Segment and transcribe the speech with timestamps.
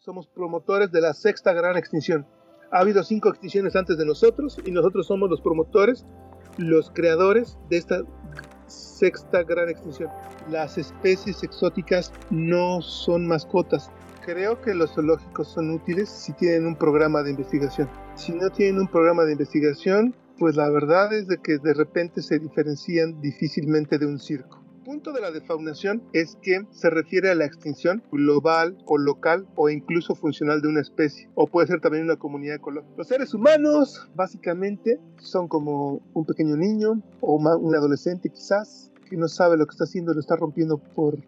[0.00, 2.26] somos promotores de la sexta gran extinción.
[2.72, 6.06] Ha habido cinco extinciones antes de nosotros y nosotros somos los promotores,
[6.56, 8.02] los creadores de esta
[8.66, 10.08] sexta gran extinción.
[10.48, 13.90] Las especies exóticas no son mascotas.
[14.24, 17.90] Creo que los zoológicos son útiles si tienen un programa de investigación.
[18.14, 22.22] Si no tienen un programa de investigación, pues la verdad es de que de repente
[22.22, 24.59] se diferencian difícilmente de un circo
[24.90, 29.68] punto de la defaunación es que se refiere a la extinción global o local o
[29.68, 32.92] incluso funcional de una especie, o puede ser también una comunidad ecológica.
[32.96, 39.28] Los seres humanos básicamente son como un pequeño niño o un adolescente quizás que no
[39.28, 41.20] sabe lo que está haciendo, lo está rompiendo por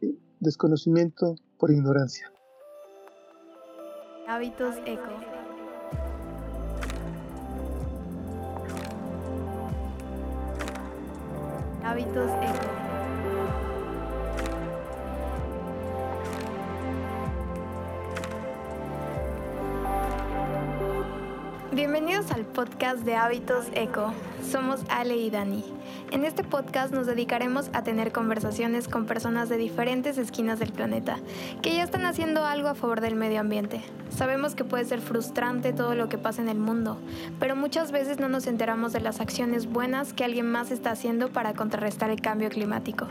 [0.00, 2.32] eh, desconocimiento, por ignorancia.
[4.28, 5.10] Hábitos eco.
[11.82, 12.77] Hábitos eco.
[21.78, 24.12] Bienvenidos al podcast de Hábitos Eco.
[24.42, 25.64] Somos Ale y Dani.
[26.10, 31.20] En este podcast nos dedicaremos a tener conversaciones con personas de diferentes esquinas del planeta
[31.62, 33.80] que ya están haciendo algo a favor del medio ambiente.
[34.10, 36.98] Sabemos que puede ser frustrante todo lo que pasa en el mundo,
[37.38, 41.28] pero muchas veces no nos enteramos de las acciones buenas que alguien más está haciendo
[41.28, 43.06] para contrarrestar el cambio climático.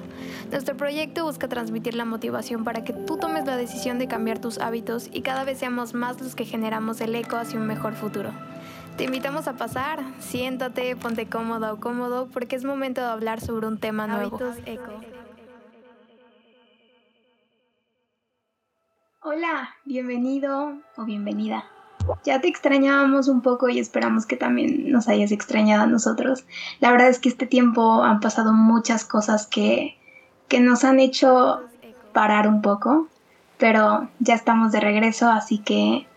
[0.52, 4.58] Nuestro proyecto busca transmitir la motivación para que tú tomes la decisión de cambiar tus
[4.58, 8.34] hábitos y cada vez seamos más los que generamos el eco hacia un mejor futuro.
[8.98, 13.68] Te invitamos a pasar, siéntate, ponte cómodo o cómodo porque es momento de hablar sobre
[13.68, 14.40] un tema nuevo.
[14.66, 14.92] Eco.
[19.22, 21.66] Hola, bienvenido o bienvenida.
[22.26, 26.46] Ya te extrañábamos un poco y esperamos que también nos hayas extrañado a nosotros.
[26.80, 29.96] La verdad es que este tiempo han pasado muchas cosas que,
[30.48, 31.62] que nos han hecho
[32.14, 33.10] parar un poco,
[33.60, 36.08] pero ya estamos de regreso, así que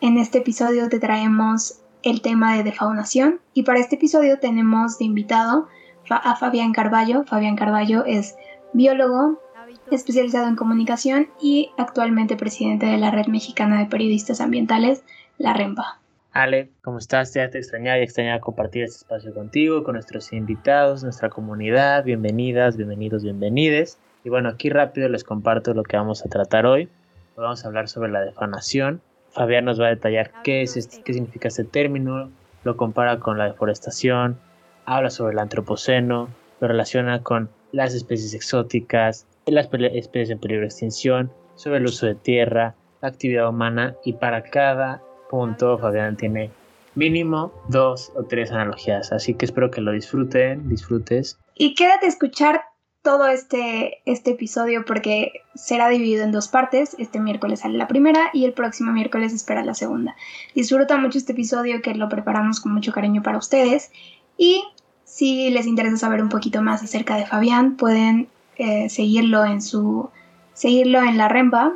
[0.00, 5.04] en este episodio te traemos el tema de defaunación y para este episodio tenemos de
[5.04, 5.66] invitado
[6.08, 7.24] a Fabián Carballo.
[7.24, 8.36] Fabián Carballo es
[8.72, 9.42] biólogo
[9.90, 15.02] especializado en comunicación y actualmente presidente de la Red Mexicana de Periodistas Ambientales,
[15.36, 16.00] la REMPA.
[16.30, 17.34] Ale, ¿cómo estás?
[17.34, 22.04] Ya te extrañaba y extrañaba compartir este espacio contigo, con nuestros invitados, nuestra comunidad.
[22.04, 23.98] Bienvenidas, bienvenidos, bienvenides.
[24.22, 26.88] Y bueno, aquí rápido les comparto lo que vamos a tratar hoy.
[27.36, 29.02] vamos a hablar sobre la defaunación
[29.36, 32.30] Fabián nos va a detallar qué, es este, qué significa este término,
[32.64, 34.38] lo compara con la deforestación,
[34.86, 40.68] habla sobre el antropoceno, lo relaciona con las especies exóticas, las especies en peligro de
[40.68, 46.50] extinción, sobre el uso de tierra, la actividad humana y para cada punto Fabián tiene
[46.94, 51.38] mínimo dos o tres analogías, así que espero que lo disfruten, disfrutes.
[51.54, 52.62] Y quédate a escuchar
[53.06, 56.96] todo este, este episodio porque será dividido en dos partes.
[56.98, 60.16] Este miércoles sale la primera y el próximo miércoles espera la segunda.
[60.56, 63.92] Disfruta mucho este episodio que lo preparamos con mucho cariño para ustedes.
[64.36, 64.64] Y
[65.04, 70.10] si les interesa saber un poquito más acerca de Fabián, pueden eh, seguirlo en su
[70.52, 71.74] seguirlo en la Rempa.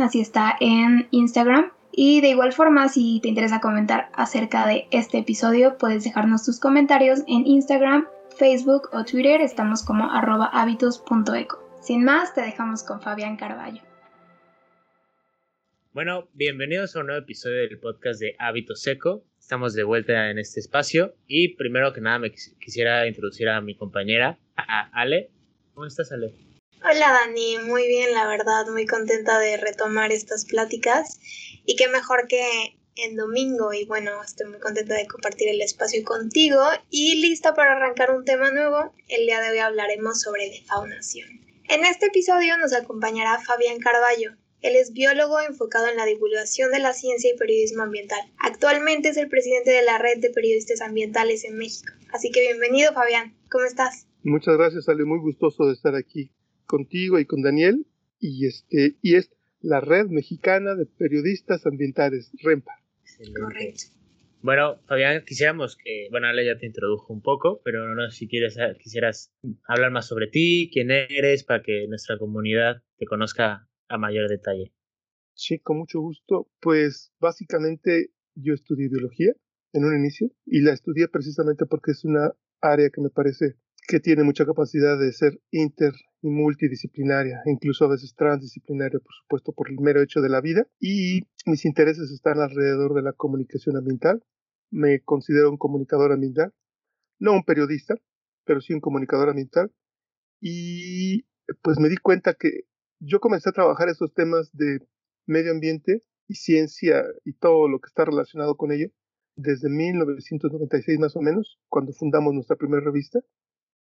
[0.00, 1.72] Así está en Instagram.
[1.90, 6.60] Y de igual forma, si te interesa comentar acerca de este episodio, puedes dejarnos tus
[6.60, 8.06] comentarios en Instagram
[8.42, 11.78] Facebook o Twitter estamos como arroba hábitos.eco.
[11.80, 13.80] Sin más, te dejamos con Fabián Carballo.
[15.92, 19.22] Bueno, bienvenidos a un nuevo episodio del podcast de Hábitos Eco.
[19.38, 23.76] Estamos de vuelta en este espacio y primero que nada me quisiera introducir a mi
[23.76, 25.30] compañera, a Ale.
[25.74, 26.34] ¿Cómo estás, Ale?
[26.82, 31.20] Hola Dani, muy bien, la verdad, muy contenta de retomar estas pláticas
[31.64, 36.04] y qué mejor que en domingo y bueno, estoy muy contenta de compartir el espacio
[36.04, 36.60] contigo
[36.90, 38.92] y lista para arrancar un tema nuevo.
[39.08, 41.28] El día de hoy hablaremos sobre defaunación.
[41.68, 44.32] En este episodio nos acompañará Fabián Carballo.
[44.60, 48.20] Él es biólogo enfocado en la divulgación de la ciencia y periodismo ambiental.
[48.38, 51.92] Actualmente es el presidente de la Red de Periodistas Ambientales en México.
[52.12, 54.06] Así que bienvenido Fabián, ¿cómo estás?
[54.22, 56.30] Muchas gracias, Ale, muy gustoso de estar aquí
[56.66, 57.86] contigo y con Daniel.
[58.20, 62.81] Y este y es la Red Mexicana de Periodistas Ambientales, REMPA.
[63.18, 63.84] Correcto.
[64.42, 68.28] Bueno, Fabián, quisiéramos que, bueno, Ale ya te introdujo un poco, pero no sé si
[68.28, 69.32] quieres, quisieras
[69.68, 74.72] hablar más sobre ti, quién eres, para que nuestra comunidad te conozca a mayor detalle.
[75.34, 76.50] Sí, con mucho gusto.
[76.60, 79.32] Pues básicamente yo estudié biología
[79.72, 83.56] en un inicio y la estudié precisamente porque es una área que me parece
[83.86, 89.52] que tiene mucha capacidad de ser inter y multidisciplinaria, incluso a veces transdisciplinaria, por supuesto,
[89.52, 90.66] por el mero hecho de la vida.
[90.80, 94.22] Y mis intereses están alrededor de la comunicación ambiental.
[94.70, 96.52] Me considero un comunicador ambiental,
[97.18, 97.96] no un periodista,
[98.44, 99.72] pero sí un comunicador ambiental.
[100.40, 101.24] Y
[101.62, 102.62] pues me di cuenta que
[103.00, 104.80] yo comencé a trabajar esos temas de
[105.26, 108.88] medio ambiente y ciencia y todo lo que está relacionado con ello
[109.36, 113.20] desde 1996 más o menos, cuando fundamos nuestra primera revista,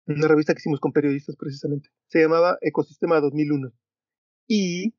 [0.07, 1.89] una revista que hicimos con periodistas precisamente.
[2.07, 3.71] Se llamaba Ecosistema 2001.
[4.47, 4.94] Y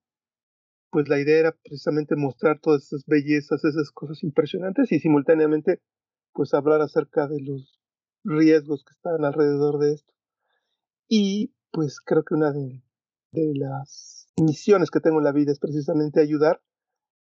[0.91, 5.81] pues la idea era precisamente mostrar todas esas bellezas, esas cosas impresionantes y simultáneamente
[6.33, 7.81] pues hablar acerca de los
[8.25, 10.15] riesgos que están alrededor de esto.
[11.09, 12.83] Y pues creo que una de,
[13.33, 16.63] de las misiones que tengo en la vida es precisamente ayudar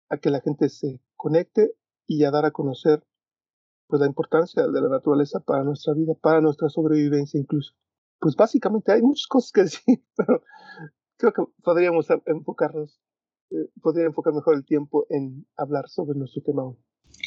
[0.08, 1.74] a que la gente se conecte
[2.06, 3.04] y a dar a conocer
[3.88, 7.74] pues la importancia de la naturaleza para nuestra vida, para nuestra sobrevivencia incluso.
[8.20, 10.42] Pues básicamente hay muchas cosas que decir, pero
[11.16, 13.00] creo que podríamos enfocarnos
[13.50, 16.76] eh, podría enfocar mejor el tiempo en hablar sobre nuestro tema hoy.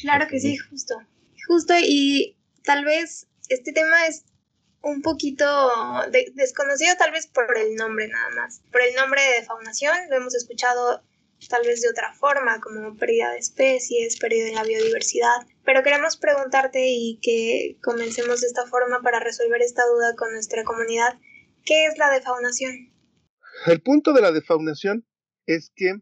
[0.02, 0.94] Claro que sí, justo.
[1.48, 4.24] Justo, y tal vez este tema es
[4.84, 5.44] un poquito
[6.34, 8.62] desconocido tal vez por el nombre nada más.
[8.70, 11.02] Por el nombre de faunación lo hemos escuchado
[11.48, 15.46] tal vez de otra forma, como pérdida de especies, pérdida de la biodiversidad.
[15.64, 20.64] Pero queremos preguntarte y que comencemos de esta forma para resolver esta duda con nuestra
[20.64, 21.18] comunidad.
[21.64, 22.92] ¿Qué es la defaunación?
[23.66, 25.06] El punto de la defaunación
[25.46, 25.94] es que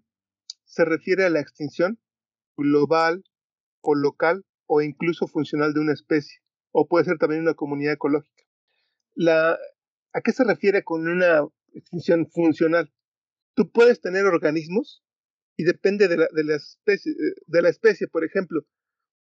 [0.65, 2.01] se refiere a la extinción
[2.57, 3.25] global
[3.81, 6.41] o local o incluso funcional de una especie,
[6.71, 8.45] o puede ser también una comunidad ecológica.
[10.13, 12.93] ¿A qué se refiere con una extinción funcional?
[13.55, 15.05] Tú puedes tener organismos
[15.61, 18.63] y depende de la, de la, especie, eh, de la especie, por ejemplo,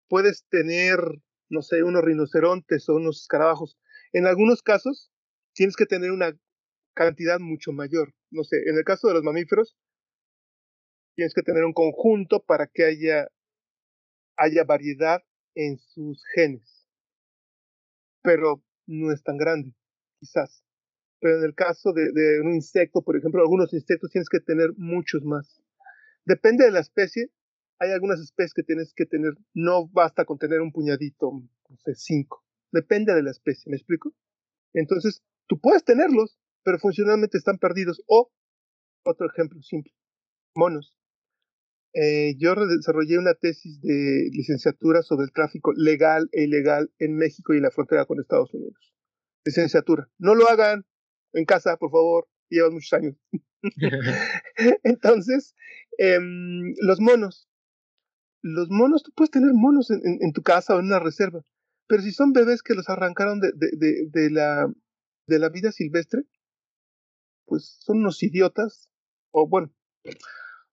[0.07, 1.00] puedes tener,
[1.50, 3.75] no sé, unos rinocerontes o unos escarabajos.
[4.13, 5.12] En algunos casos
[5.56, 6.38] tienes que tener una
[6.94, 8.13] cantidad mucho mayor.
[8.29, 9.75] No sé, en el caso de los mamíferos,
[11.15, 13.27] tienes que tener un conjunto para que haya,
[14.38, 15.23] haya variedad
[15.56, 16.88] en sus genes.
[18.21, 19.73] Pero no es tan grande,
[20.19, 20.63] quizás.
[21.19, 24.69] Pero en el caso de, de un insecto, por ejemplo, algunos insectos tienes que tener
[24.77, 25.61] muchos más.
[26.25, 27.31] Depende de la especie.
[27.79, 31.95] Hay algunas especies que tienes que tener, no basta con tener un puñadito, no sé,
[31.95, 32.45] cinco.
[32.71, 34.13] Depende de la especie, ¿me explico?
[34.73, 38.01] Entonces, tú puedes tenerlos, pero funcionalmente están perdidos.
[38.07, 38.31] O,
[39.03, 39.94] otro ejemplo simple,
[40.56, 40.95] monos.
[41.94, 47.53] Eh, yo desarrollé una tesis de licenciatura sobre el tráfico legal e ilegal en México
[47.53, 48.94] y la frontera con Estados Unidos.
[49.44, 50.09] Licenciatura.
[50.18, 50.85] No lo hagan
[51.33, 52.27] en casa, por favor.
[52.50, 53.15] Llevan muchos años.
[54.83, 55.56] Entonces,
[56.01, 57.48] em, los monos.
[58.42, 61.44] Los monos, tú puedes tener monos en, tu casa o en una reserva,
[61.88, 64.68] pero si son bebés que los arrancaron de, la,
[65.27, 66.24] de la vida silvestre,
[67.45, 68.89] pues son unos idiotas,
[69.30, 69.71] o bueno,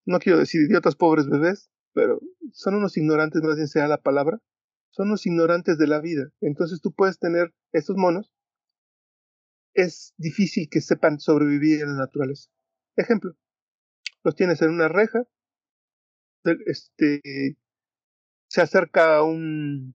[0.07, 2.21] no quiero decir idiotas pobres bebés, pero
[2.53, 4.41] son unos ignorantes, más bien sea la palabra,
[4.89, 6.31] son unos ignorantes de la vida.
[6.41, 8.33] Entonces tú puedes tener estos monos,
[9.75, 12.49] es difícil que sepan sobrevivir en la naturaleza.
[12.97, 13.37] Ejemplo,
[14.25, 15.25] los tienes en una reja,
[16.67, 17.21] este,
[18.49, 19.95] se acerca un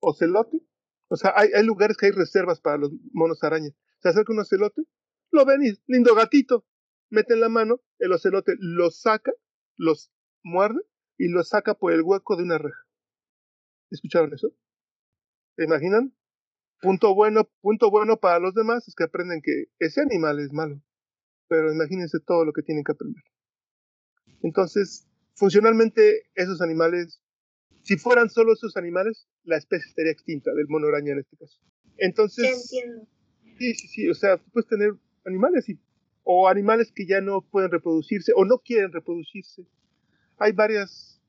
[0.00, 0.60] ocelote,
[1.08, 3.74] o sea, hay, lugares que hay reservas para los monos arañas.
[3.98, 4.82] Se acerca un ocelote,
[5.32, 6.64] lo ven y lindo gatito,
[7.10, 9.32] meten la mano, el ocelote lo saca
[9.76, 10.12] los
[10.42, 10.80] muerde
[11.18, 12.86] y los saca por el hueco de una reja.
[13.90, 14.52] ¿Escucharon eso?
[15.56, 16.14] ¿Se imaginan?
[16.80, 20.80] Punto bueno, punto bueno para los demás es que aprenden que ese animal es malo.
[21.48, 23.22] Pero imagínense todo lo que tienen que aprender.
[24.42, 27.20] Entonces, funcionalmente, esos animales,
[27.82, 31.60] si fueran solo esos animales, la especie estaría extinta del mono araña en este caso.
[31.98, 32.72] Entonces.
[32.72, 33.06] entiendo.
[33.58, 34.08] Sí, sí, sí.
[34.08, 34.92] O sea, puedes tener
[35.24, 35.78] animales y
[36.32, 39.66] o animales que ya no pueden reproducirse o no quieren reproducirse.
[40.38, 41.20] Hay varios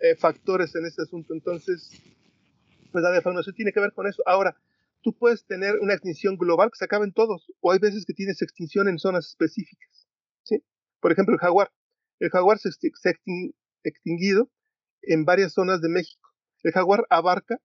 [0.00, 2.02] eh, factores en este asunto, entonces,
[2.90, 4.22] pues la defaunación tiene que ver con eso.
[4.26, 4.56] Ahora,
[5.02, 8.42] tú puedes tener una extinción global que se acaben todos, o hay veces que tienes
[8.42, 10.08] extinción en zonas específicas.
[10.42, 10.62] ¿sí?
[11.00, 11.70] Por ejemplo, el jaguar.
[12.20, 13.12] El jaguar se, ha
[13.82, 14.50] extinguido
[15.02, 16.30] en varias zonas de México.
[16.62, 17.60] El jaguar abarca,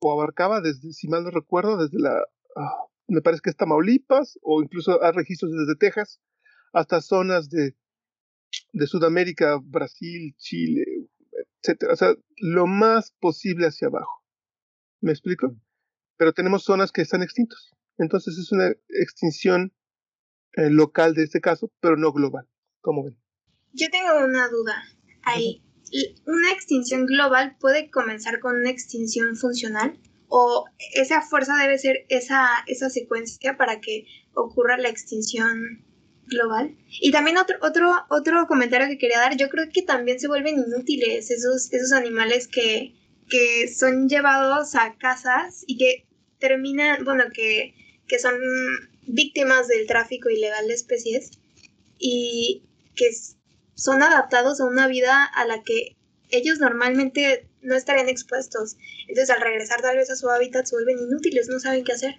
[0.00, 2.22] o abarcaba desde, si mal no recuerdo, desde la
[2.56, 6.20] ah, me parece que es Tamaulipas, o incluso hay registros desde Texas,
[6.72, 7.74] hasta zonas de,
[8.72, 10.84] de Sudamérica, Brasil, Chile,
[11.62, 11.92] etcétera.
[11.92, 14.24] O sea, lo más posible hacia abajo.
[15.00, 15.54] ¿Me explico?
[16.16, 17.72] Pero tenemos zonas que están extintos.
[17.98, 19.72] Entonces es una extinción
[20.54, 22.48] eh, local de este caso, pero no global.
[22.80, 23.23] ¿Cómo ven?
[23.74, 24.82] Yo tengo una duda
[25.22, 25.62] ahí.
[26.26, 29.98] ¿Una extinción global puede comenzar con una extinción funcional?
[30.36, 30.64] o
[30.94, 35.84] esa fuerza debe ser esa, esa secuencia para que ocurra la extinción
[36.26, 36.76] global.
[37.00, 40.58] Y también otro, otro, otro comentario que quería dar, yo creo que también se vuelven
[40.58, 42.94] inútiles esos, esos animales que,
[43.30, 46.06] que son llevados a casas y que
[46.40, 47.74] terminan, bueno, que,
[48.08, 48.34] que son
[49.06, 51.30] víctimas del tráfico ilegal de especies
[51.96, 52.64] y
[52.96, 53.08] que
[53.74, 55.96] son adaptados a una vida a la que
[56.30, 58.76] ellos normalmente no estarían expuestos.
[59.08, 62.14] Entonces al regresar tal vez a su hábitat se vuelven inútiles, no saben qué hacer.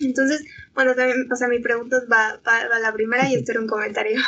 [0.00, 3.68] Entonces, bueno, también, o sea, mi pregunta va, va, la primera y esto era un
[3.68, 4.20] comentario.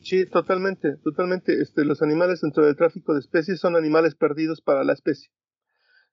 [0.00, 1.60] Sí, totalmente, totalmente.
[1.60, 5.30] Este, los animales dentro del tráfico de especies son animales perdidos para la especie.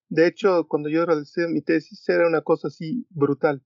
[0.09, 3.63] De hecho, cuando yo realicé mi tesis era una cosa así brutal.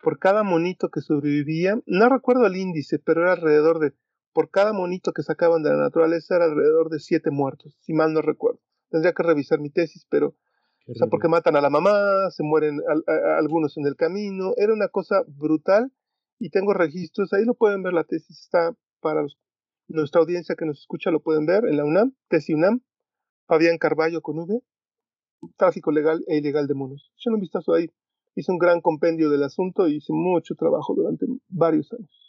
[0.00, 3.94] Por cada monito que sobrevivía, no recuerdo el índice, pero era alrededor de,
[4.36, 8.12] por cada monito que sacaban de la naturaleza era alrededor de siete muertos, si mal
[8.12, 8.60] no recuerdo.
[8.90, 10.36] Tendría que revisar mi tesis, pero
[10.88, 12.82] o sea, porque matan a la mamá, se mueren
[13.38, 15.90] algunos en el camino, era una cosa brutal
[16.38, 19.24] y tengo registros, ahí lo pueden ver, la tesis está para
[19.88, 22.82] nuestra audiencia que nos escucha, lo pueden ver en la UNAM, tesis UNAM,
[23.46, 24.60] Fabián Carballo con V,
[25.56, 27.10] tráfico legal e ilegal de monos.
[27.16, 27.90] Echen un vistazo ahí,
[28.34, 32.26] hice un gran compendio del asunto y hice mucho trabajo durante varios años.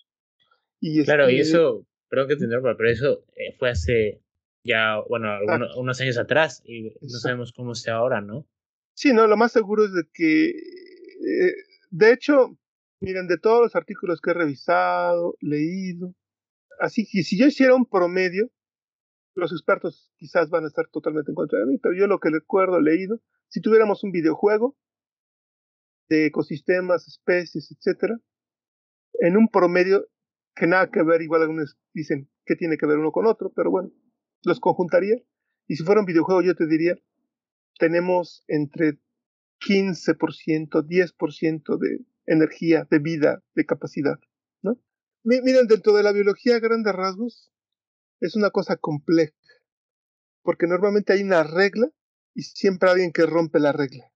[0.80, 4.22] Y claro, y este eso, creo que tener, pero eso eh, fue hace
[4.64, 5.30] ya, bueno,
[5.78, 8.46] unos años atrás y no sabemos cómo sea ahora, ¿no?
[8.94, 11.54] Sí, no, lo más seguro es de que, eh,
[11.90, 12.58] de hecho,
[13.00, 16.14] miren, de todos los artículos que he revisado, leído,
[16.80, 18.50] así que si yo hiciera un promedio,
[19.36, 22.30] los expertos quizás van a estar totalmente en contra de mí, pero yo lo que
[22.30, 24.76] recuerdo, leído, si tuviéramos un videojuego
[26.10, 28.20] de ecosistemas, especies, etcétera,
[29.20, 30.08] en un promedio
[30.58, 33.70] que nada que ver, igual algunos dicen que tiene que ver uno con otro, pero
[33.70, 33.92] bueno,
[34.44, 35.16] los conjuntaría.
[35.68, 36.96] Y si fuera un videojuego, yo te diría,
[37.78, 39.00] tenemos entre
[39.62, 44.20] 15%, 10% de energía, de vida, de capacidad,
[44.62, 44.80] ¿no?
[45.24, 47.52] Miren, dentro de la biología, grandes rasgos,
[48.20, 49.36] es una cosa compleja,
[50.42, 51.90] porque normalmente hay una regla
[52.34, 54.12] y siempre hay alguien que rompe la regla.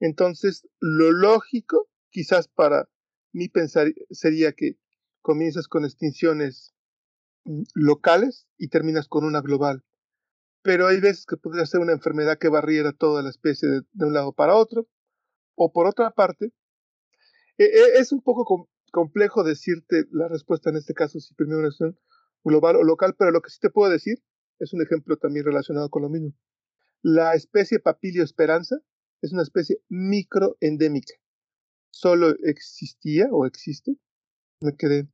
[0.00, 2.88] Entonces, lo lógico, quizás para
[3.32, 4.78] mí pensar, sería que
[5.24, 6.74] comienzas con extinciones
[7.44, 9.84] Mm, locales y terminas con una global.
[10.62, 14.14] Pero hay veces que podría ser una enfermedad que barriera toda la especie de, un
[14.14, 14.88] lado para otro.
[15.56, 16.52] O por otra parte,
[17.58, 21.78] e, e, es un poco complejo decirte la respuesta en este caso si primero es
[22.42, 24.18] global o local, pero lo que sí te puedo decir
[24.58, 26.32] es un ejemplo también relacionado con lo mismo.
[27.02, 28.76] La especie Papilio esperanza
[29.22, 31.14] es una especie microendémica.
[31.90, 33.96] Solo existía o existe,
[34.64, 35.08] me quedé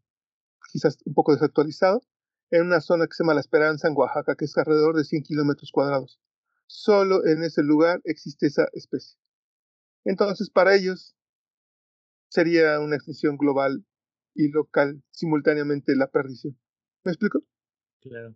[0.73, 2.03] quizás un poco desactualizado,
[2.51, 5.23] en una zona que se llama La Esperanza, en Oaxaca, que es alrededor de 100
[5.23, 6.21] kilómetros cuadrados.
[6.67, 9.19] Solo en ese lugar existe esa especie.
[10.05, 11.17] Entonces, para ellos,
[12.29, 13.85] sería una extinción global
[14.35, 16.57] y local simultáneamente la perdición.
[17.05, 17.41] ¿Me explico?
[18.01, 18.35] Claro.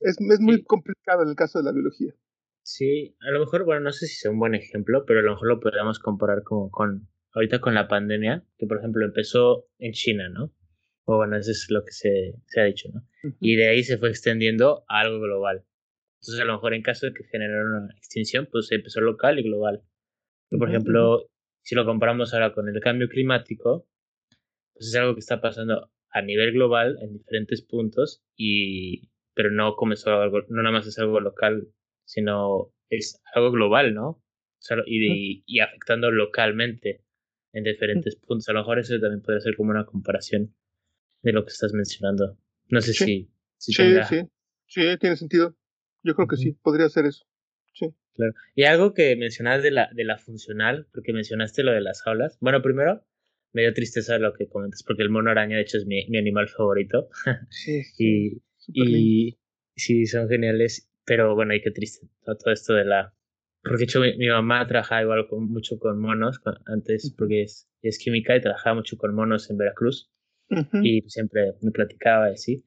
[0.00, 2.14] es, es muy complicado en el caso de la biología.
[2.62, 5.32] Sí, a lo mejor, bueno, no sé si sea un buen ejemplo, pero a lo
[5.32, 9.92] mejor lo podríamos comparar como con, ahorita con la pandemia, que por ejemplo empezó en
[9.92, 10.52] China, ¿no?
[11.04, 13.06] O bueno, eso es lo que se, se ha dicho, ¿no?
[13.40, 15.64] Y de ahí se fue extendiendo a algo global.
[16.20, 19.38] Entonces, a lo mejor en caso de que generara una extinción, pues se empezó local
[19.38, 19.82] y global.
[20.50, 21.28] por ejemplo,
[21.62, 23.86] si lo comparamos ahora con el cambio climático,
[24.72, 29.74] pues es algo que está pasando a nivel global en diferentes puntos, y, pero no
[29.76, 31.68] comenzó algo, no nada más es algo local,
[32.06, 34.22] sino es algo global, ¿no?
[34.86, 37.04] y, y afectando localmente
[37.54, 38.48] en diferentes puntos.
[38.48, 40.54] A lo mejor eso también puede ser como una comparación
[41.22, 42.36] de lo que estás mencionando.
[42.68, 43.82] No sé si, sí, sí,
[44.66, 45.56] sí, tiene sentido.
[46.02, 47.24] Yo creo que sí, podría ser eso.
[47.72, 47.94] Sí.
[48.14, 48.34] Claro.
[48.54, 52.36] Y algo que mencionas de la, de la funcional, porque mencionaste lo de las aulas.
[52.40, 53.04] Bueno, primero,
[53.52, 56.18] me dio tristeza lo que comentas, porque el mono araña, de hecho, es mi, mi
[56.18, 57.08] animal favorito.
[57.50, 57.82] Sí.
[57.96, 59.38] y, y
[59.76, 60.90] sí, son geniales.
[61.06, 63.14] Pero bueno, y qué triste todo esto de la.
[63.64, 67.98] Porque de hecho mi, mamá trabajaba igual con, mucho con monos antes, porque es, es
[67.98, 70.10] química y trabajaba mucho con monos en Veracruz
[70.82, 72.64] y siempre me platicaba así.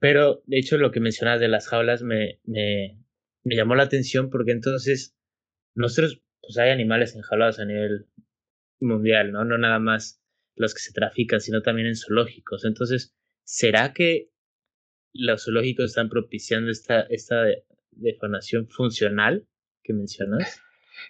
[0.00, 2.98] Pero de hecho lo que mencionas de las jaulas me, me,
[3.44, 5.16] me llamó la atención porque entonces
[5.74, 8.06] nosotros pues hay animales enjaulados a nivel
[8.80, 9.44] mundial, ¿no?
[9.44, 10.20] No nada más
[10.56, 12.64] los que se trafican, sino también en zoológicos.
[12.64, 14.30] Entonces, ¿será que
[15.12, 17.44] los zoológicos están propiciando esta, esta
[17.92, 19.46] defanación funcional
[19.82, 20.60] que mencionas?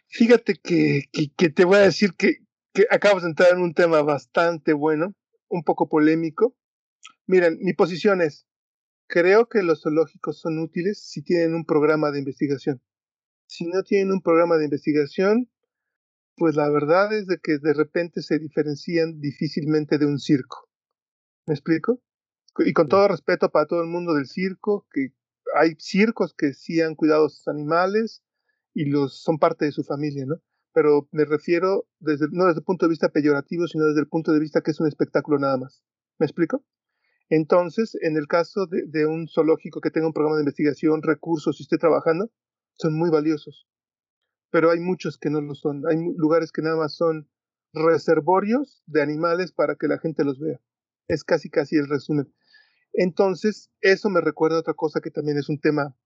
[0.09, 2.39] Fíjate que, que, que, te voy a decir que,
[2.73, 5.15] que acabas de entrar en un tema bastante bueno
[5.49, 6.57] un poco polémico.
[7.27, 8.47] Miren, mi posición es,
[9.07, 12.83] creo que los zoológicos son útiles si tienen un programa de investigación.
[13.47, 15.51] Si no tienen un programa de investigación,
[16.37, 20.71] pues la verdad es de que de repente se diferencian difícilmente de un circo.
[21.47, 22.01] ¿Me explico?
[22.59, 25.13] Y con todo respeto para todo el mundo del circo, que
[25.55, 28.23] hay circos que sí han cuidado a sus animales
[28.75, 30.37] y los son parte de su familia, ¿no?
[30.73, 34.33] pero me refiero desde, no desde el punto de vista peyorativo, sino desde el punto
[34.33, 35.83] de vista que es un espectáculo nada más.
[36.19, 36.65] ¿Me explico?
[37.29, 41.59] Entonces, en el caso de, de, un zoológico que tenga un programa de investigación, recursos
[41.61, 42.31] y esté trabajando,
[42.75, 43.67] son muy valiosos.
[44.51, 45.83] Pero hay muchos que no lo son.
[45.89, 47.29] Hay lugares que nada más son
[47.73, 50.61] reservorios de animales para que la gente los vea.
[51.09, 52.33] Es casi casi el resumen.
[52.93, 55.97] Entonces, eso me recuerda a otra cosa que también es un tema.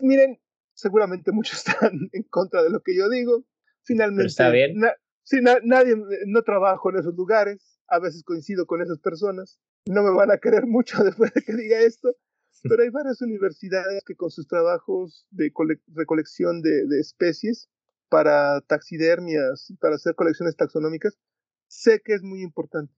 [0.00, 0.40] Miren,
[0.74, 3.44] seguramente muchos están en contra de lo que yo digo.
[3.84, 4.76] Finalmente, está bien.
[5.24, 10.10] si nadie, no trabajo en esos lugares, a veces coincido con esas personas, no me
[10.10, 12.14] van a querer mucho después de que diga esto,
[12.62, 15.52] pero hay varias universidades que con sus trabajos de
[15.94, 17.68] recolección de, de especies
[18.08, 21.18] para taxidermias, para hacer colecciones taxonómicas,
[21.66, 22.94] sé que es muy importante.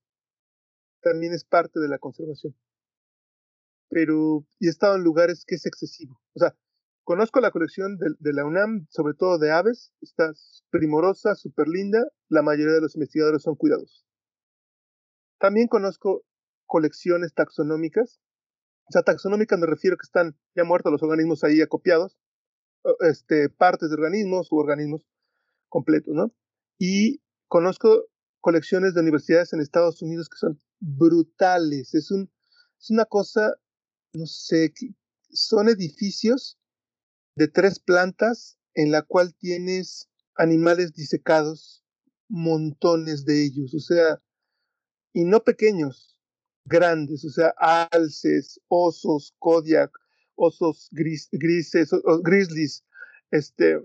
[1.01, 2.57] También es parte de la conservación.
[3.89, 6.21] Pero y he estado en lugares que es excesivo.
[6.35, 6.57] O sea,
[7.05, 10.33] conozco la colección de, la UNAM, sobre todo de aves, está
[10.71, 14.07] primorosa, súper linda, la mayoría de los investigadores son cuidadosos.
[15.39, 16.25] También conozco
[16.67, 18.21] colecciones taxonómicas.
[18.89, 22.19] O sea, taxonómicas me refiero que están ya muertos los organismos ahí acopiados,
[23.01, 25.07] este, partes de organismos u organismos
[25.69, 26.35] completos, ¿no?
[26.79, 28.07] Y conozco
[28.41, 31.95] colecciones de universidades en Estados Unidos que son brutales.
[31.95, 32.11] Es
[32.91, 33.55] una cosa,
[34.13, 34.73] no sé,
[35.31, 36.59] son edificios
[37.37, 41.85] de tres plantas en la cual tienes animales disecados,
[42.29, 44.21] montones de ellos, o sea,
[45.13, 46.19] y no pequeños,
[46.65, 49.91] grandes, o sea, alces, osos, Kodiak,
[50.35, 51.91] osos gris, grises,
[52.23, 52.85] grizzlies,
[53.31, 53.79] este,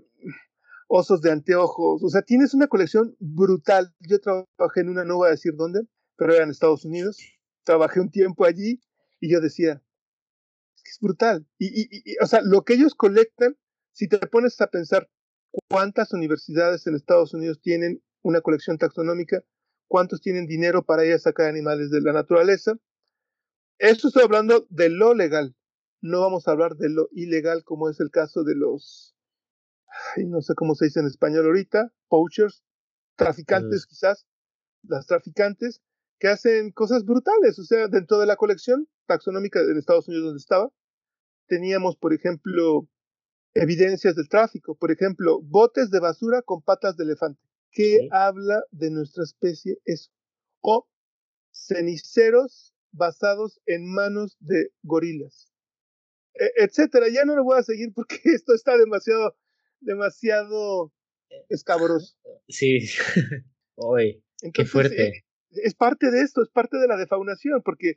[0.88, 3.94] osos de anteojos, o sea, tienes una colección brutal.
[4.00, 5.82] Yo trabajé en una, no voy a decir dónde,
[6.16, 7.18] pero era en Estados Unidos,
[7.64, 8.80] trabajé un tiempo allí
[9.20, 9.82] y yo decía,
[10.90, 11.46] que es brutal.
[11.58, 13.56] Y, y, y, o sea, lo que ellos colectan,
[13.92, 15.08] si te pones a pensar
[15.68, 19.42] cuántas universidades en Estados Unidos tienen una colección taxonómica,
[19.88, 22.74] cuántos tienen dinero para ir a sacar animales de la naturaleza.
[23.78, 25.56] Eso estoy hablando de lo legal.
[26.02, 29.14] No vamos a hablar de lo ilegal, como es el caso de los,
[30.16, 32.62] ay, no sé cómo se dice en español ahorita, poachers,
[33.16, 34.26] traficantes quizás,
[34.82, 35.82] las traficantes,
[36.18, 37.58] que hacen cosas brutales.
[37.58, 40.70] O sea, dentro de la colección taxonómica en Estados Unidos donde estaba,
[41.50, 42.88] teníamos, por ejemplo,
[43.54, 44.76] evidencias del tráfico.
[44.76, 47.42] Por ejemplo, botes de basura con patas de elefante.
[47.72, 50.10] ¿Qué habla de nuestra especie eso?
[50.60, 50.88] O
[51.52, 55.52] ceniceros basados en manos de gorilas,
[56.34, 57.06] e etcétera.
[57.08, 59.36] Ya no lo voy a seguir porque esto está demasiado,
[59.80, 60.92] demasiado
[61.48, 62.16] escabroso.
[62.48, 62.80] Sí,
[63.76, 65.08] hoy, qué fuerte.
[65.08, 67.94] Eh, es parte de esto, es parte de la defaunación, porque,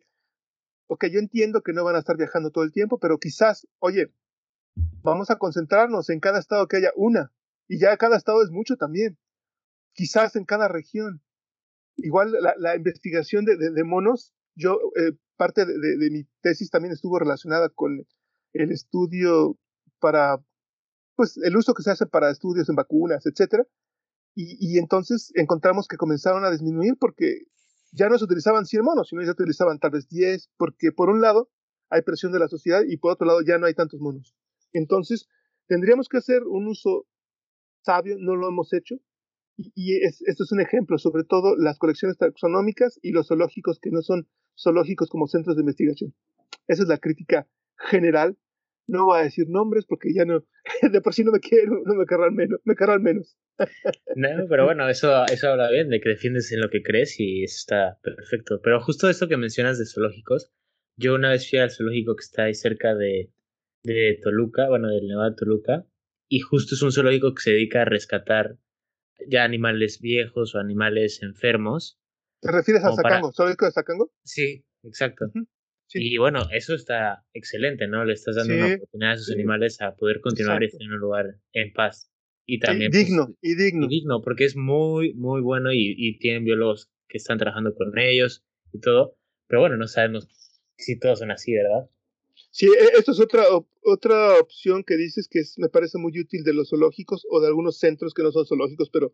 [0.88, 4.14] porque yo entiendo que no van a estar viajando todo el tiempo, pero quizás, oye,
[5.02, 7.32] vamos a concentrarnos en cada estado que haya una,
[7.68, 9.18] y ya cada estado es mucho también
[9.94, 11.22] quizás en cada región.
[11.96, 16.70] Igual la, la investigación de, de, de, monos, yo, eh, parte de, de, mi tesis
[16.70, 18.06] también estuvo relacionada con
[18.54, 19.58] el estudio
[20.00, 20.44] para,
[21.16, 23.66] pues, el uso que se hace para estudios en vacunas, etcétera.
[24.36, 27.44] Y, y entonces encontramos que comenzaron a disminuir porque
[27.94, 31.10] ya no se utilizaban 100 monos, sino ya se utilizaban tal vez 10, porque por
[31.10, 31.50] un lado
[31.90, 34.36] hay presión de la sociedad y por otro lado ya no hay tantos monos.
[34.74, 35.28] Entonces,
[35.68, 37.06] tendríamos que hacer un uso
[37.84, 38.96] sabio, no lo hemos hecho,
[39.56, 43.92] y es, esto es un ejemplo, sobre todo las colecciones taxonómicas y los zoológicos que
[43.92, 44.28] no son
[44.58, 46.16] zoológicos como centros de investigación.
[46.68, 48.38] Esa es la crítica general.
[48.88, 50.46] No voy a decir nombres porque ya no,
[50.92, 53.38] de por sí no me quiero, no me querrán menos, me querrán menos.
[54.16, 57.44] No, pero bueno, eso, eso habla bien de que defiendes en lo que crees y
[57.44, 58.60] eso está perfecto.
[58.62, 60.52] Pero justo esto que mencionas de zoológicos,
[60.98, 63.32] yo una vez fui al zoológico que está ahí cerca de,
[63.84, 65.86] de Toluca, bueno, del Nevado de Toluca,
[66.30, 68.58] y justo es un zoológico que se dedica a rescatar
[69.28, 72.00] ya animales viejos o animales enfermos.
[72.42, 73.28] ¿Te refieres a Sacango?
[73.28, 73.34] Para...
[73.34, 74.12] ¿Zoológico de Sacango?
[74.24, 75.26] Sí, exacto.
[75.26, 75.48] Uh -huh.
[75.94, 76.14] Sí.
[76.14, 78.04] Y bueno, eso está excelente, ¿no?
[78.04, 79.34] Le estás dando sí, una oportunidad a esos sí.
[79.34, 82.10] animales a poder continuar en un lugar en paz.
[82.46, 82.92] Y también.
[82.92, 83.86] Digno, pues, y digno.
[83.86, 87.98] Y digno, porque es muy, muy bueno y, y tienen biólogos que están trabajando con
[87.98, 89.16] ellos y todo.
[89.48, 90.28] Pero bueno, no sabemos
[90.78, 91.90] si todos son así, ¿verdad?
[92.52, 93.44] Sí, esto es otra,
[93.84, 97.48] otra opción que dices que es, me parece muy útil de los zoológicos o de
[97.48, 99.14] algunos centros que no son zoológicos, pero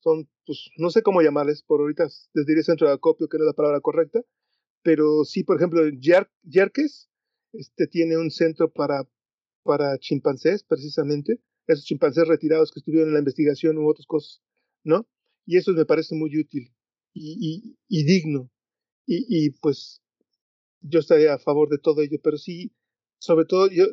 [0.00, 3.44] son, pues, no sé cómo llamarles, por ahorita les diré centro de acopio, que no
[3.44, 4.20] es la palabra correcta,
[4.82, 7.10] pero sí, por ejemplo, Yer Yerkes
[7.52, 9.08] este, tiene un centro para,
[9.62, 14.42] para chimpancés, precisamente, esos chimpancés retirados que estuvieron en la investigación u otras cosas,
[14.84, 15.06] ¿no?
[15.46, 16.72] Y eso me parece muy útil
[17.12, 18.50] y, y, y digno.
[19.06, 20.02] Y, y pues
[20.80, 22.72] yo estaría a favor de todo ello, pero sí,
[23.18, 23.84] sobre todo yo,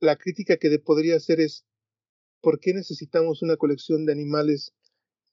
[0.00, 1.64] la crítica que podría hacer es,
[2.40, 4.74] ¿por qué necesitamos una colección de animales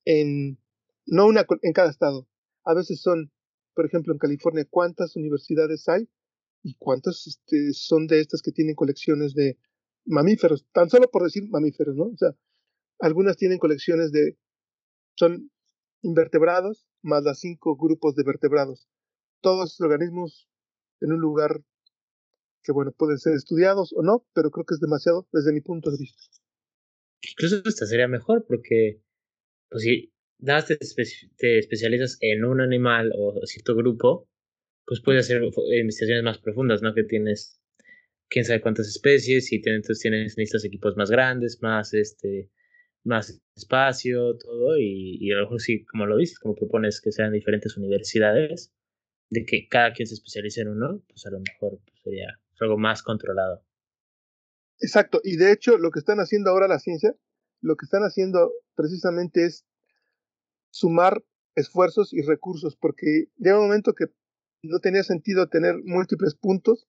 [0.05, 0.59] en,
[1.05, 2.27] no una, en cada estado?
[2.63, 3.31] A veces son,
[3.73, 6.07] por ejemplo, en California, ¿cuántas universidades hay
[6.63, 9.57] ¿Y cuántas este, son de estas que tienen colecciones de
[10.05, 10.65] mamíferos?
[10.71, 12.05] Tan solo por decir mamíferos, ¿no?
[12.05, 12.33] O sea,
[12.99, 14.38] algunas tienen colecciones de,
[15.15, 15.51] son
[16.01, 18.88] invertebrados más las cinco grupos de vertebrados.
[19.41, 20.47] Todos estos organismos
[21.01, 21.62] en un lugar
[22.63, 25.91] que, bueno, pueden ser estudiados o no, pero creo que es demasiado desde mi punto
[25.91, 26.23] de vista.
[27.29, 29.01] Incluso esta sería mejor porque,
[29.69, 30.12] pues si
[30.43, 30.77] nada te,
[31.38, 34.27] te especializas en un animal o cierto grupo,
[34.86, 36.93] pues puedes hacer investigaciones más profundas, ¿no?
[36.93, 37.62] Que tienes
[38.29, 42.49] quién sabe cuántas especies y entonces tienes necesitas equipos más grandes, más este
[43.06, 47.12] más espacio, todo y, y a lo mejor sí, como lo dices, como propones que
[47.12, 48.73] sean diferentes universidades,
[49.29, 52.77] de que cada quien se especialice en uno, pues a lo mejor pues, sería algo
[52.77, 53.62] más controlado.
[54.79, 57.13] Exacto, y de hecho lo que están haciendo ahora la ciencia,
[57.62, 59.65] lo que están haciendo precisamente es
[60.73, 61.23] sumar
[61.55, 64.05] esfuerzos y recursos, porque llega un momento que
[64.63, 66.88] no tenía sentido tener múltiples puntos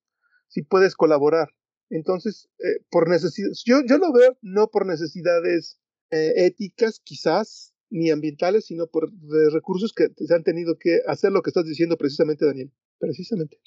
[0.49, 1.49] si puedes colaborar.
[1.90, 5.79] Entonces, eh, por necesidad, yo, yo lo veo no por necesidades
[6.11, 9.12] eh, éticas quizás, ni ambientales, sino por
[9.53, 12.73] recursos que se han tenido que hacer lo que estás diciendo precisamente, Daniel.
[12.99, 13.59] Precisamente.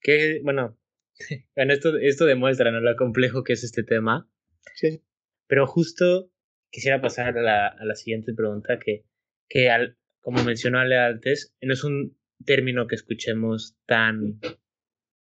[0.00, 0.78] Que, bueno,
[1.54, 2.80] bueno esto, esto demuestra ¿no?
[2.80, 4.28] lo complejo que es este tema.
[4.74, 5.02] Sí.
[5.46, 6.32] Pero justo
[6.70, 9.04] quisiera pasar a la, a la siguiente pregunta, que,
[9.50, 14.40] que al, como mencionó Ale antes, no es un término que escuchemos tan,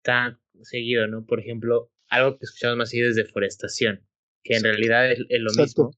[0.02, 1.24] tan seguido, ¿no?
[1.24, 4.06] Por ejemplo, algo que escuchamos más seguido es deforestación,
[4.42, 5.92] que en realidad es, lo mismo.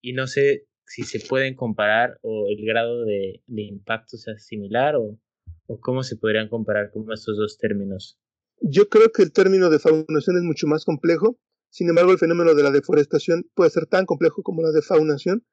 [0.00, 4.96] Y no sé si se pueden comparar o el grado de, de impacto sea similar
[4.96, 5.18] o,
[5.66, 8.18] o, cómo se podrían comparar con estos dos términos.
[8.60, 11.38] Yo creo que el término de faunación es mucho más complejo.
[11.70, 15.46] Sin embargo, el fenómeno de la deforestación puede ser tan complejo como la de faunación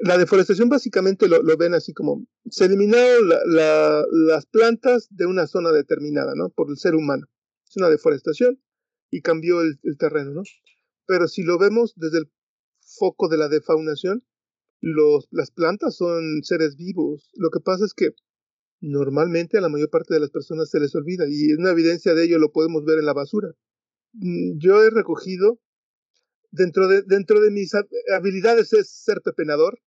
[0.00, 6.34] la deforestación básicamente lo, ven así como se eliminaron las plantas de una zona determinada,
[6.34, 6.50] ¿no?
[6.50, 7.26] Por el ser humano.
[7.68, 8.60] Es una deforestación
[9.10, 10.42] y cambió el, terreno, ¿no?
[11.06, 12.30] Pero si lo vemos desde el
[12.80, 14.24] foco de la defaunación,
[15.30, 17.30] las plantas son seres vivos.
[17.34, 18.10] Lo que pasa es que
[18.80, 22.24] normalmente a la mayor parte de las personas se les olvida y una evidencia de
[22.24, 23.48] ello lo podemos ver en la basura.
[24.12, 25.60] Mm, yo he recogido
[26.54, 27.72] dentro de, dentro de mis
[28.14, 29.78] habilidades es ser pepenador.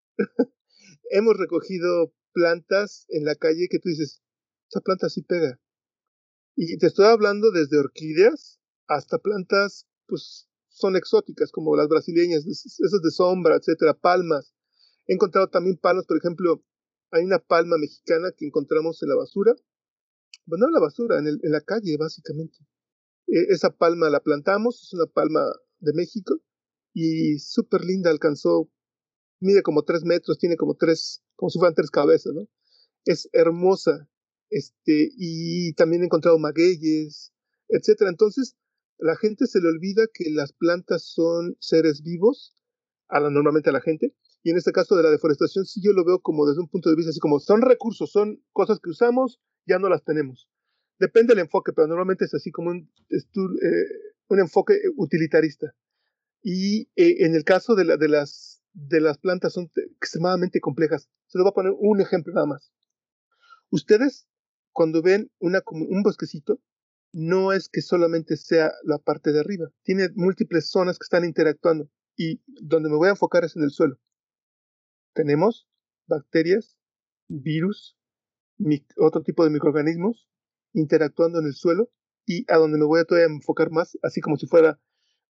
[1.10, 4.22] Hemos recogido plantas en la calle que tú dices,
[4.70, 5.60] esa planta sí pega.
[6.56, 13.02] Y te estoy hablando desde orquídeas hasta plantas, pues son exóticas, como las brasileñas, esas
[13.02, 14.54] de sombra, etcétera, palmas.
[15.08, 16.64] He encontrado también palmas, por ejemplo,
[17.12, 19.54] hay una palma mexicana que encontramos en la basura.
[20.46, 22.58] Bueno, en la basura, en, en la calle, básicamente.
[23.28, 25.42] E, esa palma la plantamos, es una palma
[25.80, 26.42] de México,
[26.94, 28.70] y súper linda, alcanzó,
[29.40, 32.48] mide como tres metros, tiene como tres, como si fueran tres cabezas, ¿no?
[33.06, 34.10] Es hermosa,
[34.50, 37.34] este, y también he encontrado magueyes,
[37.70, 38.10] etcétera.
[38.10, 38.56] Entonces,
[38.98, 42.56] la gente se le olvida que las plantas son seres vivos,
[43.08, 45.94] a la, normalmente a la gente, y en este caso de la deforestación, sí yo
[45.94, 48.90] lo veo como desde un punto de vista así como son recursos, son cosas que
[48.90, 50.48] usamos, ya no las tenemos.
[51.00, 53.18] Depende del enfoque, pero normalmente es así como un, eh,
[54.30, 55.76] un enfoque utilitarista.
[56.42, 61.10] Y eh, en el caso de, la, de, las, de las plantas son extremadamente complejas.
[61.26, 62.72] Se lo voy a poner un ejemplo nada más.
[63.72, 64.28] Ustedes,
[64.72, 66.62] cuando ven una, un bosquecito,
[67.12, 69.72] no es que solamente sea la parte de arriba.
[69.82, 71.90] Tiene múltiples zonas que están interactuando.
[72.16, 73.98] Y donde me voy a enfocar es en el suelo.
[75.14, 75.68] Tenemos
[76.06, 76.78] bacterias,
[77.28, 77.98] virus,
[78.98, 80.30] otro tipo de microorganismos
[80.74, 81.90] interactuando en el suelo.
[82.28, 84.80] Y a donde me voy a todavía enfocar más, así como si fuera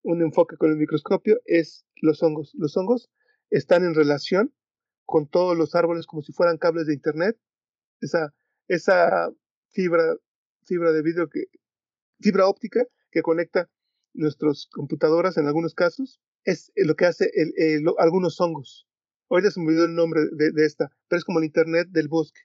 [0.02, 2.54] un enfoque con el microscopio es los hongos.
[2.56, 3.10] Los hongos
[3.50, 4.54] están en relación
[5.06, 7.38] con todos los árboles como si fueran cables de internet.
[8.02, 8.34] Esa,
[9.70, 10.16] fibra,
[10.68, 11.46] de vidrio que,
[12.20, 13.70] fibra óptica que conecta
[14.14, 17.32] nuestras computadoras en algunos casos, es lo que hace
[17.98, 18.88] algunos hongos.
[19.30, 22.08] Hoy les me olvidó el nombre de, de esta, pero es como el internet del
[22.08, 22.42] bosque.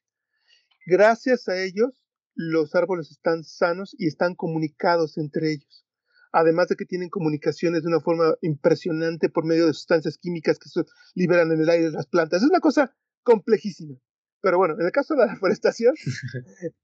[0.86, 5.86] Gracias a ellos, los árboles están sanos y están comunicados entre ellos
[6.32, 10.68] además de que tienen comunicaciones de una forma impresionante por medio de sustancias químicas que
[10.68, 10.82] se
[11.14, 12.42] liberan en el aire las plantas.
[12.42, 13.98] Es una cosa complejísima.
[14.40, 15.94] Pero bueno, en el caso de la deforestación,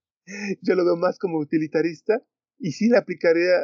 [0.62, 2.22] yo lo veo más como utilitarista
[2.58, 3.62] y sí le aplicaría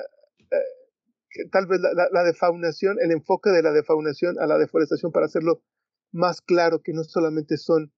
[0.50, 5.62] eh, tal vez la, defaunación, el enfoque de la defaunación a la deforestación para hacerlo
[6.12, 7.92] más claro que no solamente son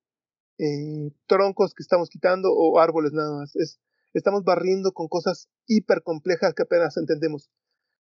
[0.59, 3.55] eh, troncos que estamos quitando o árboles nada más.
[3.57, 3.79] Es,
[4.15, 7.51] estamos barriendo con cosas hiper complejas que apenas entendemos.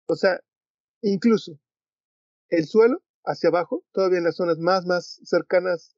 [0.07, 0.40] O sea,
[1.03, 1.59] incluso
[2.49, 5.97] el suelo hacia abajo, todavía en las zonas más, más cercanas,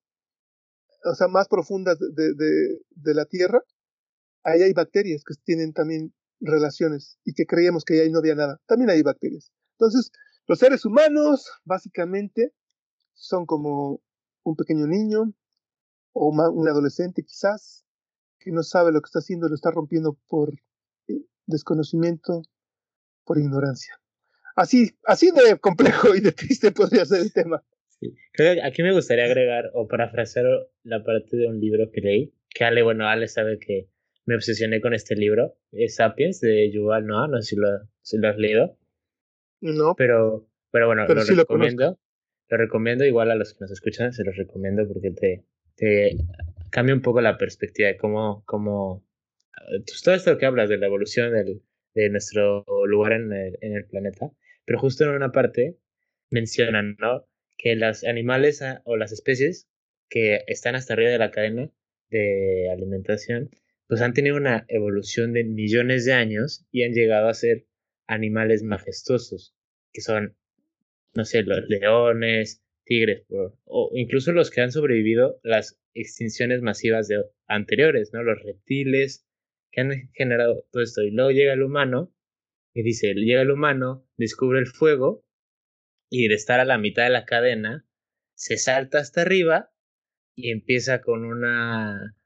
[1.04, 3.62] o sea, más profundas de, de, la Tierra,
[4.42, 8.60] ahí hay bacterias que tienen también relaciones y que creíamos que ahí no había nada.
[8.66, 9.52] También hay bacterias.
[9.72, 10.10] Entonces,
[10.46, 12.54] los seres humanos básicamente
[13.14, 14.00] son como
[14.44, 15.34] un pequeño niño
[16.12, 17.84] o un adolescente quizás
[18.38, 20.54] que no sabe lo que está haciendo, lo está rompiendo por
[21.08, 22.42] eh, desconocimiento,
[23.28, 24.00] por ignorancia.
[24.56, 27.62] Así, así de complejo y de triste podría ser el tema.
[28.32, 30.46] Creo que aquí me gustaría agregar o parafrasear
[30.82, 33.88] la parte de un libro que leí, que Ale, bueno, Ale sabe que
[34.24, 37.68] me obsesioné con este libro, es Sapiens de Yuval Noah, no sé si lo,
[38.02, 38.78] si lo has leído.
[39.60, 39.94] No.
[39.96, 41.98] Pero, pero bueno, lo recomiendo.
[42.48, 46.16] Lo, recomiendo igual a los que nos escuchan, se los recomiendo porque te, te
[46.70, 49.04] cambia un poco la perspectiva de cómo, cómo
[49.86, 51.62] pues, todo esto que hablas de la evolución del,
[51.98, 54.30] de nuestro lugar en el, planeta,
[54.64, 55.76] pero justo en una parte
[56.30, 57.26] mencionan, ¿no?
[57.56, 59.68] que los animales ah, o las especies
[60.08, 61.70] que están hasta arriba de la cadena
[62.08, 63.50] de alimentación,
[63.88, 67.66] pues han tenido una evolución de millones de años y han llegado a ser
[68.06, 69.56] animales majestuosos,
[69.92, 70.36] que son,
[71.14, 73.26] no sé, los leones, tigres,
[73.64, 78.22] o incluso los que han sobrevivido las extinciones masivas de anteriores, ¿no?
[78.22, 79.27] Los reptiles
[79.78, 81.02] que han generado todo esto.
[81.02, 82.12] Y luego llega el humano
[82.74, 85.24] y dice, llega el humano, descubre el fuego
[86.10, 87.86] y de estar a la mitad de la cadena,
[88.34, 89.70] se salta hasta arriba
[90.34, 92.16] y empieza con una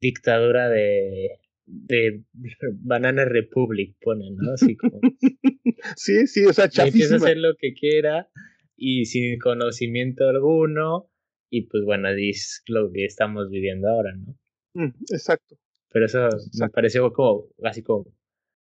[0.00, 2.24] dictadura de, de
[2.80, 4.52] Banana Republic, ponen, ¿no?
[4.52, 5.00] Así como...
[5.96, 7.04] sí, sí, o sea, chafísima.
[7.04, 8.28] Empieza a hacer lo que quiera
[8.76, 11.10] y sin conocimiento alguno
[11.50, 14.38] y pues bueno, es lo que estamos viviendo ahora, ¿no?
[14.74, 15.56] Mm, exacto.
[15.90, 16.28] Pero eso
[16.60, 18.06] me pareció como, así como,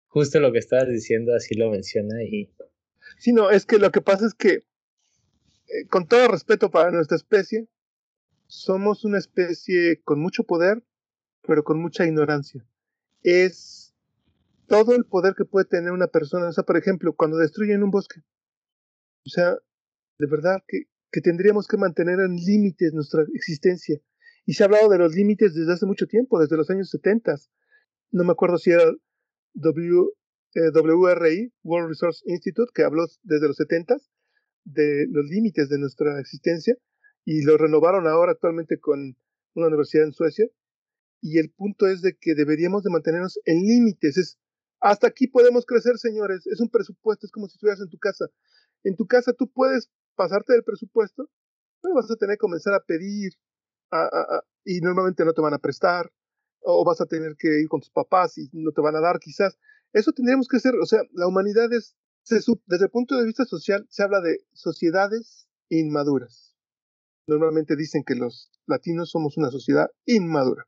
[0.08, 2.50] justo lo que estabas diciendo, así lo menciona y
[3.16, 4.64] Sí, no, es que lo que pasa es que,
[5.68, 7.68] eh, con todo respeto para nuestra especie,
[8.46, 10.82] somos una especie con mucho poder,
[11.42, 12.64] pero con mucha ignorancia.
[13.22, 13.94] Es
[14.66, 16.48] todo el poder que puede tener una persona.
[16.48, 18.20] O sea, por ejemplo, cuando destruyen un bosque.
[19.26, 19.56] O sea,
[20.18, 24.00] de verdad que, que tendríamos que mantener en límites nuestra existencia.
[24.48, 27.34] Y se ha hablado de los límites desde hace mucho tiempo, desde los años 70.
[28.12, 28.82] No me acuerdo si era
[29.52, 30.06] w,
[30.54, 33.98] eh, WRI, World Resource Institute, que habló desde los 70
[34.64, 36.74] de los límites de nuestra existencia
[37.26, 39.18] y lo renovaron ahora actualmente con
[39.52, 40.46] una universidad en Suecia.
[41.20, 44.16] Y el punto es de que deberíamos de mantenernos en límites.
[44.16, 44.38] Es,
[44.80, 46.46] hasta aquí podemos crecer, señores.
[46.46, 48.24] Es un presupuesto, es como si estuvieras en tu casa.
[48.82, 51.28] En tu casa tú puedes pasarte del presupuesto,
[51.82, 53.32] pero vas a tener que comenzar a pedir
[54.64, 56.10] y normalmente no te van a prestar
[56.60, 59.18] o vas a tener que ir con tus papás y no te van a dar
[59.18, 59.58] quizás.
[59.92, 61.96] Eso tendríamos que hacer, o sea, la humanidad es,
[62.28, 66.56] desde el punto de vista social, se habla de sociedades inmaduras.
[67.26, 70.66] Normalmente dicen que los latinos somos una sociedad inmadura.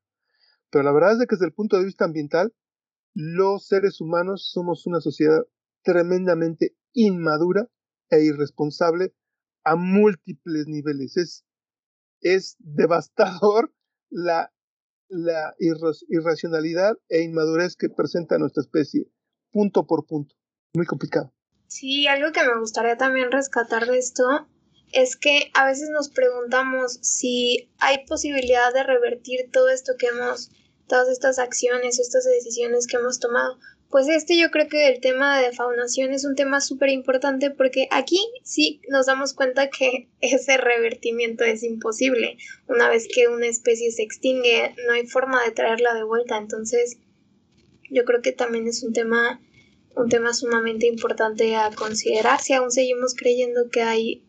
[0.70, 2.54] Pero la verdad es que desde el punto de vista ambiental,
[3.14, 5.44] los seres humanos somos una sociedad
[5.83, 7.68] tremendamente inmadura
[8.09, 9.14] e irresponsable
[9.64, 11.16] a múltiples niveles.
[11.16, 11.44] Es,
[12.20, 13.72] es devastador
[14.11, 14.52] la
[15.11, 15.54] la
[16.09, 19.06] irracionalidad e inmadurez que presenta nuestra especie,
[19.50, 20.37] punto por punto.
[20.72, 21.35] Muy complicado.
[21.66, 24.22] Sí, algo que me gustaría también rescatar de esto
[24.92, 30.50] es que a veces nos preguntamos si hay posibilidad de revertir todo esto que hemos,
[30.87, 33.59] todas estas acciones, estas decisiones que hemos tomado.
[33.90, 37.88] Pues este yo creo que el tema de defaunación es un tema súper importante porque
[37.90, 42.38] aquí sí nos damos cuenta que ese revertimiento es imposible.
[42.68, 46.38] Una vez que una especie se extingue, no hay forma de traerla de vuelta.
[46.38, 46.98] Entonces,
[47.90, 49.40] yo creo que también es un tema,
[49.96, 54.24] un tema sumamente importante a considerar si aún seguimos creyendo que hay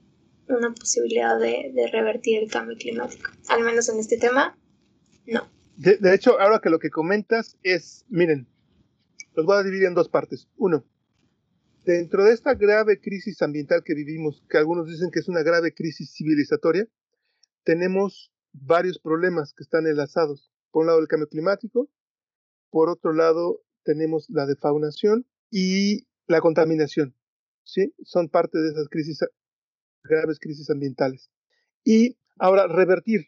[0.47, 3.29] una posibilidad de, revertir el cambio climático.
[3.47, 4.57] Al menos en este tema,
[5.27, 5.47] no.
[5.75, 8.47] de hecho, ahora que lo que comentas es, miren,
[9.33, 10.47] los voy a dividir en dos partes.
[10.57, 10.85] Uno,
[11.85, 15.73] dentro de esta grave crisis ambiental que vivimos, que algunos dicen que es una grave
[15.73, 16.87] crisis civilizatoria,
[17.63, 20.51] tenemos varios problemas que están enlazados.
[20.71, 21.89] Por un lado el cambio climático,
[22.69, 27.15] por otro lado tenemos la defaunación y la contaminación.
[27.63, 27.93] ¿sí?
[28.03, 29.19] Son parte de esas crisis,
[30.03, 31.29] graves crisis ambientales.
[31.83, 33.27] Y ahora, revertir.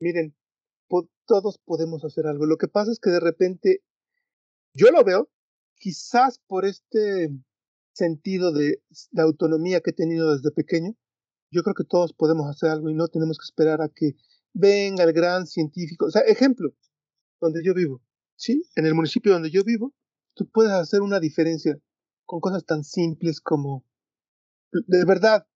[0.00, 0.34] Miren,
[1.26, 2.46] todos podemos hacer algo.
[2.46, 3.82] Lo que pasa es que de repente
[4.74, 5.28] yo lo veo
[5.76, 7.28] quizás por este
[7.92, 8.82] sentido de,
[9.18, 10.94] autonomía que he tenido desde pequeño.
[11.50, 14.14] Yo creo que todos podemos hacer algo y no tenemos que esperar a que
[14.54, 16.06] venga el gran científico.
[16.06, 16.70] O sea, ejemplo,
[17.40, 18.00] donde yo vivo,
[18.36, 18.62] ¿sí?
[18.76, 19.92] En el municipio donde yo vivo,
[20.34, 21.78] tú puedes hacer una diferencia
[22.24, 23.84] con cosas tan simples como,
[24.72, 25.46] de verdad,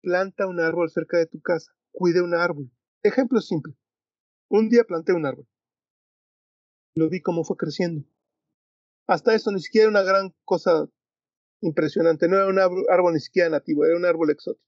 [0.00, 2.72] planta un árbol cerca de tu casa, cuide un árbol.
[3.02, 3.74] Ejemplo simple.
[4.48, 5.46] Un día planté un árbol.
[6.94, 8.04] Lo vi cómo fue creciendo
[9.06, 10.88] Hasta eso ni siquiera una gran cosa
[11.60, 14.64] impresionante, no era un árbol, ni siquiera nativo, era un árbol exótico.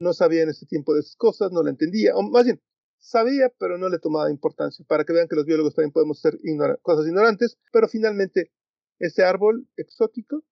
[0.00, 2.60] No sabía en ese tiempo de esas cosas, no la entendía, o más bien,
[2.98, 6.38] sabía, pero no le tomaba importancia, para que vean que los biólogos también podemos ser
[6.82, 8.50] cosas ignorantes, pero finalmente
[8.98, 10.42] ese árbol exótico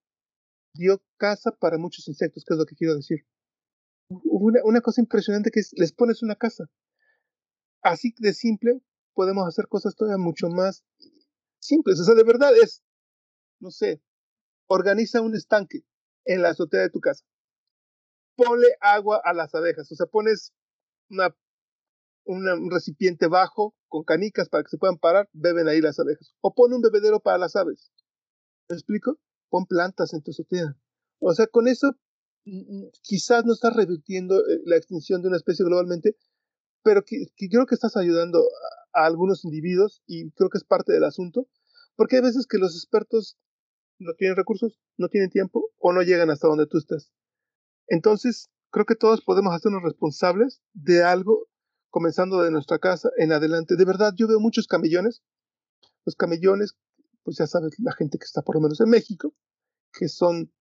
[0.75, 3.27] dio casa para muchos insectos, que es lo que quiero decir.
[4.11, 6.64] Hubo una, cosa impresionante que es, les pones una casa.
[7.83, 8.81] Así de simple
[9.14, 10.85] podemos hacer cosas todavía mucho más
[11.61, 12.01] simples.
[12.01, 12.83] O sea, de verdad es,
[13.61, 14.03] no sé,
[14.66, 15.85] organiza un estanque
[16.25, 17.25] en la azotea de tu casa.
[18.37, 19.90] Ponle agua a las abejas.
[19.90, 20.53] O sea, pones
[21.11, 21.35] una,
[22.25, 26.35] un recipiente bajo con canicas para que se puedan parar, beben ahí las abejas.
[26.40, 27.90] O pone un bebedero para las aves.
[28.68, 29.18] ¿Me explico?
[29.49, 30.77] Pon plantas en tu azotea.
[31.21, 31.92] O sea, con eso
[32.44, 36.16] mm, mm, quizás no estás revirtiendo eh, la extinción de una especie globalmente,
[36.83, 38.40] pero que, creo que estás ayudando
[38.92, 41.49] a, algunos individuos y creo que es parte del asunto,
[41.97, 43.37] porque hay veces que los expertos
[43.98, 47.12] no tienen recursos, no tienen tiempo o no llegan hasta donde tú estás.
[47.87, 51.46] Entonces, creo que todos podemos hacernos responsables de algo,
[51.90, 53.76] comenzando de nuestra casa en adelante.
[53.76, 55.22] De verdad, yo veo muchos camellones.
[56.04, 56.76] Los camellones,
[57.22, 59.34] pues ya sabes, la gente que está por lo menos en México,
[59.92, 60.52] que son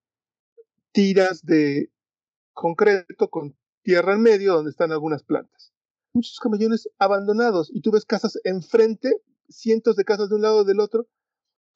[0.91, 1.91] tiras de
[2.53, 5.71] concreto con tierra en medio donde están algunas plantas.
[6.13, 10.79] Muchos camellones abandonados y tú ves casas enfrente, cientos de casas de un lado del
[10.79, 11.07] otro,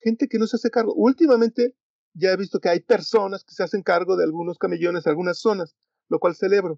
[0.02, 0.94] gente que no se hace cargo.
[0.96, 1.76] Últimamente
[2.14, 5.76] ya he visto que hay personas que se hacen cargo de algunos camellones, algunas zonas,
[6.10, 6.78] lo cual celebro.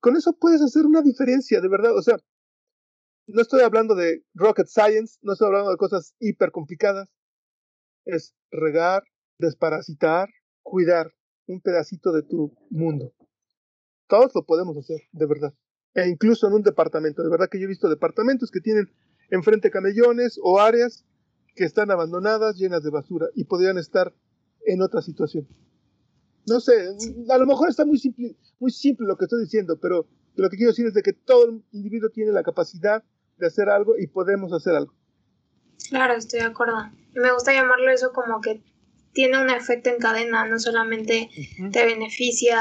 [0.00, 1.96] Con eso puedes hacer una diferencia, de verdad.
[1.96, 2.18] O sea,
[3.26, 7.10] no estoy hablando de rocket science, no estoy hablando de cosas hiper complicadas.
[8.04, 9.02] Es regar,
[9.38, 10.28] desparasitar,
[10.62, 11.12] cuidar
[11.46, 13.14] un pedacito de tu mundo.
[14.06, 15.54] Todos lo podemos hacer, de verdad.
[15.94, 17.22] E incluso en un departamento.
[17.22, 18.92] De verdad que yo he visto departamentos que tienen
[19.30, 21.04] enfrente camellones o áreas
[21.54, 24.12] que están abandonadas, llenas de basura y podrían estar
[24.66, 25.46] en otra situación.
[26.46, 26.88] No sé,
[27.30, 30.56] a lo mejor está muy simple, muy simple lo que estoy diciendo, pero lo que
[30.56, 33.02] quiero decir es de que todo individuo tiene la capacidad
[33.38, 34.94] de hacer algo y podemos hacer algo.
[35.88, 36.76] Claro, estoy de acuerdo.
[37.14, 38.62] Me gusta llamarlo eso como que
[39.12, 41.30] tiene un efecto en cadena, no solamente
[41.72, 42.58] te beneficia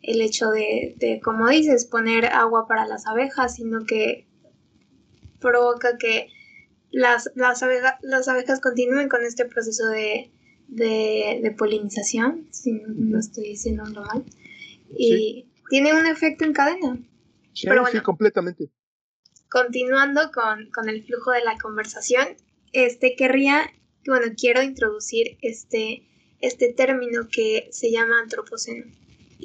[0.00, 4.26] el hecho de, de, como dices, poner agua para las abejas, sino que
[5.40, 6.28] provoca que
[6.94, 7.64] las, las,
[8.02, 10.30] las abejas continúen con este proceso de,
[10.68, 14.24] de, polinización, si no, estoy diciendo mal,
[14.96, 16.98] y tiene un efecto en cadena.
[17.52, 18.70] Sí, sí, completamente.
[19.48, 22.26] Continuando con, con, el flujo de la conversación,
[22.72, 23.72] este querría,
[24.06, 26.06] bueno, quiero introducir este,
[26.40, 28.86] este término que se llama antropoceno.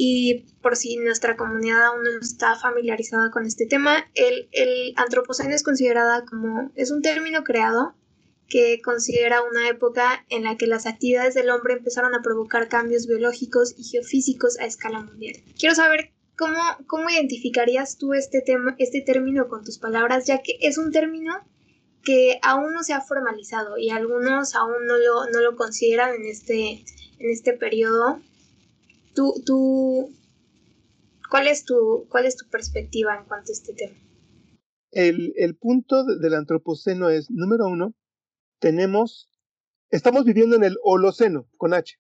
[0.01, 5.53] Y por si nuestra comunidad aún no está familiarizada con este tema, el, el antropoceno
[5.53, 7.95] es considerada como, es un término creado
[8.47, 13.07] que considera una época en la que las actividades del hombre empezaron a provocar cambios
[13.07, 15.35] biológicos y geofísicos a escala mundial.
[15.59, 20.59] Quiero saber cómo, cómo identificarías tú este, tema, este término con tus palabras, ya que
[20.61, 21.33] es un término
[22.05, 26.25] que aún no se ha formalizado y algunos aún no lo, no lo consideran en
[26.25, 26.85] este,
[27.19, 28.21] en este periodo
[29.19, 30.15] Tú, tú,
[31.29, 33.97] ¿cuál, es tu, ¿Cuál es tu perspectiva en cuanto a este tema?
[34.91, 37.93] El, el punto del antropoceno es, número uno,
[38.59, 39.29] tenemos,
[39.89, 41.99] estamos viviendo en el Holoceno, con H.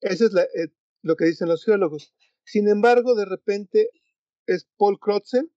[0.00, 2.12] Eso es eh, lo que dicen los geólogos.
[2.42, 3.90] Sin embargo, de repente
[4.46, 5.52] es Paul Crutzen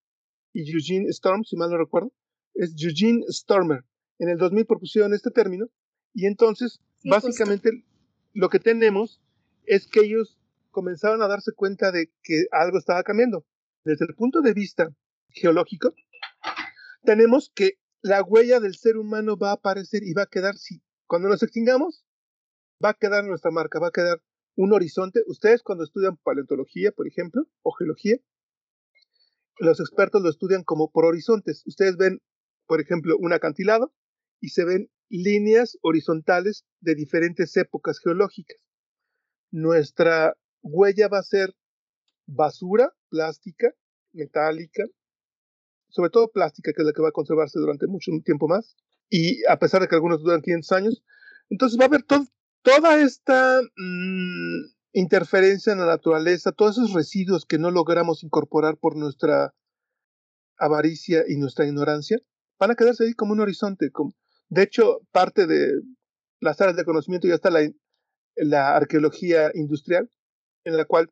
[0.53, 2.13] y Eugene Storm, si mal no recuerdo,
[2.53, 3.84] es Eugene Stormer.
[4.19, 5.71] En el 2000 propusieron este término
[6.13, 7.84] y entonces, básicamente,
[8.34, 9.23] lo que tenemos
[9.65, 10.38] es que ellos
[10.73, 13.45] comenzaron a darse cuenta de que algo estaba cambiando.
[13.86, 14.89] Desde el punto de vista
[15.29, 15.93] geológico,
[17.03, 20.81] tenemos que la huella del ser humano va a aparecer y va a quedar, si
[21.07, 22.03] cuando nos extingamos,
[22.83, 24.21] va a quedar nuestra marca, va a quedar
[24.55, 25.21] un horizonte.
[25.27, 28.17] Ustedes cuando estudian paleontología, por ejemplo, o geología,
[29.59, 31.63] los expertos lo estudian como por horizontes.
[31.65, 32.19] Ustedes ven,
[32.67, 33.93] por ejemplo, un acantilado
[34.41, 38.58] y se ven líneas horizontales de diferentes épocas geológicas.
[39.52, 41.53] Nuestra huella va a ser
[42.25, 43.71] basura plástica,
[44.13, 44.83] metálica,
[45.89, 48.75] sobre todo plástica, que es la que va a conservarse durante mucho tiempo más,
[49.09, 51.03] y a pesar de que algunos duran 500 años,
[51.49, 57.59] entonces va a haber toda esta mm, interferencia en la naturaleza, todos esos residuos que
[57.59, 59.53] no logramos incorporar por nuestra
[60.57, 62.19] avaricia y nuestra ignorancia,
[62.59, 63.91] van a quedarse ahí como un horizonte.
[63.91, 64.13] Como,
[64.49, 65.73] de hecho, parte de
[66.39, 67.69] las áreas de conocimiento ya está la,
[68.35, 70.09] la arqueología industrial,
[70.65, 71.11] en la cual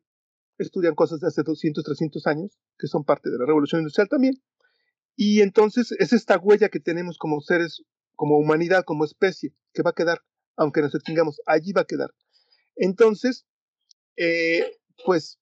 [0.58, 4.34] estudian cosas de hace 200, 300 años, que son parte de la revolución industrial también.
[5.16, 7.82] Y entonces es esta huella que tenemos como seres,
[8.16, 10.22] como humanidad, como especie, que va a quedar
[10.56, 12.10] aunque nos extingamos, allí va a quedar.
[12.76, 13.46] Entonces,
[14.16, 14.64] eh,
[15.04, 15.38] pues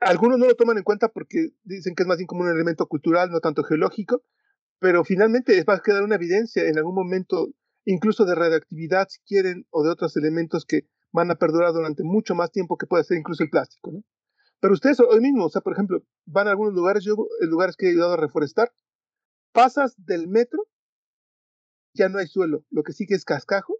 [0.00, 2.86] algunos no lo toman en cuenta porque dicen que es más bien como un elemento
[2.86, 4.22] cultural, no tanto geológico,
[4.78, 7.48] pero finalmente va a quedar una evidencia en algún momento,
[7.84, 12.34] incluso de radioactividad, si quieren, o de otros elementos que van a perdurar durante mucho
[12.34, 14.02] más tiempo que puede ser incluso el plástico, ¿no?
[14.60, 17.76] Pero ustedes hoy mismo, o sea, por ejemplo, van a algunos lugares, yo en lugares
[17.76, 18.72] que he ayudado a reforestar,
[19.52, 20.66] pasas del metro,
[21.94, 23.74] ya no hay suelo, lo que sigue es cascajo,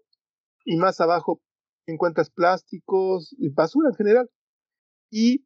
[0.63, 1.41] y más abajo
[1.87, 4.29] encuentras plásticos y basura en general.
[5.11, 5.45] Y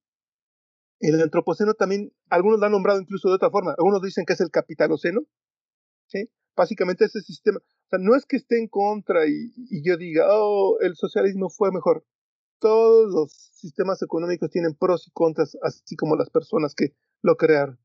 [1.00, 4.42] el antropoceno también, algunos lo han nombrado incluso de otra forma, algunos dicen que es
[4.42, 5.22] el capitaloceno,
[6.06, 6.30] ¿sí?
[6.56, 7.60] Básicamente ese sistema,
[7.90, 9.52] sea, no es que esté en contra y,
[9.84, 12.06] yo diga, oh, el socialismo fue mejor.
[12.60, 17.80] Todos los sistemas económicos tienen pros y contras, así como las personas que lo crearon.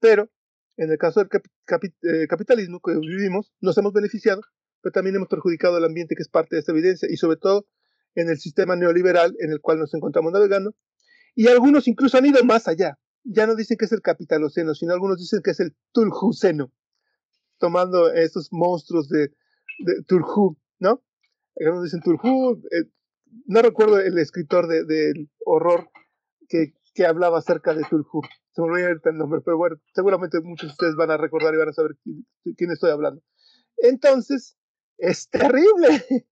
[0.00, 0.30] Pero,
[0.76, 4.42] en el caso del eh, capitalismo que vivimos, nos hemos beneficiado,
[4.80, 7.66] pero también hemos perjudicado al ambiente que es parte de esta evidencia y sobre todo
[8.14, 10.74] en el sistema neoliberal en el cual nos encontramos navegando,
[11.34, 12.98] y algunos incluso han ido más allá.
[13.24, 16.72] Ya no dicen que es el capitaloceno, sino algunos dicen que es el tulhuceno,
[17.58, 19.32] tomando estos monstruos de,
[19.78, 21.02] de Turhu, ¿no?
[21.56, 22.90] Algunos dicen Turhu, eh,
[23.46, 25.90] no recuerdo el escritor del de, horror
[26.48, 28.22] que, que, hablaba acerca de Tulhu.
[28.52, 31.58] Se me olvidó el nombre, pero bueno, seguramente muchos de ustedes van a recordar y
[31.58, 33.22] van a saber quién, quién estoy hablando.
[33.76, 34.56] Entonces,
[34.98, 36.04] es terrible.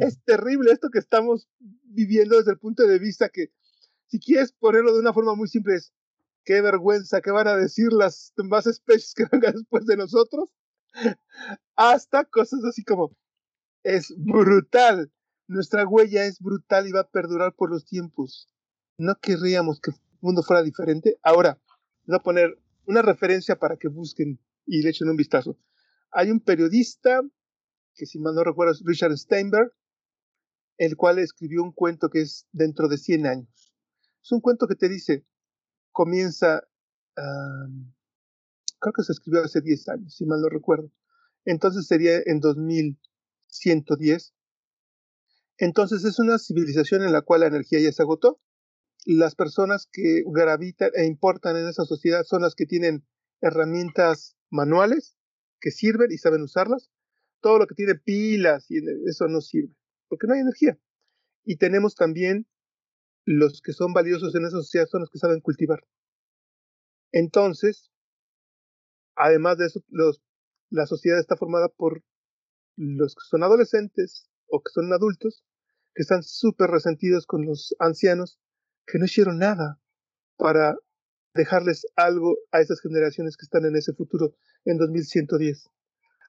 [0.00, 3.48] es terrible esto que estamos viviendo desde el punto de vista que
[4.06, 5.92] si quieres ponerlo de una forma muy simple, es
[6.44, 10.50] qué vergüenza, qué van a decir las demás especies que vengan después de nosotros,
[11.76, 13.16] hasta cosas así como,
[13.82, 15.12] es brutal,
[15.48, 18.48] nuestra huella es brutal y va a perdurar por los tiempos.
[18.98, 21.18] No querríamos que el mundo fuera diferente.
[21.22, 21.60] Ahora,
[22.04, 25.58] voy a poner una referencia para que busquen y le echen un vistazo.
[26.10, 27.22] Hay un periodista,
[27.94, 29.72] que si mal no recuerdo es Richard Steinberg,
[30.78, 33.74] el cual escribió un cuento que es dentro de 100 años.
[34.22, 35.24] Es un cuento que te dice,
[35.92, 36.66] comienza,
[37.14, 40.90] creo que se escribió hace 10 años, si mal no recuerdo.
[41.44, 44.34] Entonces sería en 2110.
[45.58, 48.40] Entonces es una civilización en la cual la energía ya se agotó.
[49.04, 53.06] Las personas que gravitan e importan en esa sociedad son las que tienen
[53.40, 55.16] herramientas manuales
[55.60, 56.90] que sirven y saben usarlas.
[57.40, 59.74] Todo lo que tiene pilas y eso no sirve,
[60.08, 60.78] porque no hay energía.
[61.44, 62.46] Y tenemos también
[63.24, 65.84] los que son valiosos en esa sociedad son los que saben cultivar.
[67.12, 67.90] Entonces,
[69.14, 70.22] además de eso, los,
[70.70, 72.02] la sociedad está formada por
[72.76, 75.44] los que son adolescentes o que son adultos,
[75.94, 78.38] que están súper resentidos con los ancianos,
[78.86, 79.78] que no hicieron nada
[80.36, 80.76] para
[81.34, 85.70] dejarles algo a esas generaciones que están en ese futuro, en 2110.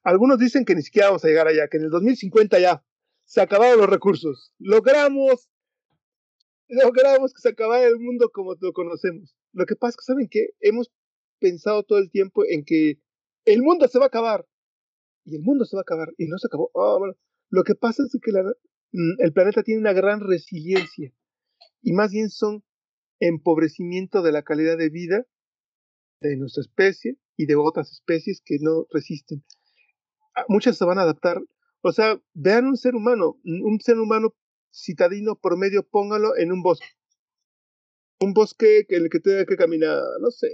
[0.04, 2.86] Algunos dicen que ni siquiera vamos a llegar allá, que en el 2050 ya
[3.26, 4.54] se acabaron los recursos.
[4.60, 5.50] Logramos
[6.68, 9.36] logramos que se acabara el mundo como lo conocemos.
[9.52, 10.50] Lo que pasa es que, ¿saben qué?
[10.60, 10.92] Hemos
[11.40, 13.00] pensado todo el tiempo en que
[13.46, 14.48] el mundo se va a acabar.
[15.26, 16.10] Y el mundo se va a acabar.
[16.18, 16.72] Y no se acabó.
[16.76, 17.16] Ah, bueno.
[17.50, 21.14] Lo que pasa es que mm, el planeta tiene una gran resiliencia.
[21.82, 22.64] Y más bien son
[23.20, 25.26] empobrecimiento de la calidad de vida
[26.22, 29.44] de nuestra especie y de otras especies que no resisten.
[30.36, 31.42] Ah, muchas se van a adaptar.
[31.82, 33.40] O sea, vean un ser humano.
[33.44, 34.34] Un ser humano
[34.74, 36.88] citadino promedio, póngalo en un bosque.
[38.20, 40.50] Un bosque en el que tenga que caminar, no sé,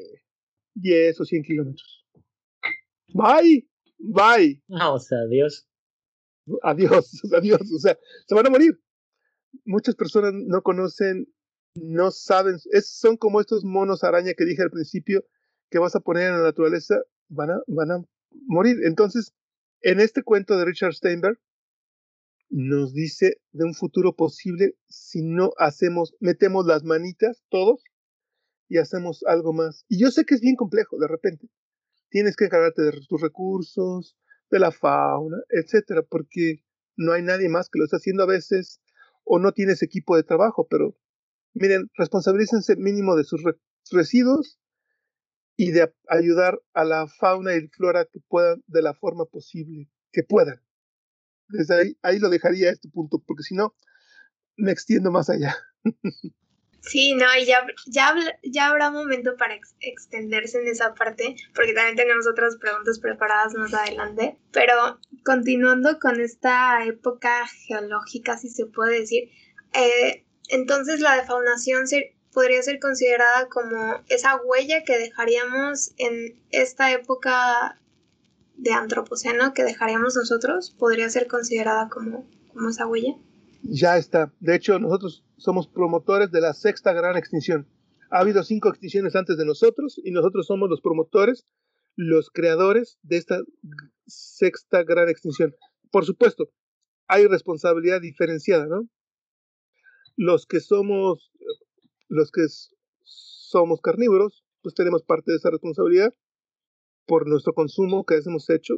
[0.76, 2.06] 10 o 100 kilómetros.
[3.14, 3.68] Bye,
[3.98, 4.62] bye.
[4.68, 5.68] No, o sea, adiós.
[6.64, 7.98] Adiós, adiós, o sea,
[8.28, 8.80] se van a morir.
[9.66, 11.28] Muchas personas no conocen,
[11.76, 15.24] no saben, es, son como estos monos araña que dije al principio,
[15.70, 18.06] que vas a poner en la naturaleza, van a, van a
[18.46, 18.78] morir.
[18.84, 19.34] Entonces,
[19.82, 21.40] en este cuento de Richard Steinberg,
[22.50, 27.84] nos dice de un futuro posible si no hacemos, metemos las manitas todos
[28.68, 29.86] y hacemos algo más.
[29.88, 31.48] Y yo sé que es bien complejo de repente.
[32.10, 34.18] Tienes que encargarte de tus recursos,
[34.50, 36.64] de la fauna, etcétera, porque
[36.96, 38.82] no hay nadie más que lo esté haciendo a veces
[39.24, 40.98] o no tienes equipo de trabajo, pero
[41.54, 43.44] miren, responsabilícense mínimo de sus
[43.92, 44.60] residuos
[45.56, 50.24] y de ayudar a la fauna y flora que puedan de la forma posible, que
[50.24, 50.62] puedan
[51.50, 53.76] desde ahí, ahí lo dejaría este punto, porque si no,
[54.56, 55.56] me extiendo más allá.
[56.82, 61.98] Sí, no, y ya, ya, ya habrá momento para extenderse en esa parte, porque también
[61.98, 64.38] tenemos otras preguntas preparadas más adelante.
[64.52, 69.30] Pero continuando con esta época geológica, si se puede decir,
[69.74, 71.86] eh, entonces la defaunación
[72.32, 77.78] podría ser considerada como esa huella que dejaríamos en esta época
[78.60, 83.16] de antropoceno que dejaríamos nosotros podría ser considerada como, como esa huella.
[83.64, 84.34] Ya está.
[84.40, 87.68] De hecho, nosotros somos promotores de la sexta gran extinción.
[88.12, 91.46] Ha habido cinco extinciones antes de nosotros y nosotros somos los promotores,
[91.96, 93.40] los creadores de esta
[94.08, 95.56] sexta gran extinción.
[95.92, 96.50] Por supuesto,
[97.08, 98.90] hay responsabilidad diferenciada, ¿no?
[100.16, 101.32] Los que somos,
[102.08, 102.46] los que
[103.04, 106.14] somos carnívoros, pues tenemos parte de esa responsabilidad
[107.10, 108.76] por nuestro consumo que hemos hecho.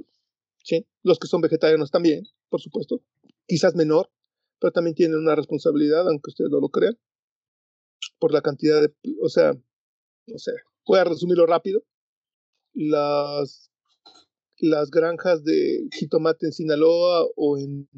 [0.63, 0.87] ¿sí?
[1.03, 3.03] Los que son vegetarianos también, por supuesto,
[3.45, 4.09] quizás menor,
[4.57, 6.97] pero también tienen una responsabilidad, aunque ustedes no lo crean,
[8.19, 9.51] por la cantidad de, o sea,
[10.27, 10.53] no sé,
[10.87, 11.83] voy a resumirlo rápido.
[12.73, 13.69] Las,
[14.59, 17.89] las granjas de jitomate en Sinaloa o en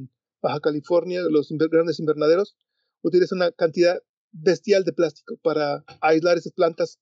[0.41, 2.57] Baja California, los grandes invernaderos,
[3.03, 6.99] utilizan una cantidad bestial de plástico para aislar esas plantas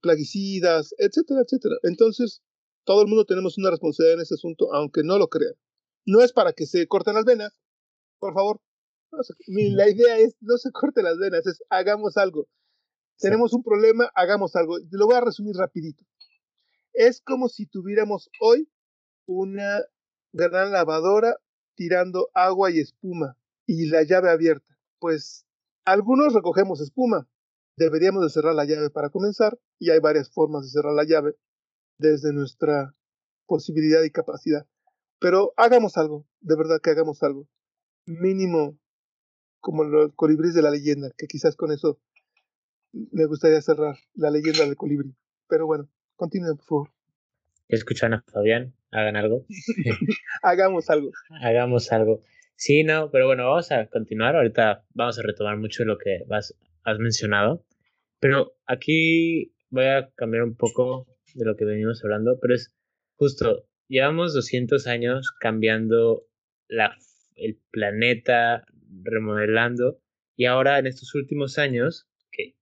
[0.00, 1.76] plaguicidas, etcétera, etcétera.
[1.82, 2.42] Entonces,
[2.84, 5.54] todo el mundo tenemos una responsabilidad en ese asunto, aunque no lo crean.
[6.04, 7.58] No es para que se corten las venas,
[8.18, 8.60] por favor.
[9.48, 12.48] la idea es, no se corten las venas, es hagamos algo.
[13.18, 14.76] Tenemos un problema, hagamos algo.
[14.90, 16.04] Lo voy a resumir rapidito.
[16.92, 18.68] Es como si tuviéramos hoy
[19.26, 19.80] una
[20.32, 21.36] gran lavadora
[21.74, 24.78] tirando agua y espuma y la llave abierta.
[24.98, 25.46] Pues
[25.84, 27.28] algunos recogemos espuma.
[27.76, 31.34] Deberíamos de cerrar la llave para comenzar y hay varias formas de cerrar la llave
[31.98, 32.94] desde nuestra
[33.46, 34.66] posibilidad y capacidad.
[35.18, 37.48] Pero hagamos algo, de verdad que hagamos algo
[38.06, 38.78] mínimo
[39.60, 42.00] como los colibríes de la leyenda, que quizás con eso
[42.92, 45.14] me gustaría cerrar la leyenda del colibrí.
[45.48, 46.90] Pero bueno, continúen, por favor.
[47.68, 49.44] Escuchan a Fabián, hagan algo.
[50.42, 51.10] Hagamos algo.
[51.42, 52.22] Hagamos algo.
[52.54, 54.36] Sí, no, pero bueno, vamos a continuar.
[54.36, 56.54] Ahorita vamos a retomar mucho lo que vas,
[56.86, 57.66] has mencionado.
[58.18, 62.74] Pero aquí voy a cambiar un poco de lo que venimos hablando, pero es
[63.16, 66.26] justo, llevamos 200 años cambiando
[66.68, 66.96] la
[67.36, 68.64] el planeta
[69.02, 70.00] remodelando.
[70.36, 72.56] Y ahora en estos últimos años, que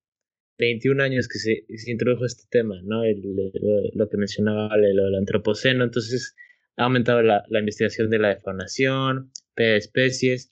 [0.59, 3.03] 21 años que se, introdujo este tema, ¿no?
[3.05, 6.37] lo, que mencionaba lo del antropoceno, entonces
[6.77, 10.51] ha aumentado la, investigación de la defaunación, de especies.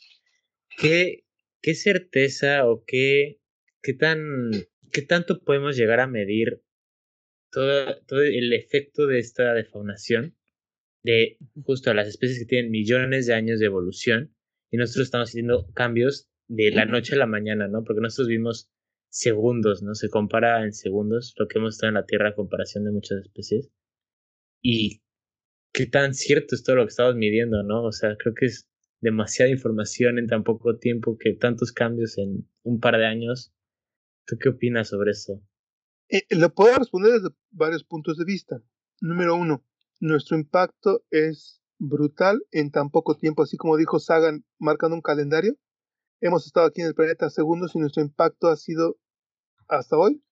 [0.79, 1.25] ¿Qué,
[1.61, 3.41] qué certeza o qué,
[3.83, 4.51] qué, tan,
[4.91, 6.63] qué tanto podemos llegar a medir
[7.51, 10.37] todo, todo el efecto de esta defaunación
[11.03, 14.35] de justo las especies que tienen millones de años de evolución
[14.71, 17.85] y nosotros estamos haciendo cambios de la noche a la mañana, ¿no?
[17.85, 18.71] Porque nosotros vimos
[19.11, 19.95] segundos, ¿no?
[19.95, 23.19] Se compara en segundos lo que hemos estado en la Tierra a comparación de muchas
[23.19, 23.71] especies.
[24.63, 25.03] Y
[25.73, 27.85] qué tan cierto es todo lo que estamos midiendo, ¿no?
[27.85, 28.69] O sea, creo que es
[29.01, 33.53] demasiada información en tan poco tiempo que tantos cambios en un par de años.
[34.27, 35.41] ¿Tú qué opinas sobre eso?
[36.09, 38.63] Eh, lo puedo responder desde varios puntos de vista.
[39.01, 39.65] Número uno,
[40.01, 45.57] nuestro impacto es brutal en tan poco tiempo, así como dijo Sagan marcando un calendario.
[46.21, 48.97] Hemos estado aquí en el planeta segundos y nuestro impacto ha sido
[49.69, 50.23] hasta hoy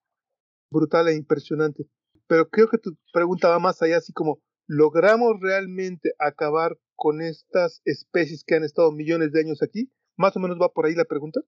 [0.70, 1.84] brutal e impresionante.
[2.26, 7.82] Pero creo que tu pregunta va más allá, así como, ¿logramos realmente acabar con estas
[7.84, 9.90] especies que han estado millones de años aquí?
[10.16, 11.40] Más o menos va por ahí la pregunta.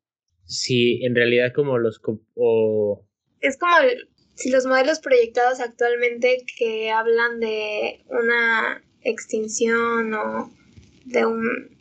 [0.44, 2.00] Sí, en realidad como los...
[2.34, 3.04] O...
[3.40, 3.74] Es como
[4.34, 10.52] si los modelos proyectados actualmente que hablan de una extinción o
[11.04, 11.72] de un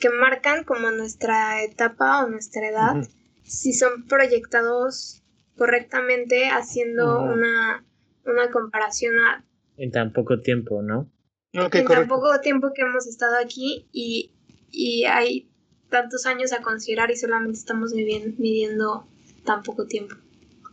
[0.00, 3.08] que marcan como nuestra etapa o nuestra edad,
[3.44, 5.22] si son proyectados
[5.56, 7.86] correctamente haciendo una,
[8.24, 9.46] una comparación a...
[9.76, 11.08] En tan poco tiempo, ¿no?
[11.52, 14.34] en tan poco tiempo que hemos estado aquí y,
[14.72, 15.51] y hay
[15.92, 19.06] tantos años a considerar y solamente estamos midiendo, midiendo
[19.44, 20.16] tan poco tiempo.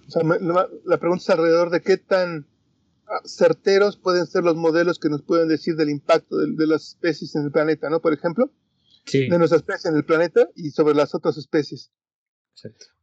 [0.07, 2.47] O sea, la pregunta es alrededor de qué tan
[3.05, 7.36] ah, certeros pueden ser los modelos que nos pueden decir del impacto de, las especies
[7.36, 8.01] en el planeta, ¿no?
[8.01, 8.51] Por ejemplo,
[9.11, 11.91] de nuestra especie en el planeta y sobre las otras especies.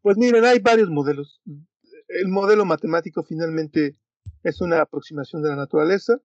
[0.03, 1.41] Pues miren, hay varios modelos.
[2.09, 3.97] El modelo matemático finalmente
[4.43, 6.21] es una aproximación de la naturaleza.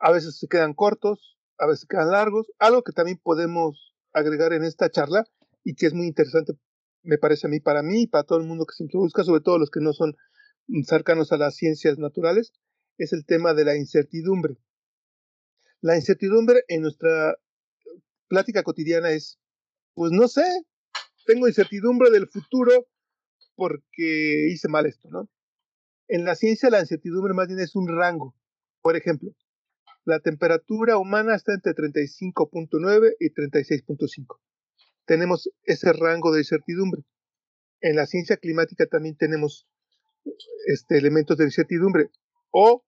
[0.00, 2.52] A veces se quedan cortos, a veces se quedan largos.
[2.58, 5.24] Algo que también podemos agregar en esta charla
[5.64, 6.54] y que es muy interesante
[7.02, 9.40] me parece a mí, para mí y para todo el mundo que se introduzca, sobre
[9.40, 10.16] todo los que no son
[10.84, 12.52] cercanos a las ciencias naturales,
[12.98, 14.56] es el tema de la incertidumbre.
[15.80, 17.36] La incertidumbre en nuestra
[18.28, 19.38] plática cotidiana es,
[19.94, 20.44] pues no sé,
[21.26, 22.86] tengo incertidumbre del futuro
[23.56, 25.28] porque hice mal esto, ¿no?
[26.08, 28.34] En la ciencia la incertidumbre más bien es un rango.
[28.82, 29.30] Por ejemplo,
[30.04, 34.38] la temperatura humana está entre 35.9 y 36.5
[35.10, 37.02] tenemos ese rango de incertidumbre.
[37.80, 39.66] En la ciencia climática también tenemos
[40.66, 42.10] este, elementos de incertidumbre.
[42.52, 42.84] O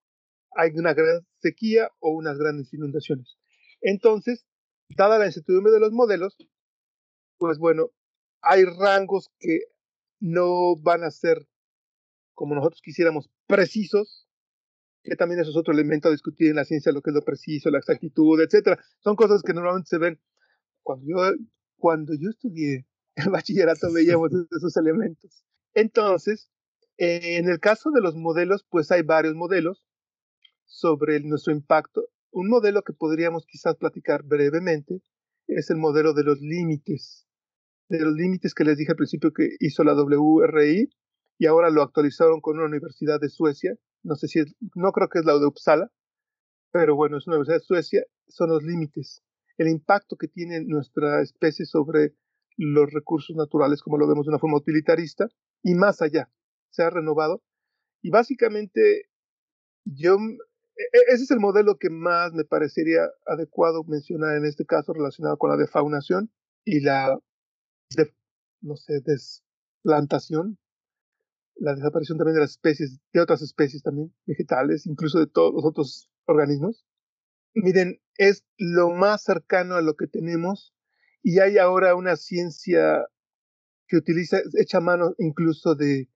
[0.53, 3.37] hay una gran sequía o unas grandes inundaciones.
[3.81, 4.47] Entonces,
[4.89, 6.37] dada la incertidumbre de los modelos,
[7.39, 7.91] pues bueno,
[8.41, 9.63] hay rangos que
[10.21, 11.49] no van a ser
[12.35, 14.29] como nosotros quisiéramos precisos,
[15.03, 17.25] que también eso es otro elemento a discutir en la ciencia, lo que es lo
[17.25, 18.83] preciso, la exactitud, etcétera.
[19.01, 20.21] Son cosas que normalmente se ven
[20.83, 21.37] cuando yo,
[21.77, 22.87] cuando yo estudié
[23.17, 25.45] el bachillerato veíamos esos elementos.
[25.75, 26.51] Entonces,
[26.97, 29.87] en el caso de los modelos, pues hay varios modelos
[30.65, 32.09] sobre nuestro impacto.
[32.31, 35.03] Un modelo que podríamos quizás platicar brevemente
[35.47, 37.27] es el modelo de los límites,
[37.89, 40.91] de los límites que les dije al principio que hizo la WRI
[41.39, 43.77] y ahora lo actualizaron con una universidad de Suecia.
[44.03, 45.91] No sé si es, no creo que es la de Uppsala,
[46.73, 48.05] pero bueno, es una universidad de Suecia.
[48.29, 49.23] Son los límites,
[49.59, 52.15] el impacto que tiene nuestra especie sobre
[52.57, 55.29] los recursos naturales, como lo vemos de una forma utilitarista,
[55.63, 56.31] y más allá.
[56.71, 57.43] Se ha renovado.
[58.03, 59.09] Y básicamente,
[59.85, 64.65] yo, e, e, ese es el modelo que más me parecería adecuado mencionar en este
[64.65, 66.31] caso relacionado con la defaunación
[66.65, 67.19] y la,
[68.61, 70.59] no sé, desplantación,
[71.57, 75.65] la desaparición también de las especies, de otras especies también, vegetales, incluso de todos los
[75.65, 76.87] otros organismos.
[77.55, 80.75] Miren, es lo más cercano a lo que tenemos
[81.23, 83.07] y hay ahora una ciencia
[83.87, 86.09] que utiliza, echa mano incluso de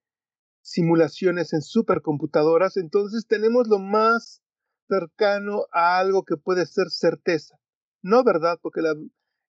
[0.63, 4.43] simulaciones en supercomputadoras, entonces tenemos lo más
[4.89, 7.57] cercano a algo que puede ser certeza.
[8.03, 8.97] No verdad, porque los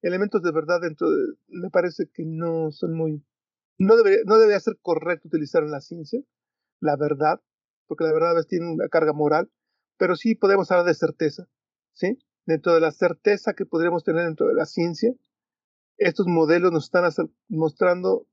[0.01, 3.23] elementos de verdad dentro de, me parece que no son muy
[3.77, 6.21] no debería, no debería ser correcto utilizar en la ciencia
[6.79, 7.41] la verdad,
[7.87, 9.51] porque la verdad a veces tiene una carga moral,
[9.97, 11.47] pero sí podemos hablar de certeza,
[11.93, 12.19] ¿sí?
[12.45, 15.13] Dentro de la certeza que podríamos tener dentro de la ciencia,
[15.97, 17.11] estos modelos nos están
[17.47, 18.27] mostrando,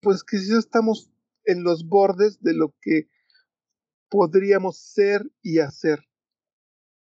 [0.00, 1.10] pues que sí estamos
[1.44, 3.08] en los bordes de lo que
[4.08, 6.00] podríamos ser y hacer.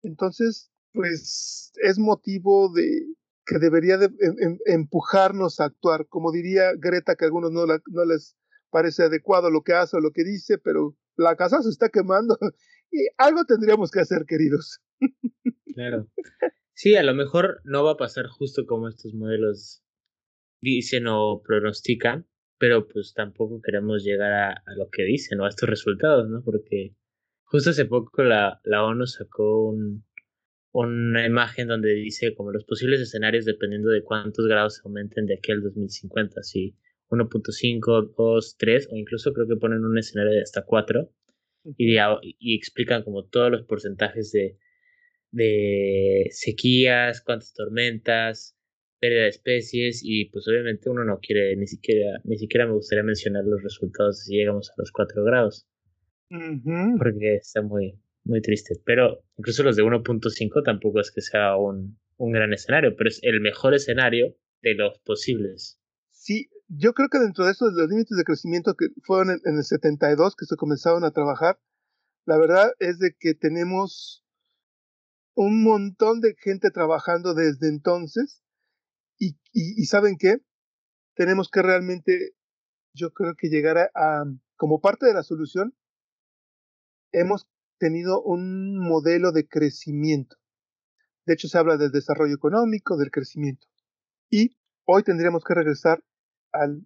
[0.02, 3.14] Entonces, pues es motivo de,
[3.50, 6.06] que debería de em, em, empujarnos a actuar.
[6.08, 8.38] Como diría Greta, que a algunos no, no les
[8.70, 12.38] parece adecuado lo que hace o lo que dice, pero la casa se está quemando
[12.92, 14.82] y algo tendríamos que hacer, queridos.
[15.74, 16.08] Claro.
[16.74, 19.82] Sí, a lo mejor no va a pasar justo como estos modelos
[20.62, 22.28] dicen o pronostican,
[22.58, 26.44] pero pues tampoco queremos llegar a, a lo que dicen o a estos resultados, ¿no?
[26.44, 26.96] Porque
[27.46, 30.06] justo hace poco la, la ONU sacó un,
[30.72, 35.36] una imagen donde dice como los posibles escenarios dependiendo de cuántos grados se aumenten de
[35.36, 36.76] aquí al 2050, si
[37.10, 41.12] 1.5, 2, 3 o incluso creo que ponen un escenario de hasta 4
[41.78, 41.98] y,
[42.40, 44.58] y explican como todos los porcentajes de,
[45.32, 48.56] de sequías, cuántas tormentas,
[49.00, 53.04] pérdida de especies y pues obviamente uno no quiere ni siquiera, ni siquiera me gustaría
[53.04, 55.68] mencionar los resultados si llegamos a los 4 grados.
[56.30, 58.76] Porque está muy, muy triste.
[58.86, 63.20] Pero incluso los de 1.5 tampoco es que sea un, un gran escenario, pero es
[63.24, 65.80] el mejor escenario de los posibles.
[66.10, 69.58] Sí, yo creo que dentro de esos los límites de crecimiento que fueron en, en,
[69.58, 71.60] el 72 que se comenzaron a trabajar,
[72.26, 74.24] la verdad es de que tenemos
[75.36, 78.44] un montón de gente trabajando desde entonces
[79.18, 80.38] y, y, y saben qué,
[81.16, 82.32] tenemos que realmente,
[82.94, 84.26] yo creo que llegar a, a,
[84.58, 85.74] como parte de la solución,
[87.12, 87.48] hemos
[87.80, 90.36] tenido un modelo de crecimiento.
[91.26, 93.66] De hecho, se habla del desarrollo económico, del crecimiento.
[94.30, 94.56] Y
[94.86, 96.04] hoy tendríamos que regresar
[96.52, 96.86] al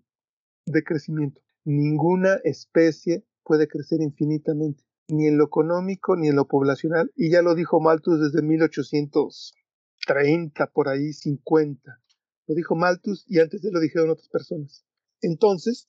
[0.66, 1.42] decrecimiento.
[1.66, 7.12] Ninguna especie puede crecer infinitamente, ni en lo económico ni en lo poblacional.
[7.16, 12.00] Y ya lo dijo Malthus desde 1830, por ahí 50.
[12.48, 14.86] Lo dijo Malthus y antes de lo dijeron otras personas.
[15.22, 15.88] Entonces,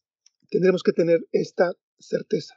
[0.51, 2.55] tendremos que tener esta certeza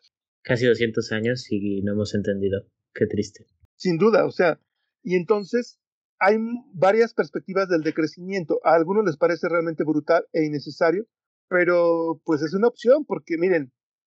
[0.48, 2.62] casi 200 años y no hemos entendido.
[2.93, 3.45] Qué triste.
[3.76, 4.60] Sin duda, o sea,
[5.04, 5.78] y entonces
[6.20, 6.38] hay
[6.74, 8.60] varias perspectivas del decrecimiento.
[8.64, 11.06] A algunos les parece realmente brutal e innecesario,
[11.50, 13.74] pero pues es una opción porque miren,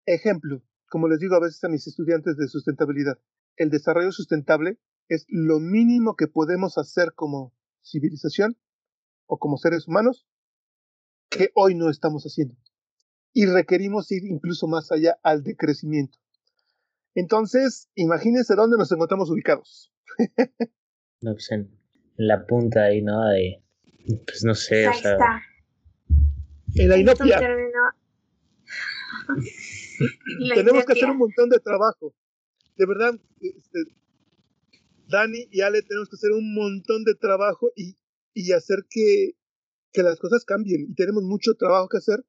[0.06, 3.18] ejemplo, como les digo a veces a mis estudiantes de sustentabilidad,
[3.58, 4.78] el desarrollo sustentable
[5.08, 8.56] es lo mínimo que podemos hacer como civilización
[9.26, 10.28] o como seres humanos
[11.30, 12.56] que hoy no estamos haciendo
[13.34, 16.18] y requerimos ir incluso más allá al decrecimiento.
[17.16, 19.94] Entonces, imagínense dónde nos encontramos ubicados.
[21.22, 21.72] no, pues en,
[22.18, 23.30] la punta ahí, ¿no?
[23.30, 23.64] De,
[24.26, 25.14] pues no sé, Ahí o sea...
[25.14, 25.42] Está.
[26.76, 27.40] En la inopia.
[30.56, 32.16] Tenemos que hacer un montón de trabajo.
[32.78, 33.80] De verdad, este,
[35.08, 37.98] Dani y Ale tenemos que hacer un montón de trabajo y,
[38.34, 39.36] y hacer que,
[39.92, 40.86] que las cosas cambien.
[40.90, 42.24] Y tenemos mucho trabajo que hacer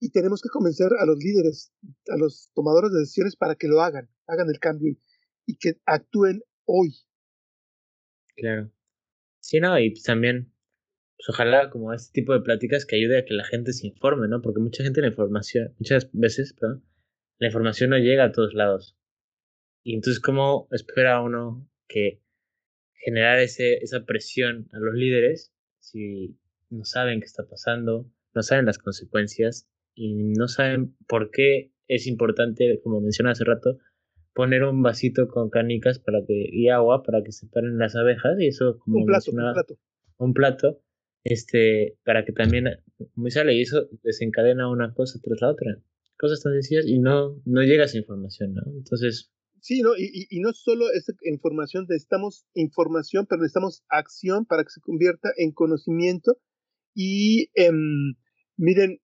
[0.00, 1.72] y tenemos que convencer a los líderes,
[2.08, 4.96] a los tomadores de decisiones para que lo hagan, hagan el cambio
[5.46, 6.94] y, que actúen hoy,
[8.36, 8.72] Claro.
[9.40, 10.52] Sí, no, y también,
[11.16, 14.28] pues ojalá como este tipo de pláticas que ayude a que la gente se informe,
[14.28, 14.40] ¿no?
[14.40, 16.84] Porque mucha gente la información, muchas veces, perdón,
[17.38, 18.96] la información no llega a todos lados.
[19.82, 22.22] Y entonces, ¿cómo espera uno que
[22.94, 26.38] generar ese, esa presión a los líderes si
[26.70, 29.68] no saben qué está pasando, no saben las consecuencias
[30.00, 33.76] y no saben por qué es importante, como mencioné hace rato,
[34.32, 38.36] poner un vasito con canicas para que, y agua para que se paren las abejas
[38.38, 39.78] y eso como un plato, un plato.
[40.16, 40.80] Un plato,
[41.22, 42.64] este, para que también,
[43.14, 45.76] muy sale, y eso desencadena una cosa tras la otra.
[46.18, 48.62] Cosas tan sencillas y no, no llega esa información, ¿no?
[48.74, 49.30] Entonces,
[49.62, 49.90] Sí, ¿no?
[49.98, 55.28] Y, y, no solo esa información, necesitamos información, pero necesitamos acción para que se convierta
[55.36, 56.38] en conocimiento.
[56.94, 58.14] Y em,
[58.56, 59.00] miren,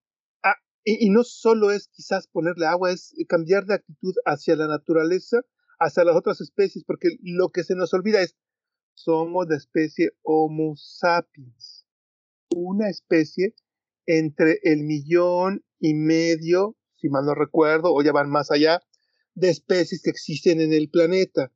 [0.89, 5.41] y, no solo es quizás ponerle agua, es cambiar de actitud hacia la naturaleza,
[5.81, 8.37] hacia las otras especies, porque lo que se nos olvida es,
[8.95, 11.85] somos la especie Homo sapiens,
[12.55, 13.57] una especie
[14.07, 18.81] entre el millón y medio, si mal no recuerdo, o ya van más allá,
[19.35, 21.53] de especies que existen en el planeta.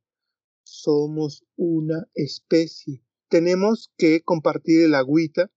[0.63, 3.01] Somos una especie.
[3.29, 5.49] Tenemos que compartir el agüita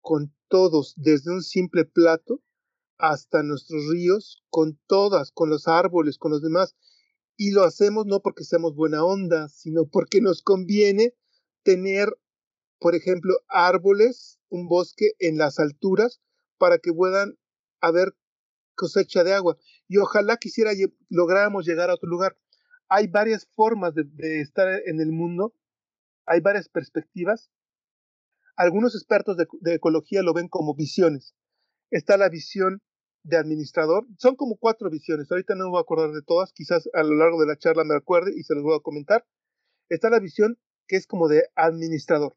[0.00, 2.42] con todos, desde un simple plato
[2.98, 6.76] hasta nuestros ríos, con todas, con los árboles, con los demás.
[7.36, 11.14] Y lo hacemos no porque seamos buena onda, sino porque nos conviene
[11.62, 12.18] tener,
[12.80, 16.20] por ejemplo, árboles, un bosque en las alturas
[16.58, 17.38] para que puedan
[17.80, 18.14] haber
[18.74, 20.70] cosecha de agua y ojalá quisiera
[21.08, 22.38] lográramos llegar a otro lugar.
[22.88, 25.54] Hay varias formas de, estar en el mundo,
[26.24, 27.50] hay varias perspectivas.
[28.56, 31.34] Algunos expertos de, ecología lo ven como visiones.
[31.90, 32.82] Está la visión
[33.28, 34.06] de administrador.
[34.16, 35.30] Son como cuatro visiones.
[35.30, 36.52] Ahorita no me voy a acordar de todas.
[36.52, 39.26] Quizás a lo largo de la charla me acuerde y se los voy a comentar.
[39.88, 42.36] Está la visión que es como de administrador.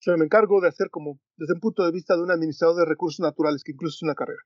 [0.00, 2.84] Yo me encargo de hacer como desde un punto de vista de un administrador de
[2.84, 4.42] recursos naturales, que incluso es una carrera.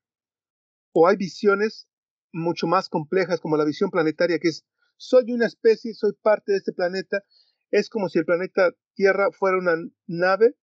[0.93, 1.89] O hay visiones
[2.33, 4.67] mucho más complejas como la visión planetaria, que es,
[4.99, 7.23] soy una especie, soy parte de este planeta,
[7.71, 9.77] es como si el planeta Tierra fuera una
[10.07, 10.57] nave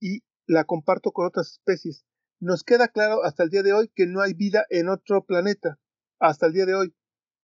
[0.00, 2.04] y la comparto con otras especies.
[2.40, 5.80] Nos queda claro hasta el día de hoy que no hay vida en otro planeta,
[6.20, 6.94] hasta el día de hoy.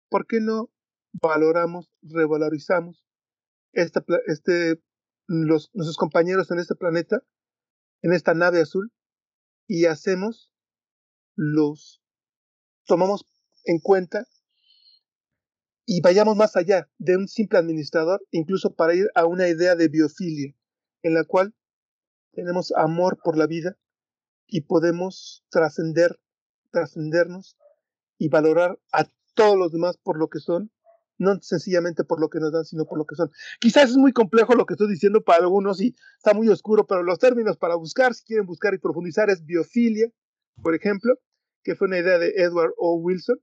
[0.08, 0.70] ¿Por qué no
[1.12, 3.04] valoramos, revalorizamos
[3.72, 4.80] este,
[5.26, 7.22] nuestros compañeros en este planeta,
[8.02, 8.92] en esta nave azul,
[9.66, 10.52] y hacemos
[11.34, 12.00] los
[12.86, 13.26] tomamos
[13.64, 14.26] en cuenta
[15.86, 19.88] y vayamos más allá de un simple administrador, incluso para ir a una idea de
[19.88, 20.54] biofilia,
[21.02, 21.52] en la cual
[22.32, 23.76] tenemos amor por la vida
[24.54, 26.16] y podemos trascender,
[26.70, 27.58] trascendernos
[28.18, 30.70] y valorar a todos los demás por lo que son,
[31.18, 33.32] no sencillamente por lo que nos dan, sino por lo que son.
[33.58, 37.02] Quizás es muy complejo lo que estoy diciendo para algunos y está muy oscuro, pero
[37.02, 40.12] los términos para buscar, si quieren buscar y profundizar, es biofilia,
[40.62, 41.18] por ejemplo,
[41.64, 42.94] que fue una idea de Edward O.
[42.94, 43.40] Wilson,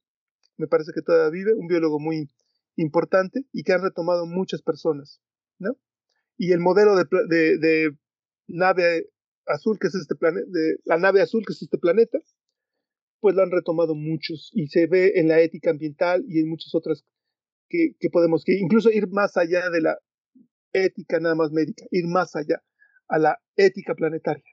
[0.56, 2.30] me parece que todavía vive, un biólogo muy
[2.78, 5.20] importante y que han retomado muchas personas,
[5.60, 5.76] ¿no?
[6.38, 7.98] Y el modelo de,
[8.48, 9.11] nave
[9.48, 10.48] azul, que es este planeta,
[10.86, 12.20] la nave azul, que es este planeta,
[13.20, 16.74] pues lo han retomado muchos y se ve en la ética ambiental y en muchas
[16.74, 17.06] otras
[17.70, 20.00] que, que podemos, que incluso ir más allá de la
[20.74, 22.64] ética nada más médica, ir más allá
[23.08, 24.44] a la ética planetaria.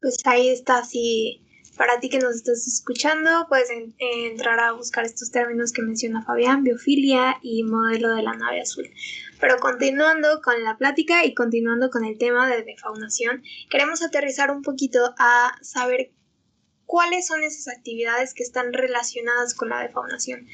[0.00, 5.30] Pues ahí está, sí, para ti que nos estás escuchando, puedes entrar a buscar estos
[5.30, 8.90] términos que menciona Fabián, biofilia y modelo de la nave azul.
[9.40, 14.62] Pero continuando con la plática y continuando con el tema de defaunación, queremos aterrizar un
[14.62, 16.12] poquito a saber
[16.86, 20.48] cuáles son esas actividades que están relacionadas con la defaunación.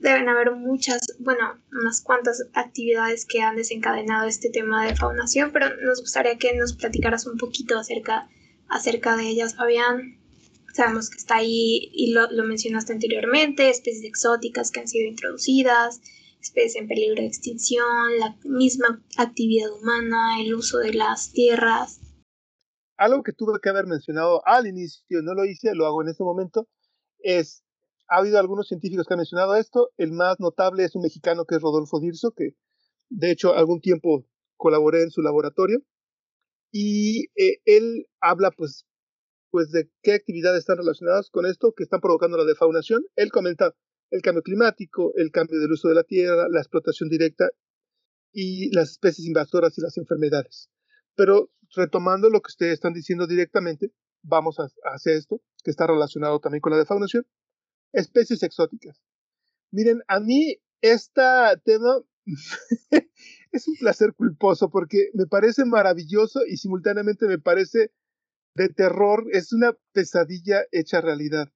[0.00, 5.76] Deben haber muchas, bueno, unas cuantas actividades que han desencadenado este tema de defaunación, pero
[5.82, 8.37] nos gustaría que nos platicaras un poquito acerca de
[8.68, 10.18] acerca de ellas, Fabián.
[10.74, 16.00] Sabemos que está ahí, y lo, mencionaste anteriormente, especies exóticas que han sido introducidas,
[16.40, 22.00] especies en peligro de extinción, la misma actividad humana, el uso de las tierras.
[22.96, 26.22] Algo que tuve que haber mencionado al inicio, no lo hice, lo hago en este
[26.22, 26.68] momento,
[27.18, 27.64] es,
[28.08, 31.56] ha habido algunos científicos que han mencionado esto, el más notable es un mexicano que
[31.56, 32.54] es Rodolfo Dirso, que
[33.08, 35.80] de hecho algún tiempo colaboré en su laboratorio,
[36.70, 38.86] y eh, él habla pues,
[39.50, 43.04] pues de qué actividades están relacionadas con esto que están provocando la defaunación.
[43.16, 43.74] Él comenta
[44.10, 47.48] el cambio climático, el cambio del uso de la tierra, la explotación directa
[48.32, 50.70] y las especies invasoras y las enfermedades.
[51.14, 53.92] Pero retomando lo que ustedes están diciendo directamente,
[54.22, 57.26] vamos a, hacer esto, que está relacionado también con la defaunación.
[57.92, 59.02] Especies exóticas.
[59.70, 61.22] Miren, a mí este
[61.64, 62.02] tema
[63.52, 67.92] es un placer culposo porque me parece maravilloso y simultáneamente me parece
[68.54, 69.26] de terror.
[69.32, 71.52] Es una pesadilla hecha realidad.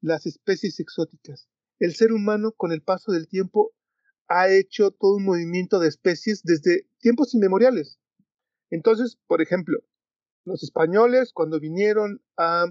[0.00, 1.48] Las especies exóticas.
[1.78, 3.72] El ser humano con el paso del tiempo
[4.28, 7.98] ha hecho todo un movimiento de especies desde tiempos inmemoriales.
[8.70, 9.78] Entonces, por ejemplo,
[10.44, 12.66] los españoles cuando vinieron a,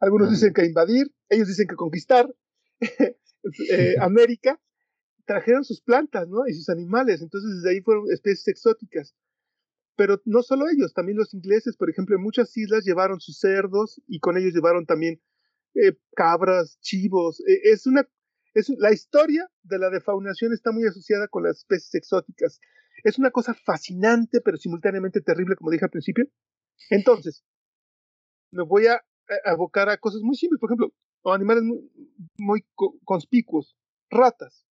[0.00, 2.34] algunos dicen que a invadir, ellos dicen que conquistar
[2.80, 4.60] eh, América,
[5.24, 6.46] trajeron sus plantas, ¿no?
[6.46, 9.14] Y sus animales, entonces desde ahí fueron especies exóticas.
[9.96, 14.00] Pero no solo ellos, también los ingleses, por ejemplo, en muchas islas llevaron sus cerdos
[14.08, 15.20] y con ellos llevaron también
[15.74, 17.40] eh, cabras, chivos.
[17.40, 18.08] Eh, es una,
[18.54, 22.60] es, la historia de la defaunación está muy asociada con las especies exóticas.
[23.04, 26.26] Es una cosa fascinante, pero simultáneamente terrible, como dije al principio.
[26.90, 27.44] Entonces,
[28.50, 29.04] me voy a,
[29.44, 30.92] abocar a cosas muy simples, por ejemplo,
[31.24, 31.90] animales muy,
[32.36, 32.64] muy
[33.04, 33.76] conspicuos,
[34.10, 34.66] ratas.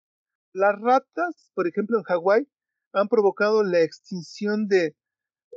[0.54, 2.48] Las ratas, por ejemplo, en Hawái,
[2.92, 4.96] han provocado la extinción de,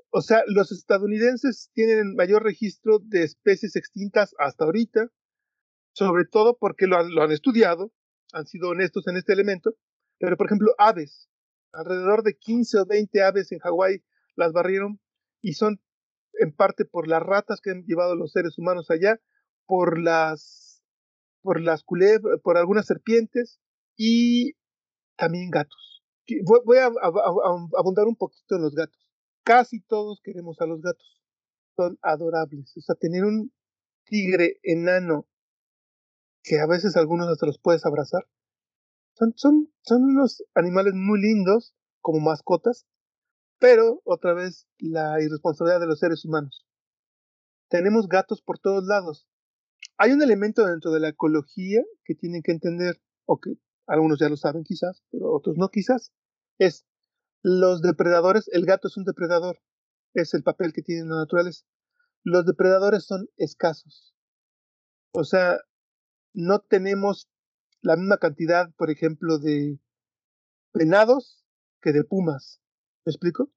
[0.10, 5.12] o sea, los estadounidenses tienen el mayor registro de especies extintas hasta ahorita,
[5.94, 7.94] sobre todo porque lo han, lo han estudiado,
[8.34, 9.76] han sido honestos en este elemento,
[10.18, 11.30] pero por ejemplo, aves,
[11.74, 14.04] alrededor de 15 o 20 aves en Hawái
[14.36, 15.00] las barrieron
[15.44, 15.80] y son
[16.40, 19.20] en parte por las ratas que han llevado los seres humanos allá,
[19.68, 20.82] por las
[21.44, 23.60] por las culebras, por algunas serpientes
[23.96, 24.57] y
[25.18, 26.04] también gatos.
[26.66, 26.92] Voy, a,
[27.78, 29.00] abundar un poquito en los gatos.
[29.44, 31.22] Casi todos queremos a los gatos.
[31.76, 32.76] Son adorables.
[32.78, 33.52] O sea, tener un
[34.06, 35.28] tigre enano
[36.44, 38.28] que a veces algunos hasta los puedes abrazar.
[39.14, 42.86] Son, son, son unos animales muy lindos como mascotas,
[43.60, 46.66] pero otra vez la irresponsabilidad de los seres humanos.
[47.70, 49.28] Tenemos gatos por todos lados.
[49.98, 53.56] Hay un elemento dentro de la ecología que tienen que entender, o que
[53.88, 56.12] algunos ya lo saben quizás, pero otros no quizás,
[56.60, 56.86] es
[57.42, 59.60] los depredadores, el gato es un depredador,
[60.14, 61.66] es el papel que tiene en la naturaleza.
[62.24, 64.14] Los depredadores son escasos.
[65.14, 65.58] O sea,
[66.34, 67.30] no tenemos
[67.82, 69.80] la misma cantidad, por ejemplo, de
[70.74, 71.46] venados
[71.82, 72.60] que de pumas.
[73.06, 73.50] ¿Me explico?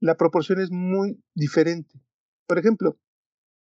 [0.00, 2.00] La proporción es muy diferente.
[2.46, 2.98] Por ejemplo,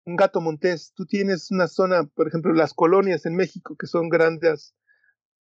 [0.05, 4.09] un gato montés, tú tienes una zona, por ejemplo, las colonias en México, que son
[4.09, 4.75] grandes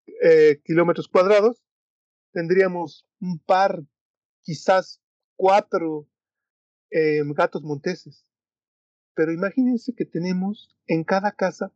[0.07, 1.63] eh, kilómetros cuadrados,
[2.33, 3.83] tendríamos un par,
[4.43, 5.01] quizás
[5.37, 6.09] cuatro
[6.91, 8.27] eh, gatos monteses.
[9.15, 11.73] Pero imagínense que tenemos en cada casa,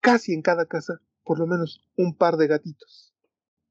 [0.00, 3.14] casi en cada casa, por lo menos un par de gatitos.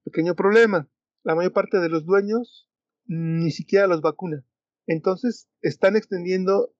[0.03, 0.89] Pequeño problema,
[1.23, 2.69] la mayor parte de los dueños
[3.05, 4.45] ni siquiera los vacuna.
[4.87, 6.75] Entonces están extendiendo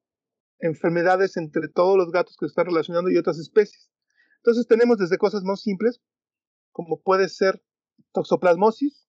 [0.59, 3.91] enfermedades entre todos los gatos que están relacionando y otras especies.
[4.37, 6.01] Entonces tenemos desde cosas más simples
[6.75, 7.63] como puede ser
[8.11, 9.07] toxoplasmosis,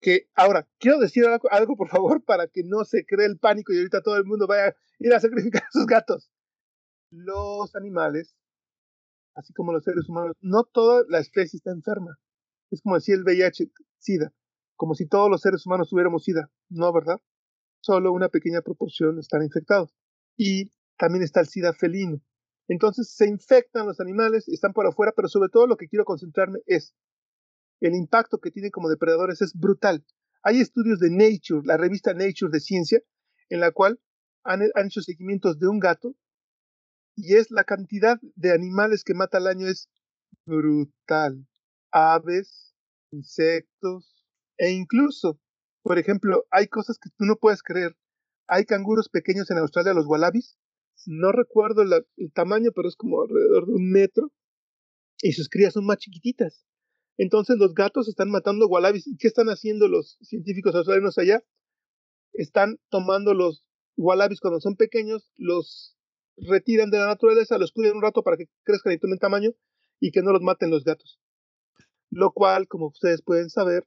[0.00, 3.76] que ahora quiero decir algo, por favor para que no se cree el pánico y
[3.76, 6.30] ahorita todo el mundo vaya a ir a sacrificar a sus gatos.
[7.10, 8.34] Los animales,
[9.34, 12.16] así como los seres humanos, no toda la especie está enferma.
[12.70, 14.32] Es como decir el VIH, SIDA,
[14.74, 16.50] como si todos los seres humanos tuviéramos SIDA.
[16.70, 17.18] No, ¿verdad?
[17.82, 19.94] Solo una pequeña proporción están infectados.
[20.38, 22.22] Y también está el SIDA felino,
[22.72, 26.60] entonces se infectan los animales, están por afuera, pero sobre todo lo que quiero concentrarme
[26.66, 26.94] es
[27.80, 30.04] el impacto que tienen como depredadores es brutal.
[30.42, 33.00] Hay estudios de Nature, la revista Nature de ciencia,
[33.48, 34.00] en la cual
[34.44, 36.16] han, hecho seguimientos de un gato
[37.14, 39.88] y es la cantidad de animales que mata al año es
[40.46, 41.46] brutal.
[41.90, 42.74] Aves,
[43.12, 44.24] insectos
[44.56, 45.38] e incluso,
[45.82, 47.96] por ejemplo, hay cosas que tú no puedes creer.
[48.46, 50.56] Hay canguros pequeños en Australia, los wallabies,
[51.06, 54.32] no recuerdo el tamaño, pero es como alrededor de un metro,
[55.22, 56.64] y sus crías son más chiquititas.
[57.16, 59.06] Entonces los gatos están matando wallabies.
[59.06, 61.42] ¿Y qué están haciendo los científicos australianos allá?
[62.32, 63.64] Están tomando los
[63.96, 65.96] wallabies cuando son pequeños, los
[66.36, 69.50] retiran de la naturaleza, los cuidan un rato para que crezcan y tomen tamaño
[70.00, 71.20] y que no los maten los gatos.
[72.10, 73.86] Lo cual, como ustedes pueden saber,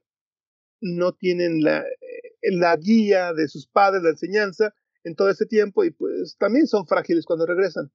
[0.80, 4.74] no tienen la, eh, la guía de sus padres, la enseñanza,
[5.06, 7.92] en todo ese tiempo y pues también son frágiles cuando regresan.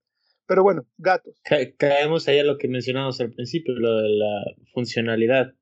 [0.48, 1.36] Pero bueno, gatos.
[1.78, 4.44] caemos ahí a lo que mencionamos al principio, lo de la
[4.74, 5.54] funcionalidad,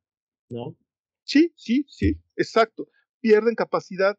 [0.49, 0.77] ¿no?
[1.23, 2.87] Sí, sí, sí, exacto.
[3.19, 4.17] Pierden capacidad,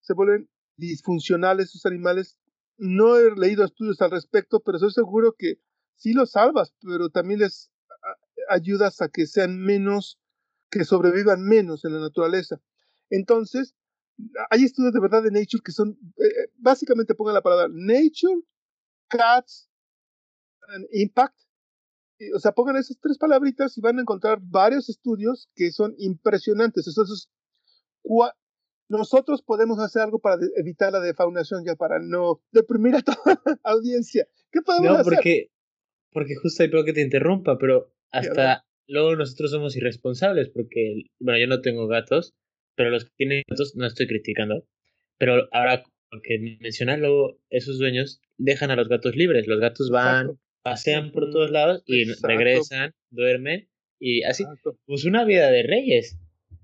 [0.00, 2.38] se vuelven disfuncionales esos animales.
[2.78, 5.56] No he leído estudios al respecto, pero estoy seguro que
[5.96, 7.70] sí los salvas, pero también les
[8.48, 10.18] ayudas a que sean menos,
[10.70, 12.58] que sobrevivan menos en la naturaleza.
[13.10, 13.74] Entonces,
[14.50, 18.42] hay estudios de verdad de Nature que son, eh, eh, básicamente pongan la palabra Nature,
[19.08, 19.70] Cats,
[20.68, 21.36] and Impact.
[22.34, 26.86] o sea, pongan esas tres palabritas y van a encontrar varios estudios que son impresionantes.
[26.86, 27.30] Esos,
[28.88, 33.58] nosotros podemos hacer algo para evitar la defaunación ya para no deprimir a toda la
[33.62, 34.26] audiencia.
[34.50, 35.50] ¿Qué podemos no, porque,
[36.12, 41.46] porque justo hay que te interrumpa, pero hasta luego nosotros somos irresponsables porque, bueno, yo
[41.46, 42.34] no tengo gatos,
[42.74, 44.66] pero los que tienen gatos no estoy criticando.
[45.18, 49.46] Pero ahora, porque mencionan luego, esos dueños dejan a los gatos libres.
[49.46, 53.68] Los gatos van, pasean por todos lados y regresan, duermen
[53.98, 54.44] y así.
[54.86, 56.18] Pues una vida de reyes.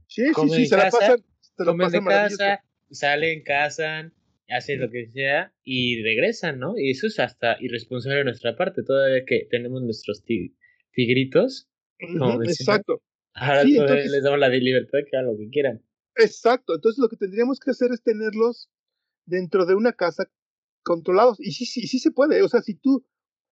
[0.08, 1.24] Sí, sí, sí, se la pasan.
[1.40, 4.12] Se comen de casa, salen, cazan,
[4.48, 6.78] hacen lo que sea y regresan, ¿no?
[6.78, 10.24] Y eso es hasta irresponsable de nuestra parte, todavía que tenemos nuestros
[10.92, 11.68] tigritos.
[11.98, 13.02] exacto.
[13.34, 15.82] Ahora les damos la libertad que hagan lo que quieran.
[16.16, 18.70] Exacto, entonces lo que tendríamos que hacer es tenerlos
[19.26, 20.30] dentro de una casa
[20.82, 21.38] controlados.
[21.40, 22.42] Y sí, sí, sí se puede.
[22.42, 23.04] O sea, si tú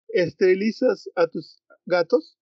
[0.10, 2.38] esterilizas a tus gatos,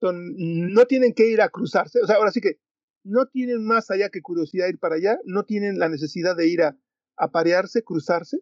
[0.00, 2.00] no tienen que ir a cruzarse.
[2.02, 2.58] O sea, ahora sí que
[3.04, 6.62] no tienen más allá que curiosidad ir para allá, no tienen la necesidad de ir
[6.62, 6.76] a,
[7.16, 8.38] a parearse, cruzarse.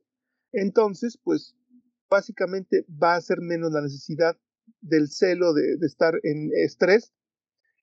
[0.53, 1.55] Entonces, pues
[2.11, 4.37] básicamente va a ser menos la necesidad
[4.81, 7.13] del celo de, de estar en estrés.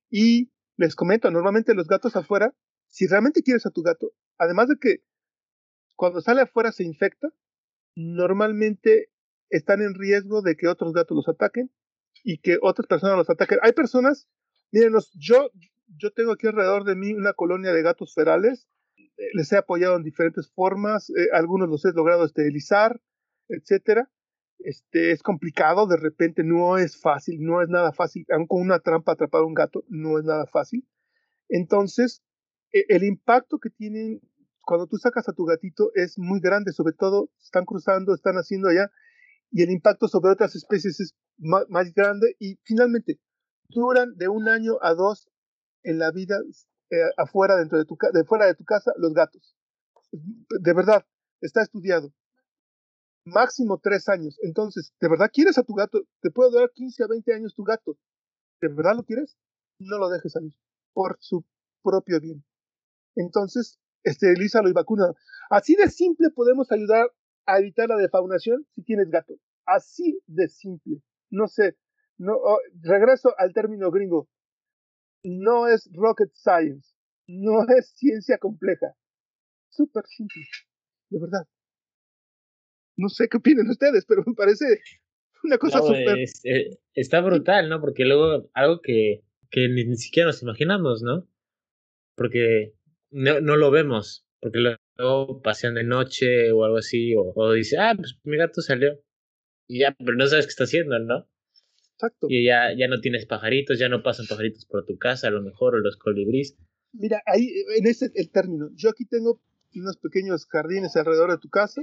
[0.10, 2.54] Y les comento, normalmente los gatos afuera
[2.90, 5.04] si realmente quieres a tu gato, además de que
[5.96, 7.30] cuando sale afuera se infecta,
[7.96, 9.10] normalmente
[9.50, 11.72] están en riesgo de que otros gatos los ataquen
[12.24, 13.60] y que otras personas los ataquen.
[13.62, 14.28] Hay personas,
[14.72, 15.50] mírenos, yo,
[15.88, 18.68] yo tengo aquí alrededor de mí una colonia de gatos ferales,
[18.98, 23.02] eh, les he apoyado en diferentes formas, eh, algunos los he logrado esterilizar,
[23.50, 24.10] etcétera.
[24.60, 28.80] Este, es complicado, de repente no es fácil, no es nada fácil, aun con una
[28.80, 30.88] trampa atrapar a un gato, no es nada fácil.
[31.48, 32.22] Entonces,
[32.72, 34.22] el impacto que tienen
[34.70, 38.70] cuando tú sacas a tu gatito es muy grande, sobre todo están cruzando, están haciendo
[38.70, 38.92] allá,
[39.50, 43.20] y el impacto sobre otras especies es más, grande y finalmente
[43.70, 45.28] duran de un año a dos
[45.82, 46.40] en la vida
[46.92, 49.56] eh, afuera, dentro de tu, de fuera de tu casa, los gatos.
[50.12, 51.04] De verdad,
[51.42, 52.14] está estudiado.
[53.26, 54.38] Máximo tres años.
[54.44, 56.02] Entonces, ¿de verdad quieres a tu gato?
[56.22, 57.98] Te puede durar 15 a 20 años tu gato.
[58.62, 59.36] ¿De verdad lo quieres?
[59.80, 60.54] No lo dejes salir.
[60.94, 61.44] Por su
[61.82, 62.44] propio bien
[63.16, 65.14] entonces esterilízalo y vacuna.
[65.50, 67.12] Así de simple podemos ayudar
[67.46, 69.36] a evitar la defaunación si tienes gato.
[69.66, 71.02] Así de simple.
[71.30, 71.78] No sé,
[72.18, 74.30] no, oh, regreso al término gringo.
[75.24, 76.94] No es rocket science,
[77.28, 78.94] no es ciencia compleja.
[79.70, 80.44] Súper simple,
[81.10, 81.48] de verdad.
[82.98, 84.66] No sé qué opinan ustedes, pero me parece
[85.44, 86.20] una cosa súper...
[86.44, 87.80] Eh, está brutal, ¿no?
[87.80, 91.26] Porque luego algo que, que ni siquiera nos imaginamos, ¿no?
[92.16, 92.74] Porque
[93.12, 94.60] no, no lo vemos, porque
[94.98, 99.00] luego pasean de noche o algo así, o, dice, ah, pues mi gato salió.
[99.68, 101.28] Y ya, pero no sabes qué está haciendo, ¿no?
[101.94, 102.28] Exacto.
[102.30, 105.42] Y ya, ya no tienes pajaritos, ya no pasan pajaritos por tu casa, a lo
[105.42, 106.58] mejor, o los colibrís.
[106.94, 107.48] Mira, ahí,
[107.78, 109.42] en ese el término, yo aquí tengo
[109.76, 111.82] unos pequeños jardines alrededor de tu casa,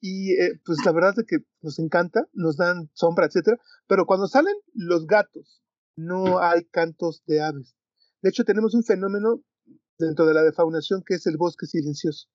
[0.00, 4.26] y eh, pues la verdad es que nos encanta, nos dan sombra, etcétera, pero cuando
[4.26, 5.62] salen los gatos,
[5.94, 7.76] no hay cantos de aves.
[8.22, 9.42] De hecho, tenemos un fenómeno
[10.00, 12.28] dentro de la defaunación que es el bosque silencioso.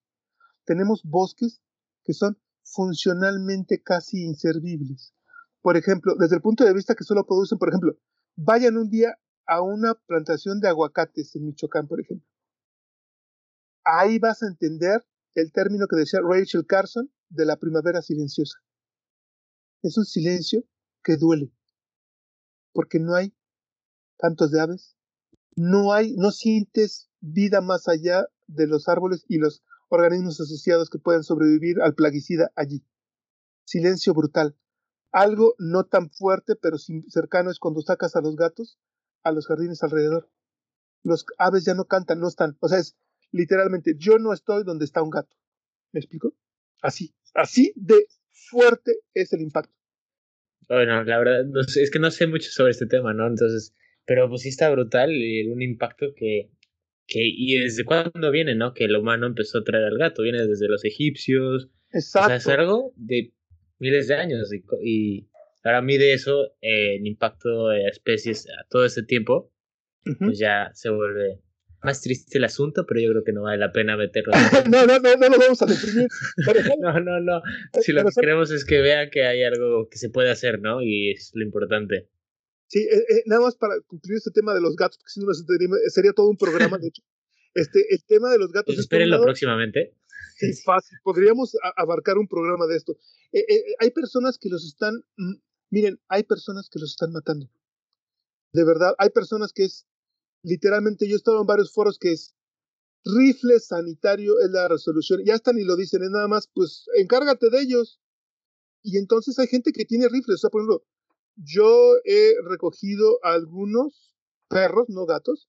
[0.64, 1.60] Tenemos bosques
[2.04, 5.12] que son funcionalmente casi inservibles.
[5.60, 7.98] Por ejemplo, desde el punto de vista que solo producen, por ejemplo,
[8.36, 12.26] vayan un día a una plantación de aguacates en Michoacán, por ejemplo.
[13.84, 15.04] Ahí vas a entender
[15.34, 18.58] el término que decía Rachel Carson de la primavera silenciosa.
[19.82, 20.64] Es un silencio
[21.04, 21.52] que duele,
[22.72, 23.32] porque no hay
[24.18, 24.96] cantos de aves,
[25.54, 30.98] no hay, no sientes vida más allá de los árboles y los organismos asociados que
[30.98, 32.84] pueden sobrevivir al plaguicida allí.
[33.64, 34.56] Silencio brutal.
[35.12, 38.78] Algo no tan fuerte, pero cercano es cuando sacas a los gatos
[39.26, 40.30] a los jardines alrededor.
[41.02, 42.56] Los aves ya no cantan, no están.
[42.60, 42.96] O sea, es
[43.32, 45.36] literalmente, yo no estoy donde está un gato.
[45.92, 46.34] ¿Me explico?
[46.80, 49.74] Así, así de fuerte es el impacto.
[50.68, 51.44] Bueno, la verdad,
[51.76, 53.26] es que no sé mucho sobre este tema, ¿no?
[53.26, 56.50] Entonces, pero pues está brutal y un impacto que
[57.06, 58.74] que, y desde cuándo viene, ¿no?
[58.74, 61.68] Que el humano empezó a traer al gato, viene desde los egipcios.
[61.92, 62.26] Exacto.
[62.26, 63.32] O sea, es algo de
[63.78, 65.28] miles de años y, y
[65.62, 69.52] ahora mide eso eh, el impacto de especies a todo ese tiempo,
[70.20, 71.40] pues ya se vuelve
[71.82, 74.32] más triste el asunto, pero yo creo que no vale la pena meterlo.
[74.70, 76.08] no, no, no, no lo vamos a deprimir.
[76.80, 77.42] no, no, no.
[77.80, 80.82] Si lo que queremos es que vean que hay algo que se puede hacer, ¿no?
[80.82, 82.08] Y es lo importante.
[82.68, 85.32] Sí, eh, eh, nada más para concluir este tema de los gatos, porque si no
[85.88, 87.02] sería todo un programa, de hecho.
[87.54, 88.74] Este, el tema de los gatos.
[88.74, 89.94] Pues espérenlo próximamente.
[90.36, 90.98] Sí, fácil.
[91.02, 92.98] Podríamos abarcar un programa de esto.
[93.32, 93.46] Eh,
[93.78, 95.34] hay personas que los están, mm,
[95.70, 97.48] miren, hay personas que los están matando.
[98.52, 99.86] De verdad, hay personas que es,
[100.42, 102.34] literalmente, yo he estado en varios foros que es,
[103.06, 105.22] rifle sanitario es la resolución.
[105.24, 108.00] Ya hasta ni lo dicen, es nada más, pues encárgate de ellos.
[108.82, 110.36] Y entonces hay gente que tiene rifles.
[110.36, 110.84] O sea, por ejemplo,
[111.36, 114.14] yo he recogido algunos
[114.48, 115.48] perros, no gatos,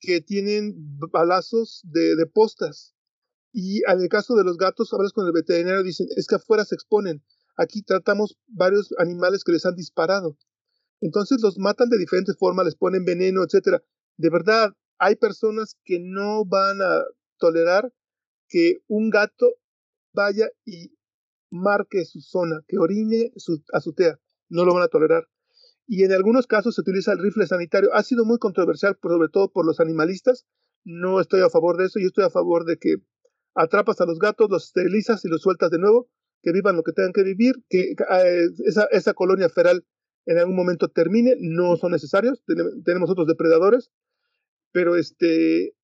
[0.00, 0.74] que tienen
[1.12, 2.94] balazos de, de postas.
[3.52, 6.74] Y el caso de los gatos, hablas con el veterinario, dicen, es que afuera se
[6.74, 7.22] exponen.
[7.56, 10.38] Aquí tratamos varios animales que les han disparado.
[11.00, 13.82] Entonces los matan de diferentes formas, les ponen veneno, etcétera.
[14.16, 17.02] De verdad, hay personas que no van a
[17.38, 17.92] tolerar
[18.48, 19.54] que un gato
[20.12, 20.92] vaya y
[21.50, 24.18] marque su zona, que orine su azotea.
[24.50, 25.26] No lo van a tolerar.
[25.86, 27.90] Y en algunos casos se utiliza el rifle sanitario.
[27.94, 30.44] Ha sido muy controversial, sobre todo por los animalistas.
[30.84, 31.98] No estoy a favor de eso.
[31.98, 32.96] Yo estoy a favor de que
[33.54, 36.08] atrapas a los gatos, los esterilizas y los sueltas de nuevo,
[36.42, 39.84] que vivan lo que tengan que vivir, que eh, esa, esa colonia feral
[40.26, 42.42] en algún momento termine, no son necesarios,
[42.84, 43.90] tenemos otros depredadores,
[44.72, 45.74] pero este,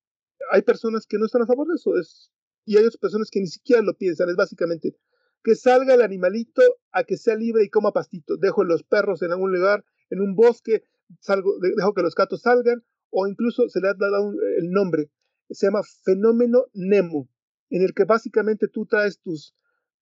[0.51, 2.31] hay personas que no están a favor de eso, es,
[2.65, 4.95] y hay otras personas que ni siquiera lo piensan, es básicamente
[5.43, 6.61] que salga el animalito
[6.91, 10.35] a que sea libre y coma pastito, dejo los perros en algún lugar, en un
[10.35, 10.83] bosque,
[11.19, 15.09] salgo, dejo que los gatos salgan, o incluso se le ha dado el nombre,
[15.49, 17.29] se llama fenómeno Nemo,
[17.69, 19.55] en el que básicamente tú traes tus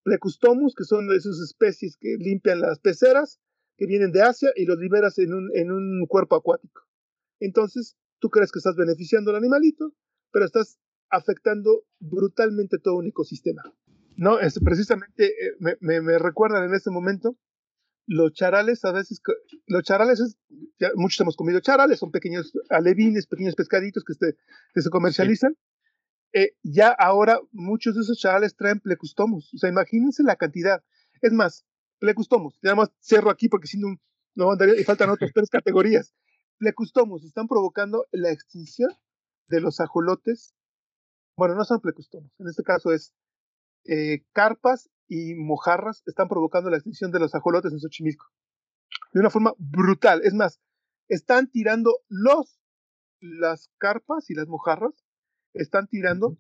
[0.04, 3.40] Plecustomus, que son esas especies que limpian las peceras,
[3.78, 6.84] que vienen de Asia, y los liberas en un, en un cuerpo acuático.
[7.40, 9.94] Entonces, tú crees que estás beneficiando al animalito,
[10.32, 10.78] pero estás
[11.10, 13.64] afectando brutalmente todo un ecosistema.
[14.18, 17.38] No, es, precisamente eh, me, me, me, recuerdan en este momento
[18.08, 19.22] los charales, a veces,
[19.68, 20.38] los charales, es,
[20.80, 24.36] ya muchos hemos comido charales, son pequeños alevines, pequeños pescaditos que, este,
[24.74, 25.58] que se comercializan.
[26.34, 29.54] Eh, ya ahora muchos de esos charales traen plecustomos.
[29.54, 30.84] O sea, imagínense la cantidad.
[31.22, 31.66] Es más,
[32.00, 33.96] plecustomos, ya más cerro aquí porque si no,
[34.36, 36.14] no andaría, y faltan otras tres categorías.
[36.58, 38.92] Plecustomos están provocando la extinción
[39.48, 40.54] de los ajolotes.
[41.38, 43.14] Bueno, no son plecustomos, en este caso es
[43.86, 48.26] eh, carpas y mojarras están provocando la extinción de los ajolotes en Xochimilco.
[49.14, 50.22] De una forma brutal.
[50.24, 50.60] Es más,
[51.08, 52.60] están tirando los,
[53.20, 54.94] las carpas y las mojarras
[55.54, 56.38] están tirando,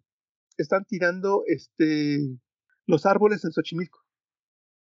[0.57, 2.19] están tirando este,
[2.85, 3.99] los árboles en Xochimilco.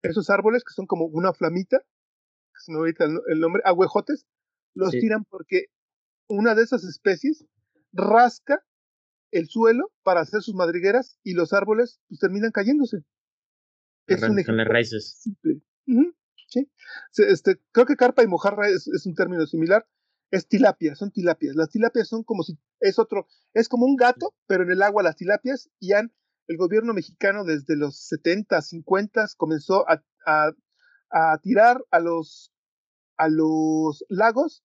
[0.03, 4.27] Esos árboles que son como una flamita, que se me ahorita el, nombre, agüejotes,
[4.75, 5.67] los tiran porque
[6.29, 7.45] una de esas especies
[7.93, 8.65] rasca
[9.31, 13.05] el suelo para hacer sus madrigueras y los árboles pues, terminan cayéndose.
[14.07, 15.19] Es un ejemplo raíces.
[15.21, 15.63] simple.
[16.49, 16.69] ¿sí?
[17.17, 19.87] Este, creo que carpa y mojarra es, es, un término similar
[20.31, 21.57] es tilapia, son tilapias.
[21.57, 25.03] Las tilapias son como si es otro, es como un gato, pero en el agua
[25.03, 26.13] las tilapias y han,
[26.47, 30.53] el gobierno mexicano desde los 70, 50 comenzó a, a,
[31.11, 32.53] a tirar a los,
[33.17, 34.65] a los lagos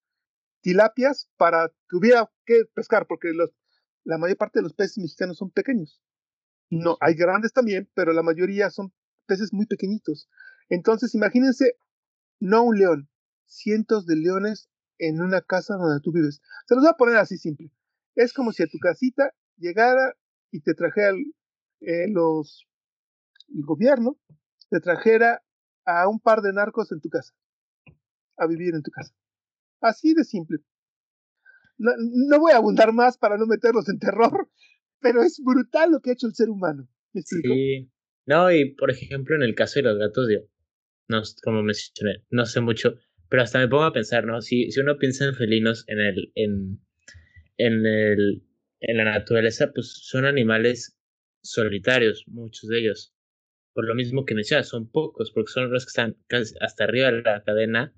[0.61, 3.51] tilapias para que hubiera que pescar, porque los,
[4.05, 6.01] la mayor parte de los peces mexicanos son pequeños.
[6.69, 8.93] No, hay grandes también, pero la mayoría son
[9.25, 10.29] peces muy pequeñitos.
[10.69, 11.75] Entonces, imagínense,
[12.39, 13.09] no un león,
[13.45, 16.41] cientos de leones en una casa donde tú vives.
[16.67, 17.71] Se los voy a poner así simple.
[18.15, 20.15] Es como si a tu casita llegara
[20.51, 21.11] y te trajera
[21.81, 22.67] eh, los,
[23.53, 24.17] el gobierno,
[24.69, 25.43] te trajera
[25.85, 27.33] a un par de narcos en tu casa,
[28.37, 29.13] a vivir en tu casa.
[29.81, 30.59] Así de simple.
[31.77, 34.49] No, no voy a abundar más para no meterlos en terror,
[34.99, 36.87] pero es brutal lo que ha hecho el ser humano.
[37.13, 37.89] Sí.
[38.25, 40.39] No, y por ejemplo, en el caso de los gatos, yo,
[41.07, 42.95] no, como mencioné, no sé mucho,
[43.29, 44.41] pero hasta me pongo a pensar, ¿no?
[44.41, 46.79] Si, si uno piensa en felinos en el, en,
[47.57, 48.43] en el,
[48.79, 50.97] en la naturaleza, pues son animales
[51.41, 53.13] solitarios, muchos de ellos.
[53.73, 57.11] Por lo mismo que mencionas, son pocos, porque son los que están casi hasta arriba
[57.11, 57.93] de la cadena.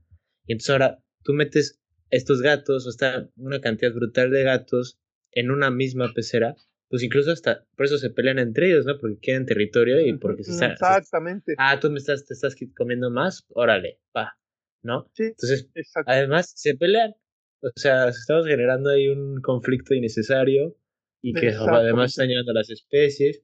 [0.45, 1.80] Y entonces ahora tú metes
[2.10, 5.00] estos gatos, o está una cantidad brutal de gatos
[5.32, 6.56] en una misma pecera,
[6.90, 8.98] pues incluso hasta por eso se pelean entre ellos, ¿no?
[8.98, 10.72] Porque quieren territorio y porque se están.
[10.72, 11.56] Exactamente.
[11.58, 14.38] ah, tú me estás, te estás comiendo más, órale, pa.
[14.84, 15.10] ¿no?
[15.14, 15.70] Sí, Entonces,
[16.06, 17.14] además se pelean.
[17.62, 20.76] O sea, estamos generando ahí un conflicto innecesario
[21.22, 23.42] y que además está dañando a las especies.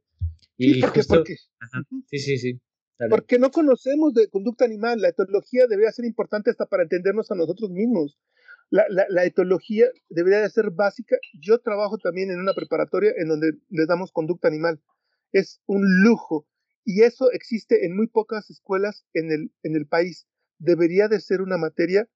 [0.56, 1.36] Y sí, porque, porque,
[2.08, 2.62] sí, sí, sí.
[3.10, 5.02] Porque no conocemos de conducta animal.
[5.02, 8.18] La etología debería ser importante hasta para entendernos a nosotros mismos.
[8.74, 11.16] La, etología debería ser básica.
[11.40, 14.82] Yo trabajo también en una preparatoria en donde les damos conducta animal.
[15.32, 16.48] Es un lujo.
[16.84, 20.26] Y eso existe en muy pocas escuelas en el, país
[20.58, 22.10] debería de ser una materia,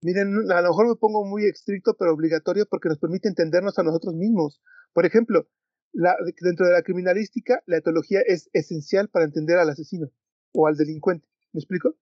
[0.00, 3.82] miren, a lo mejor me pongo muy estricto, pero obligatorio porque nos permite entendernos a
[3.82, 4.62] nosotros mismos.
[4.92, 5.48] Por ejemplo,
[6.40, 10.12] dentro de la criminalística, la etología es esencial para entender al asesino
[10.52, 11.26] o al delincuente.
[11.52, 11.96] ¿Me explico?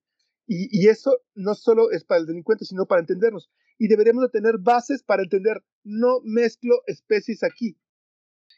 [0.45, 3.49] Y, eso no solo es para el delincuente, sino para entendernos.
[3.79, 7.77] Y deberíamos de tener bases para entender, no mezclo especies aquí.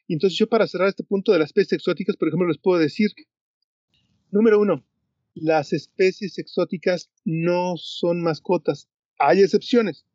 [0.07, 2.79] Y entonces yo para cerrar este punto de las especies exóticas, por ejemplo, les puedo
[2.79, 3.09] decir,
[4.31, 4.85] número uno,
[5.35, 8.89] las especies exóticas no son mascotas.
[9.19, 10.05] Hay excepciones.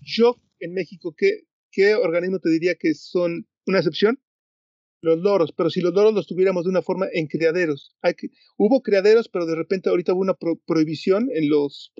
[0.00, 4.20] Yo en México, ¿qué, qué organismo te diría que son una excepción?
[5.02, 7.96] Los loros, pero si los loros los tuviéramos de una forma en criaderos.
[8.58, 10.36] Hubo criaderos, pero de repente ahorita hubo una
[10.66, 11.92] prohibición en los,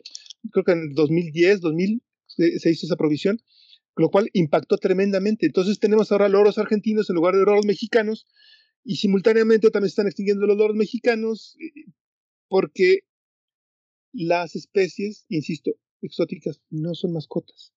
[0.52, 3.40] creo que en 2010, 2000 se, se hizo esa prohibición,
[3.97, 5.47] lo cual impactó tremendamente.
[5.47, 8.27] Entonces tenemos ahora loros argentinos en lugar de loros mexicanos
[8.85, 11.90] y simultáneamente también se están extinguiendo los loros mexicanos eh,
[12.48, 13.01] porque
[14.12, 15.72] las especies, insisto,
[16.02, 17.72] exóticas no son mascotas.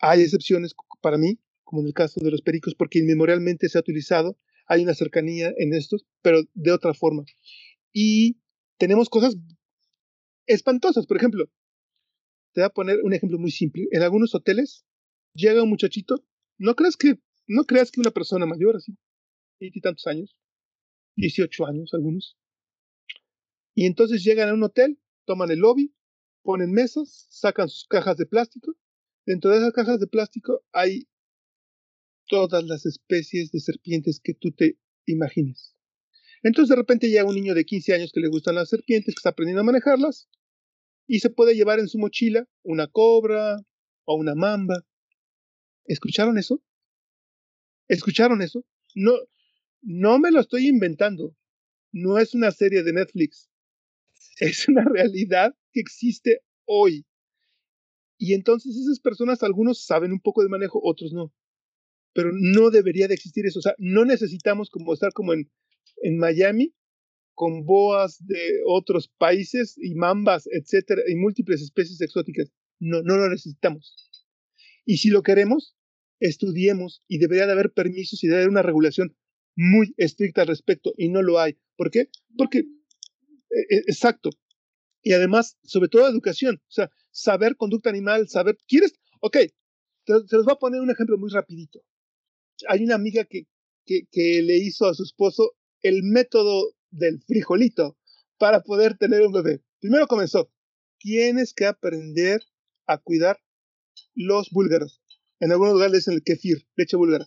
[0.00, 1.38] Hay excepciones para mí,
[1.70, 4.36] como en el caso de los pericos, porque inmemorialmente se ha utilizado,
[4.66, 7.22] hay una cercanía en estos, pero de otra forma.
[7.92, 8.40] Y
[8.76, 9.36] tenemos cosas
[10.46, 11.46] espantosas, por ejemplo,
[12.54, 13.86] te voy a poner un ejemplo muy simple.
[13.92, 14.84] En algunos hoteles
[15.32, 16.24] llega un muchachito,
[16.58, 18.98] no creas que, no creas que una persona mayor, así,
[19.60, 20.36] y tantos años,
[21.14, 22.36] 18 años algunos,
[23.76, 25.94] y entonces llegan a un hotel, toman el lobby,
[26.42, 28.74] ponen mesas, sacan sus cajas de plástico,
[29.24, 31.06] dentro de esas cajas de plástico hay
[32.30, 35.74] todas las especies de serpientes que tú te imagines.
[36.42, 39.18] Entonces de repente llega un niño de 15 años que le gustan las serpientes, que
[39.18, 40.30] está aprendiendo a manejarlas,
[41.06, 43.58] y se puede llevar en su mochila una cobra
[44.04, 44.86] o una mamba,
[45.90, 46.62] ¿Escucharon eso?
[47.88, 48.64] ¿Escucharon eso?
[48.94, 49.12] No,
[49.82, 51.34] no me lo estoy inventando.
[51.90, 53.50] No es una serie de Netflix.
[54.38, 57.04] Es una realidad que existe hoy.
[58.18, 61.32] Y entonces esas personas, algunos saben un poco de manejo, otros no.
[62.12, 63.58] Pero no debería de existir eso.
[63.58, 65.50] O sea, no necesitamos como estar como en,
[66.02, 66.74] en Miami
[67.34, 72.52] con boas de otros países y mambas, etcétera, y múltiples especies exóticas.
[72.78, 73.94] No, no lo necesitamos.
[74.84, 75.76] Y si lo queremos,
[76.20, 79.16] estudiemos y debería de haber permisos y debe haber una regulación
[79.56, 81.56] muy estricta al respecto y no lo hay.
[81.76, 82.08] ¿Por qué?
[82.36, 84.30] Porque, eh, eh, exacto.
[85.02, 88.92] Y además, sobre todo educación, o sea, saber conducta animal, saber, ¿quieres?
[89.20, 89.36] Ok,
[90.04, 91.80] te, les voy a poner un ejemplo muy rapidito.
[92.68, 93.46] Hay una amiga que,
[93.84, 97.96] que, que le hizo a su esposo el método del frijolito
[98.38, 99.62] para poder tener un bebé.
[99.80, 100.50] Primero comenzó,
[100.98, 102.40] tienes que aprender
[102.86, 103.38] a cuidar
[104.14, 105.02] los búlgaros.
[105.40, 107.26] En algunos lugares le dicen el kefir, leche búlgara.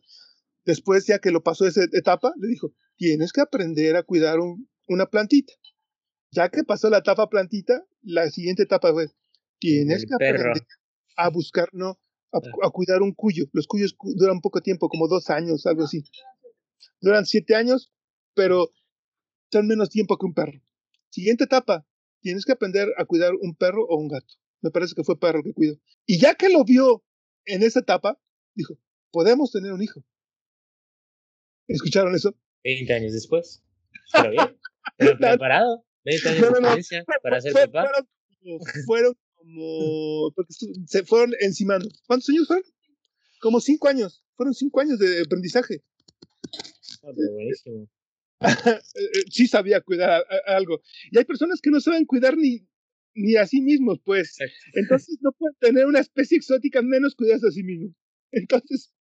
[0.66, 4.38] Después, ya que lo pasó esa etapa, le dijo, tienes que aprender a cuidar
[4.88, 5.54] una plantita.
[6.32, 9.08] Ya que pasó la etapa plantita, la siguiente etapa fue,
[9.60, 10.66] tienes que aprender
[11.16, 12.00] a buscar, no,
[12.34, 13.46] a, a, cuidar un cuyo.
[13.54, 16.04] Los cuyos duran poco tiempo, como dos años, algo así.
[17.00, 17.92] Duran siete años,
[18.34, 18.72] pero
[19.52, 20.62] son menos tiempo que un perro.
[21.10, 21.86] Siguiente etapa,
[22.22, 24.34] tienes que aprender a cuidar un perro o un gato.
[24.62, 25.76] Me parece que fue perro que cuidó.
[26.06, 27.04] Y ya que lo vio
[27.46, 28.20] en esa etapa,
[28.56, 28.80] dijo,
[29.12, 30.04] podemos tener un hijo.
[31.68, 32.36] ¿Escucharon eso?
[32.64, 33.62] 20 años después.
[34.12, 34.58] Pero bien,
[34.98, 35.86] pero preparado.
[36.06, 37.92] 20 años de experiencia para ser papá.
[38.86, 39.14] Fueron,
[39.44, 40.54] como, porque
[40.88, 41.90] se fueron encimando.
[42.08, 42.64] ¿Cuántos años fueron?
[43.40, 44.24] Como 5 años.
[44.36, 45.84] Fueron 5 años de aprendizaje.
[47.04, 47.90] Ah, pero buenísimo.
[49.32, 50.82] sí sabía cuidar algo.
[51.12, 52.68] Y hay personas que no saben cuidar ni,
[53.16, 54.38] ni a sí mismos, pues.
[54.74, 57.94] Entonces no pueden tener una especie exótica menos cuidarse a sí mismos.
[58.32, 58.94] Entonces.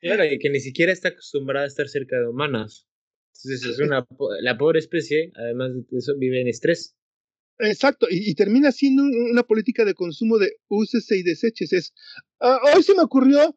[0.00, 2.86] Claro, y que ni siquiera está acostumbrada a estar cerca de humanos.
[3.44, 4.06] Entonces es una,
[4.40, 6.96] la pobre especie, además de eso, vive en estrés.
[7.58, 11.72] Exacto, y, y termina siendo una política de consumo de úsese y deseches.
[11.72, 11.94] Es,
[12.40, 13.56] ah, hoy se me ocurrió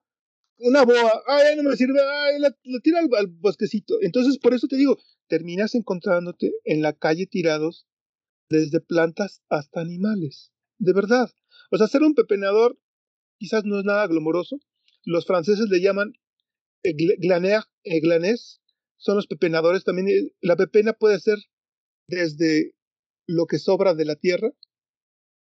[0.58, 3.96] una boa, ay, no me sirve, ay, la, tira al, bosquecito.
[4.02, 4.98] Entonces, por eso te digo,
[5.28, 7.88] terminas encontrándote en la calle tirados
[8.50, 10.52] desde plantas hasta animales.
[10.78, 11.30] De verdad.
[11.72, 12.78] O sea, ser un pepenador
[13.38, 14.60] quizás no es nada glamoroso.
[15.04, 16.14] Los franceses le llaman
[16.84, 17.64] glaner,
[18.02, 18.62] glanés,
[18.98, 19.84] son los pepenadores.
[19.84, 21.38] También la pepena puede ser
[22.08, 22.75] desde
[23.28, 24.52] lo que sobra de la tierra,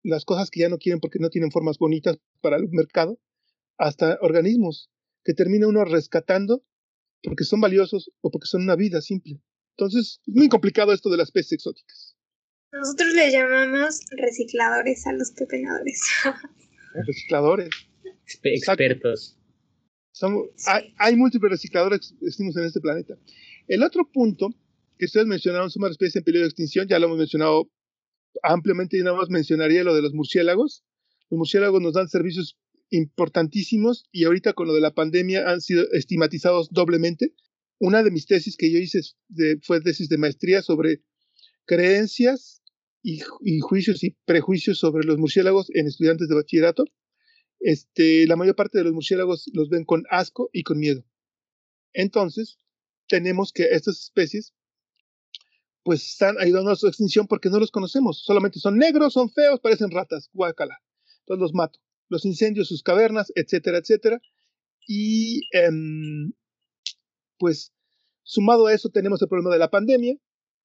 [0.03, 3.19] las cosas que ya no quieren porque no tienen formas bonitas para el mercado,
[3.77, 4.89] hasta organismos
[5.23, 6.63] que termina uno rescatando
[7.23, 9.41] porque son valiosos o porque son una vida simple.
[9.77, 12.15] Entonces, es muy complicado esto de las especies exóticas.
[12.71, 16.01] Nosotros le llamamos recicladores a los pepenadores.
[17.07, 17.69] recicladores.
[18.43, 19.37] Expertos.
[20.11, 23.17] Son, hay, hay, múltiples recicladores en este planeta.
[23.67, 24.49] El otro punto
[24.97, 27.69] que ustedes mencionaron son una especie en peligro de extinción, ya lo hemos mencionado
[28.43, 30.83] ampliamente y nada más mencionaría lo de los murciélagos.
[31.29, 32.57] Los murciélagos nos dan servicios
[32.89, 37.33] importantísimos y ahorita con lo de la pandemia han sido estigmatizados doblemente.
[37.79, 41.01] Una de mis tesis que yo hice de, fue tesis de maestría sobre
[41.65, 42.61] creencias
[43.01, 46.85] y, y, juicios y prejuicios sobre los murciélagos en estudiantes de bachillerato.
[47.59, 51.03] Este, la mayor parte de los murciélagos los ven con asco y con miedo.
[51.93, 52.59] Entonces,
[53.07, 54.53] tenemos que estas especies
[55.85, 58.23] pues están ayudando a su extinción porque no los conocemos.
[58.25, 60.81] Solamente son negros, son feos, parecen ratas, guacala.
[61.19, 61.79] Entonces los mato.
[62.09, 64.19] Los incendios, sus cavernas, etcétera, etcétera.
[64.87, 66.33] Y em,
[67.37, 67.71] pues
[68.23, 70.15] sumado a eso tenemos el problema de la pandemia,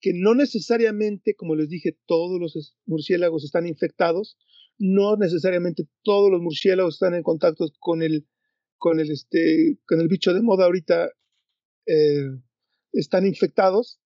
[0.01, 4.39] que no necesariamente, como les dije, todos los murciélagos están infectados,
[4.79, 8.27] no necesariamente todos los murciélagos están en contacto con el,
[8.79, 11.11] con el, este, con el bicho de moda ahorita,
[11.85, 12.31] eh,
[12.93, 14.00] están infectados,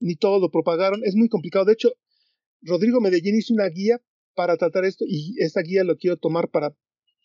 [0.00, 1.64] ni todos lo propagaron, es muy complicado.
[1.64, 1.92] De hecho,
[2.62, 4.00] Rodrigo Medellín hizo una guía
[4.34, 6.74] para tratar esto y esta guía lo quiero tomar para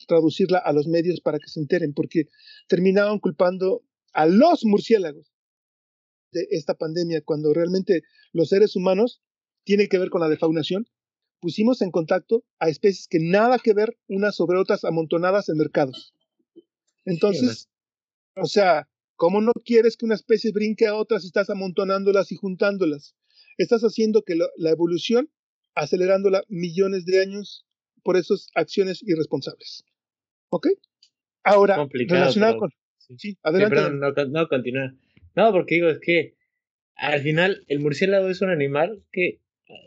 [0.08, 2.26] traducirla a los medios para que se enteren, porque
[2.68, 3.84] terminaban culpando
[4.14, 5.32] a los murciélagos
[6.32, 9.22] de esta pandemia, cuando realmente los seres humanos
[9.64, 10.88] tienen que ver con la defaunación,
[11.40, 16.14] pusimos en contacto a especies que nada que ver unas sobre otras amontonadas en mercados.
[17.06, 17.70] Entonces,
[18.36, 18.88] o sea,
[19.22, 23.16] ¿cómo no quieres que una especie brinque a otras estás amontonándolas y juntándolas?
[23.60, 25.30] Estás haciendo que la evolución,
[25.76, 27.68] acelerándola millones de años
[28.02, 29.84] por esas acciones irresponsables.
[30.50, 30.70] ¿Ok?
[31.44, 32.72] Ahora, relacionado con...
[32.98, 33.76] Sí, adelante.
[33.92, 34.96] no, no, continúa.
[35.36, 36.34] No, porque digo, es que
[36.96, 39.40] al final el murciélago es un animal que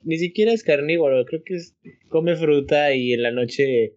[0.04, 1.74] ni siquiera es carnívoro, creo que es,
[2.08, 3.96] come fruta y en la noche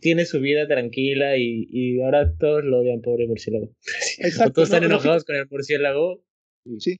[0.00, 3.74] tiene su vida tranquila y, y ahora todos lo odian, pobre murciélago.
[4.18, 6.22] Exacto, todos están enojados con el murciélago.
[6.78, 6.96] Sí.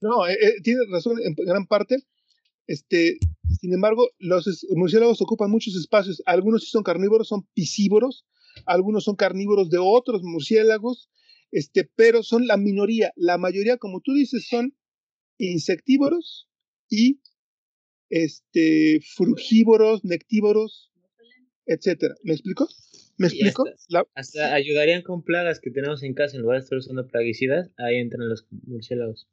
[0.00, 1.98] No, eh, eh, tiene razón en gran parte.
[2.66, 3.18] Este,
[3.60, 6.22] sin embargo, los murciélagos ocupan muchos espacios.
[6.26, 8.26] Algunos sí son carnívoros, son piscívoros.
[8.66, 11.08] Algunos son carnívoros de otros murciélagos
[11.54, 13.12] este, pero son la minoría.
[13.14, 14.76] La mayoría, como tú dices, son
[15.38, 16.48] insectívoros
[16.90, 17.20] y
[18.10, 20.90] este, frugívoros, nectívoros,
[21.66, 22.14] etcétera.
[22.22, 22.68] ¿Me explico?
[23.16, 23.64] ¿Me explico?
[24.14, 27.96] Hasta, ayudarían con plagas que tenemos en casa en lugar de estar usando plaguicidas, ahí
[27.96, 29.28] entran los murciélagos.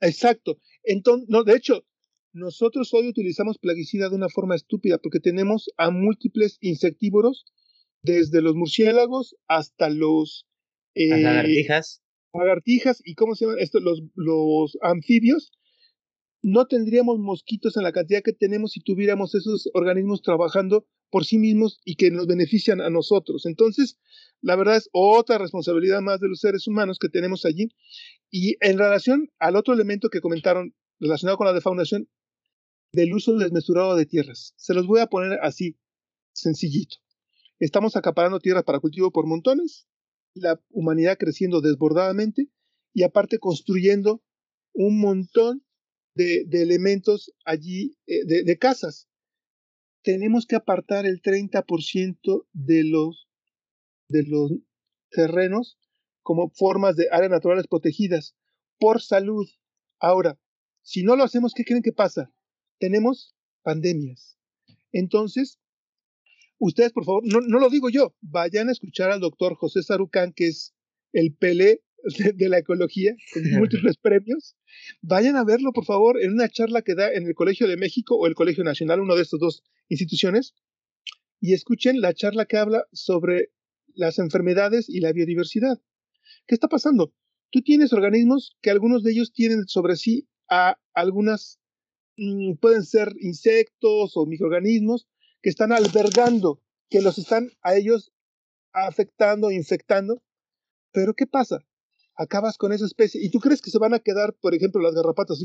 [0.00, 0.58] Exacto.
[0.82, 1.86] Entonces, no, de hecho,
[2.32, 7.46] nosotros hoy utilizamos plaguicida de una forma estúpida porque tenemos a múltiples insectívoros,
[8.02, 10.46] desde los murciélagos hasta los
[10.94, 12.02] las eh, lagartijas.
[12.34, 15.52] Lagartijas y cómo se llaman esto, los, los anfibios.
[16.42, 21.38] No tendríamos mosquitos en la cantidad que tenemos si tuviéramos esos organismos trabajando por sí
[21.38, 23.46] mismos y que nos benefician a nosotros.
[23.46, 23.98] Entonces,
[24.40, 27.68] la verdad es otra responsabilidad más de los seres humanos que tenemos allí.
[28.30, 32.08] Y en relación al otro elemento que comentaron relacionado con la defaunación,
[32.92, 34.52] del uso desmesurado de tierras.
[34.56, 35.78] Se los voy a poner así,
[36.32, 36.96] sencillito.
[37.58, 39.86] Estamos acaparando tierras para cultivo por montones,
[40.34, 42.48] la humanidad creciendo desbordadamente
[42.92, 44.22] y aparte construyendo
[44.74, 45.64] un montón
[46.14, 49.08] de, elementos allí, eh, de, casas.
[50.02, 53.28] Tenemos que apartar el 30% de los,
[54.08, 54.52] de los
[55.10, 55.78] terrenos
[56.22, 58.34] como formas de áreas naturales protegidas
[58.78, 59.48] por salud.
[59.98, 60.38] Ahora,
[60.82, 62.32] si no lo hacemos, ¿qué creen que pasa?
[62.78, 64.36] Tenemos pandemias.
[64.90, 65.58] Entonces,
[66.58, 70.32] ustedes, por favor, no, no, lo digo yo, vayan a escuchar al doctor José Sarucán,
[70.32, 70.74] que es
[71.12, 71.82] el Pelé
[72.34, 74.56] de, la ecología, con múltiples premios.
[75.00, 78.16] Vayan a verlo, por favor, en una charla que da en el Colegio de México
[78.16, 80.54] o el Colegio Nacional, una de estas dos instituciones,
[81.40, 83.50] y escuchen la charla que habla sobre
[83.94, 85.80] las enfermedades y la biodiversidad.
[86.46, 87.14] ¿Qué está pasando?
[87.50, 91.60] Tú tienes organismos que algunos de ellos tienen sobre sí a algunas,
[92.16, 95.08] mm, pueden ser insectos o microorganismos,
[95.42, 98.12] que están albergando, que los están a ellos
[98.72, 100.22] afectando, infectando.
[100.92, 101.64] Pero ¿qué pasa?
[102.16, 104.94] Acabas con esa especie y tú crees que se van a quedar, por ejemplo, las
[104.94, 105.42] garrapatas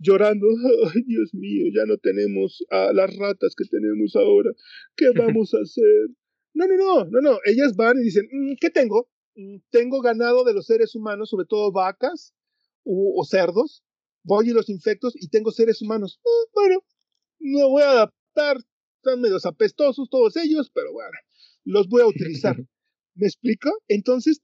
[0.00, 0.46] llorando,
[0.94, 4.50] ay Dios mío, ya no tenemos a las ratas que tenemos ahora,
[4.96, 6.08] ¿qué vamos a hacer?
[6.54, 9.08] No, no, no, no, no, ellas van y dicen, mm, ¿qué tengo?
[9.36, 12.34] Mm, tengo ganado de los seres humanos, sobre todo vacas
[12.82, 13.84] o, cerdos,
[14.24, 16.18] voy y los infectos y tengo seres humanos.
[16.24, 16.82] Ah, bueno,
[17.38, 18.56] me voy a adaptar,
[18.96, 21.10] están medios apestosos todos ellos, pero bueno,
[21.64, 22.56] los voy a utilizar.
[23.14, 23.70] ¿Me explico?
[23.86, 24.40] Entonces,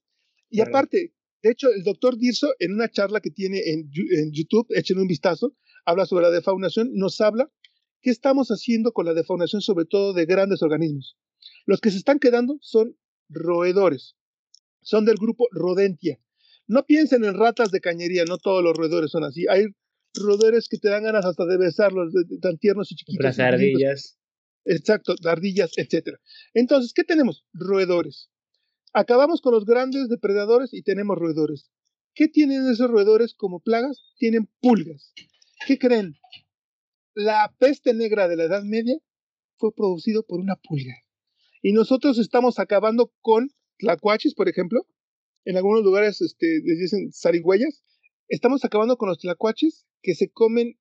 [0.51, 1.13] y aparte,
[1.47, 5.07] de hecho, el doctor Dirso, en una charla que tiene en, en YouTube, echen un
[5.07, 5.55] vistazo,
[5.85, 7.49] habla sobre la defaunación, nos habla
[8.03, 11.17] qué estamos haciendo con la defaunación, sobre todo de grandes organismos.
[11.65, 12.97] Los que se están quedando son
[13.29, 14.17] roedores,
[14.83, 16.19] son del grupo Rodentia.
[16.67, 19.47] No piensen en ratas de cañería, no todos los roedores son así.
[19.49, 19.67] Hay
[20.15, 22.13] roedores que te dan ganas hasta de besarlos,
[22.43, 23.25] tan tiernos y chiquitos.
[23.25, 24.19] Las ardillas.
[24.65, 26.17] Exacto, ardillas, etc.
[26.55, 27.45] Entonces, ¿qué tenemos?
[27.53, 28.31] Roedores.
[28.99, 31.71] Acabamos con los grandes depredadores y tenemos roedores.
[32.15, 34.15] ¿Qué tienen esos roedores como plagas?
[34.17, 35.13] Tienen pulgas.
[35.67, 36.15] ¿Qué creen?
[37.13, 38.97] La peste negra de la Edad Media
[39.59, 40.95] fue producido por una pulga.
[41.61, 44.87] Y nosotros estamos acabando con tlacuaches, por ejemplo,
[45.45, 47.85] en algunos lugares este, les dicen zarigüeyas,
[48.29, 50.79] estamos acabando con los tlacuaches que se comen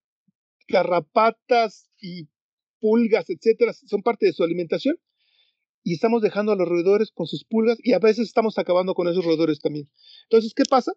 [0.69, 2.29] garrapatas y
[2.79, 4.95] pulgas, etcétera, son parte de su alimentación.
[5.86, 9.07] Y estamos dejando a los roedores con sus pulgas y a veces estamos acabando con
[9.07, 9.88] esos roedores también.
[10.24, 10.91] Entonces, ¿qué pasa?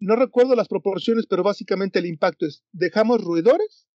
[0.00, 3.86] No recuerdo las proporciones, pero básicamente el impacto es, dejamos roedores,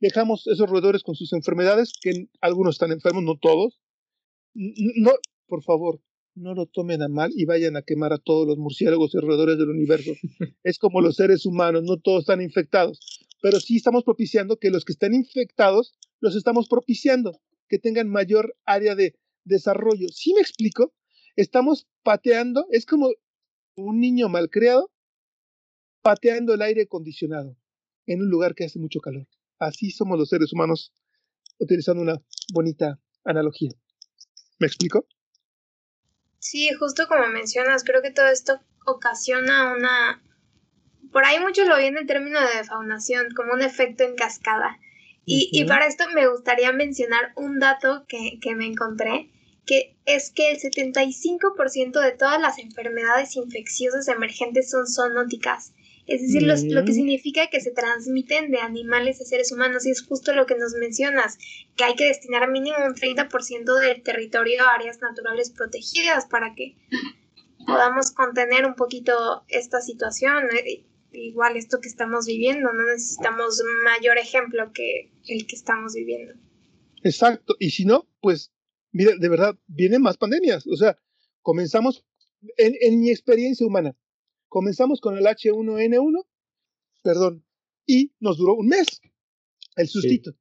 [0.00, 3.80] dejamos esos roedores con sus enfermedades, que algunos están enfermos, no todos.
[4.54, 5.12] No,
[5.46, 6.00] por favor,
[6.34, 9.56] no lo tomen a mal y vayan a quemar a todos los murciélagos y roedores
[9.56, 10.10] del universo.
[10.64, 12.98] es como los seres humanos, no todos están infectados,
[13.40, 18.56] pero sí estamos propiciando que los que están infectados los estamos propiciando, que tengan mayor
[18.64, 19.14] área de
[19.44, 20.08] desarrollo.
[20.08, 20.92] ¿Sí me explico?
[21.36, 23.10] Estamos pateando, es como
[23.76, 24.90] un niño malcriado
[26.02, 27.56] pateando el aire acondicionado
[28.06, 29.26] en un lugar que hace mucho calor.
[29.58, 30.92] Así somos los seres humanos,
[31.58, 32.20] utilizando una
[32.52, 33.70] bonita analogía.
[34.58, 35.06] ¿Me explico?
[36.38, 40.22] Sí, justo como mencionas, creo que todo esto ocasiona una...
[41.12, 44.78] Por ahí muchos lo ven en término de defaunación, como un efecto en cascada.
[45.32, 49.30] Y, y para esto me gustaría mencionar un dato que, que me encontré,
[49.64, 55.72] que es que el 75% de todas las enfermedades infecciosas emergentes son zoonóticas.
[56.08, 60.02] Es decir, lo que significa que se transmiten de animales a seres humanos y es
[60.02, 61.38] justo lo que nos mencionas,
[61.76, 66.74] que hay que destinar mínimo un 30% del territorio a áreas naturales protegidas para que
[67.64, 70.48] podamos contener un poquito esta situación.
[71.12, 76.34] Igual esto que estamos viviendo, no necesitamos mayor ejemplo que el que estamos viviendo.
[77.02, 78.52] Exacto, y si no, pues,
[78.92, 80.66] mire, de verdad, vienen más pandemias.
[80.66, 80.98] O sea,
[81.42, 82.04] comenzamos,
[82.56, 83.96] en, en mi experiencia humana,
[84.50, 86.26] Comenzamos con el H1N1,
[87.04, 87.46] perdón,
[87.86, 89.00] y nos duró un mes
[89.76, 90.32] el sustito.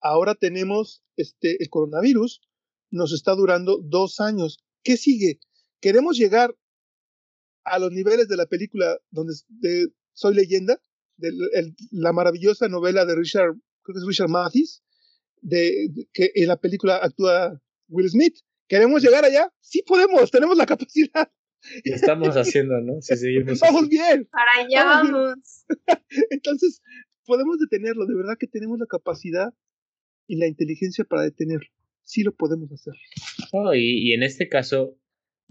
[0.00, 2.40] Ahora tenemos este, el coronavirus,
[2.90, 4.58] nos está durando dos años.
[4.82, 5.38] ¿Qué sigue?
[5.80, 6.58] Queremos llegar
[7.62, 10.80] a los niveles de la película donde de Soy leyenda,
[11.16, 11.30] de,
[11.90, 14.82] la maravillosa novela de Richard, creo que es Richard Mathis,
[15.40, 18.38] de, que en la película actúa Will Smith.
[18.68, 19.52] ¿Queremos llegar allá?
[19.60, 21.30] Sí podemos, tenemos la capacidad.
[21.84, 23.00] estamos haciendo, ¿no?
[23.00, 23.60] Si seguimos.
[23.60, 24.28] Vamos bien.
[24.30, 25.64] Para allá vamos.
[26.30, 26.80] Entonces,
[27.24, 28.06] podemos detenerlo.
[28.06, 29.52] De verdad que tenemos la capacidad
[30.26, 31.68] y la inteligencia para detenerlo.
[32.04, 32.94] Sí lo podemos hacer.
[33.74, 34.98] y, en este caso,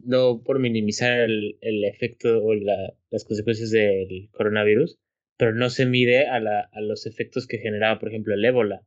[0.05, 4.97] no por minimizar el, el efecto o la, las consecuencias del coronavirus,
[5.37, 8.85] pero no se mide a, la, a los efectos que generaba, por ejemplo, el ébola.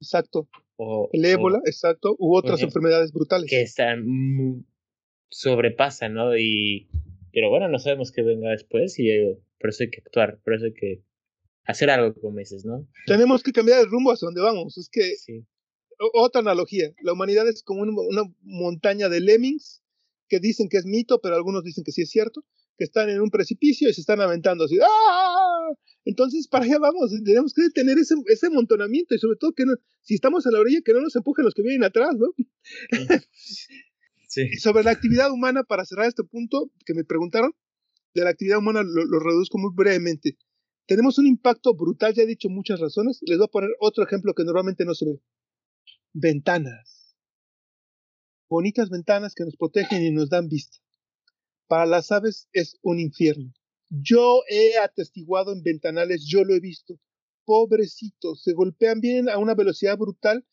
[0.00, 0.48] Exacto.
[0.76, 3.48] O, el ébola, exacto, u otras enfermedades brutales.
[3.48, 4.04] Que están
[5.30, 6.36] sobrepasa, ¿no?
[6.36, 6.88] Y,
[7.32, 10.54] pero bueno, no sabemos qué venga después y eh, por eso hay que actuar, por
[10.54, 11.02] eso hay que
[11.64, 12.86] hacer algo, como dices, ¿no?
[13.06, 14.78] Tenemos que cambiar el rumbo hacia donde vamos.
[14.78, 15.14] Es que,
[16.14, 19.82] otra analogía, la humanidad es como una, montaña de lemmings
[20.28, 22.44] que dicen que es mito, pero algunos dicen que sí es cierto,
[22.76, 24.78] que están en un precipicio y se están aventando así.
[24.82, 25.70] ¡Ah!
[26.04, 29.64] Entonces, para allá vamos, tenemos que tener ese, ese amontonamiento y sobre todo que
[30.02, 32.28] si estamos a la orilla, que no nos empujen los que vienen atrás, ¿no?
[34.60, 37.52] Sobre la actividad humana, para cerrar este punto que me preguntaron,
[38.14, 40.36] de la actividad humana lo, reduzco muy brevemente.
[40.86, 43.18] Tenemos un impacto brutal, ya he dicho muchas razones.
[43.22, 45.20] Les voy a poner otro ejemplo que normalmente no se ve.
[46.12, 46.95] Ventanas.
[48.48, 50.78] Bonitas ventanas que nos protegen y nos dan vista.
[51.66, 53.52] Para las aves es un infierno.
[53.88, 56.98] Yo he atestiguado en ventanales, yo lo he visto.
[57.44, 60.44] Pobrecitos, se golpean, vienen a una velocidad brutal,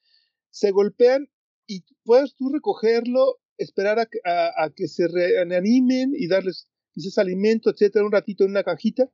[0.50, 1.30] se golpean
[1.68, 8.06] y puedes tú recogerlo esperar a, a, que se reanimen y darles quizás alimento, etcétera,
[8.06, 9.10] un ratito en una cajita.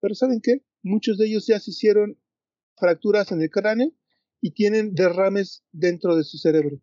[0.00, 0.62] Pero ¿saben qué?
[0.82, 2.18] Muchos de ellos ya se hicieron
[2.76, 3.92] fracturas en el cráneo
[4.40, 6.80] y tienen derrames dentro de su cerebro.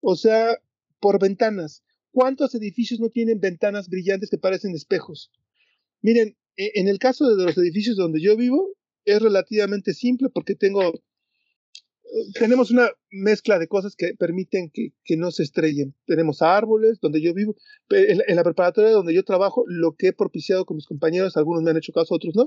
[0.00, 0.58] O sea,
[1.02, 1.82] por ventanas.
[2.12, 5.30] ¿Cuántos edificios no tienen ventanas brillantes que parecen espejos?
[6.00, 8.70] Miren, e, en el caso de los edificios donde yo vivo,
[9.04, 10.92] es relativamente simple porque tengo
[12.38, 15.94] tenemos una mezcla de cosas que permiten que, no se estrellen.
[16.06, 17.56] Tenemos árboles donde yo vivo.
[17.88, 21.70] En, la preparatoria donde yo trabajo, lo que he propiciado con mis compañeros, algunos me
[21.70, 22.46] han hecho caso, otros no.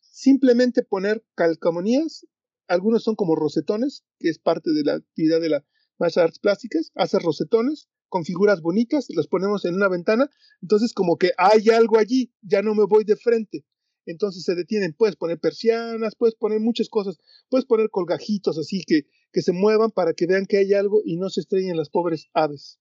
[0.00, 2.26] Simplemente poner calcamonías.
[2.66, 5.64] Algunos son como rosetones, que es parte de la actividad de la
[5.98, 6.92] de artes plásticas.
[6.94, 10.30] Hacer rosetones con figuras bonitas, las ponemos en una ventana.
[10.62, 13.64] Entonces, como que hay algo allí, ya no me voy de frente
[14.06, 14.94] entonces se detienen.
[14.94, 17.18] Puedes poner persianas, puedes poner muchas cosas,
[17.48, 19.02] puedes poner colgajitos así que,
[19.32, 22.28] que se muevan para que vean que hay algo y no se estrellen las pobres
[22.34, 22.78] aves.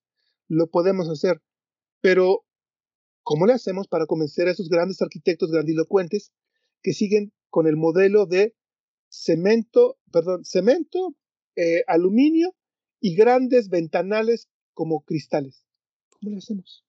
[0.47, 1.41] Lo podemos hacer,
[2.01, 2.45] pero
[3.23, 6.33] ¿cómo le hacemos para convencer a esos grandes arquitectos grandilocuentes
[6.81, 8.55] que siguen con el modelo de
[9.09, 11.15] cemento, perdón, cemento,
[11.55, 12.55] eh, aluminio
[13.03, 15.65] y grandes ventanales como cristales?
[16.09, 16.83] ¿Cómo le hacemos?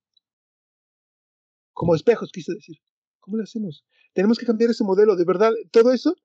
[1.75, 2.79] como espejos, quise decir.
[3.21, 3.85] ¿Cómo lo hacemos?
[4.15, 6.17] Tenemos que cambiar ese modelo, de verdad, todo eso.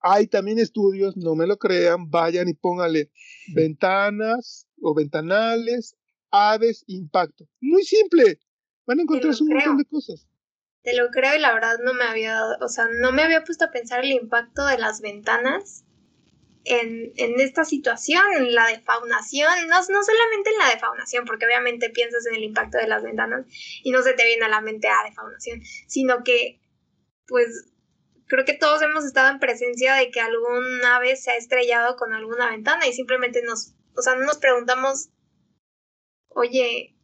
[0.00, 3.10] Hay también estudios, no me lo crean, vayan y póngale
[3.54, 5.96] ventanas o ventanales,
[6.30, 7.46] aves, impacto.
[7.60, 8.40] Muy simple.
[8.84, 10.26] Van a encontrar un montón de cosas.
[10.82, 13.44] Te lo creo y la verdad no me había dado, o sea, no me había
[13.44, 15.84] puesto a pensar el impacto de las ventanas
[16.64, 21.90] en, en, esta situación, en la defaunación, no, no solamente en la defaunación, porque obviamente
[21.90, 23.46] piensas en el impacto de las ventanas
[23.82, 26.60] y no se te viene a la mente a defaunación, sino que,
[27.26, 27.72] pues,
[28.26, 32.12] creo que todos hemos estado en presencia de que alguna vez se ha estrellado con
[32.12, 35.10] alguna ventana y simplemente nos, o sea, no nos preguntamos,
[36.28, 36.96] oye,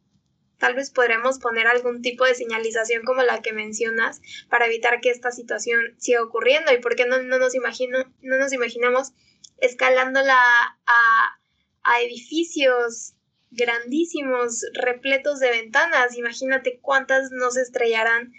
[0.57, 5.09] tal vez podremos poner algún tipo de señalización como la que mencionas para evitar que
[5.09, 9.13] esta situación siga ocurriendo y por qué no, no nos imagino, no nos imaginamos
[9.57, 11.39] escalándola a,
[11.83, 13.13] a edificios
[13.51, 16.17] grandísimos, repletos de ventanas.
[16.17, 18.31] Imagínate cuántas nos estrellarán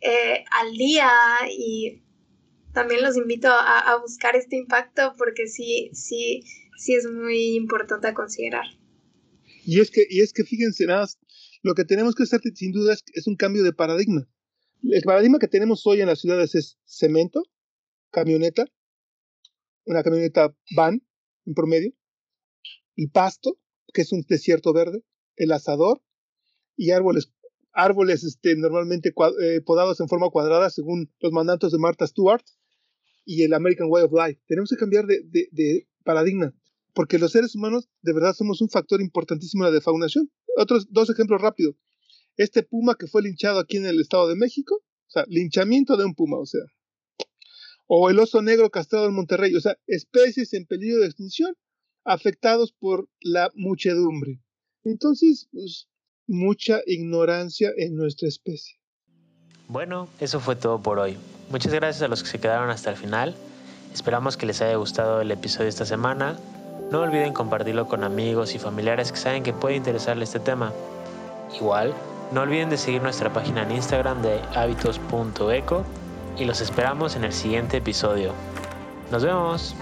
[0.00, 1.10] eh, al día
[1.50, 2.02] y
[2.72, 6.42] también los invito a, a, buscar este impacto porque sí, sí,
[6.76, 8.64] sí es muy importante a considerar.
[9.64, 11.06] Y es que, y es que fíjense, nada,
[11.62, 14.28] lo que tenemos que hacer sin duda es, es un cambio de paradigma.
[14.82, 17.42] El paradigma que tenemos hoy en las ciudades es cemento,
[18.10, 18.66] camioneta,
[19.84, 21.06] una camioneta van
[21.46, 21.92] en promedio,
[22.96, 23.58] el pasto,
[23.92, 25.02] que es un desierto verde,
[25.36, 26.02] el asador
[26.76, 27.32] y árboles,
[27.72, 29.12] árboles este, normalmente
[29.42, 32.44] eh, podados en forma cuadrada según los mandatos de Martha Stewart
[33.24, 34.40] y el American Way of Life.
[34.46, 36.54] Tenemos que cambiar de, de, de paradigma,
[36.94, 40.30] porque los seres humanos de verdad somos un factor importantísimo en la defaunación.
[40.56, 41.76] Otros dos ejemplos rápidos.
[42.36, 46.04] Este puma que fue linchado aquí en el Estado de México, o sea, linchamiento de
[46.04, 46.62] un puma, o sea,
[47.86, 51.54] o el oso negro castrado en Monterrey, o sea, especies en peligro de extinción
[52.04, 54.40] afectados por la muchedumbre.
[54.84, 55.88] Entonces, pues,
[56.26, 58.78] mucha ignorancia en nuestra especie.
[59.68, 61.16] Bueno, eso fue todo por hoy.
[61.50, 63.34] Muchas gracias a los que se quedaron hasta el final.
[63.92, 66.38] Esperamos que les haya gustado el episodio esta semana.
[66.90, 70.72] No olviden compartirlo con amigos y familiares que saben que puede interesarle este tema.
[71.56, 71.94] Igual,
[72.32, 75.84] no olviden de seguir nuestra página en Instagram de hábitos.eco
[76.38, 78.32] y los esperamos en el siguiente episodio.
[79.10, 79.74] Nos vemos.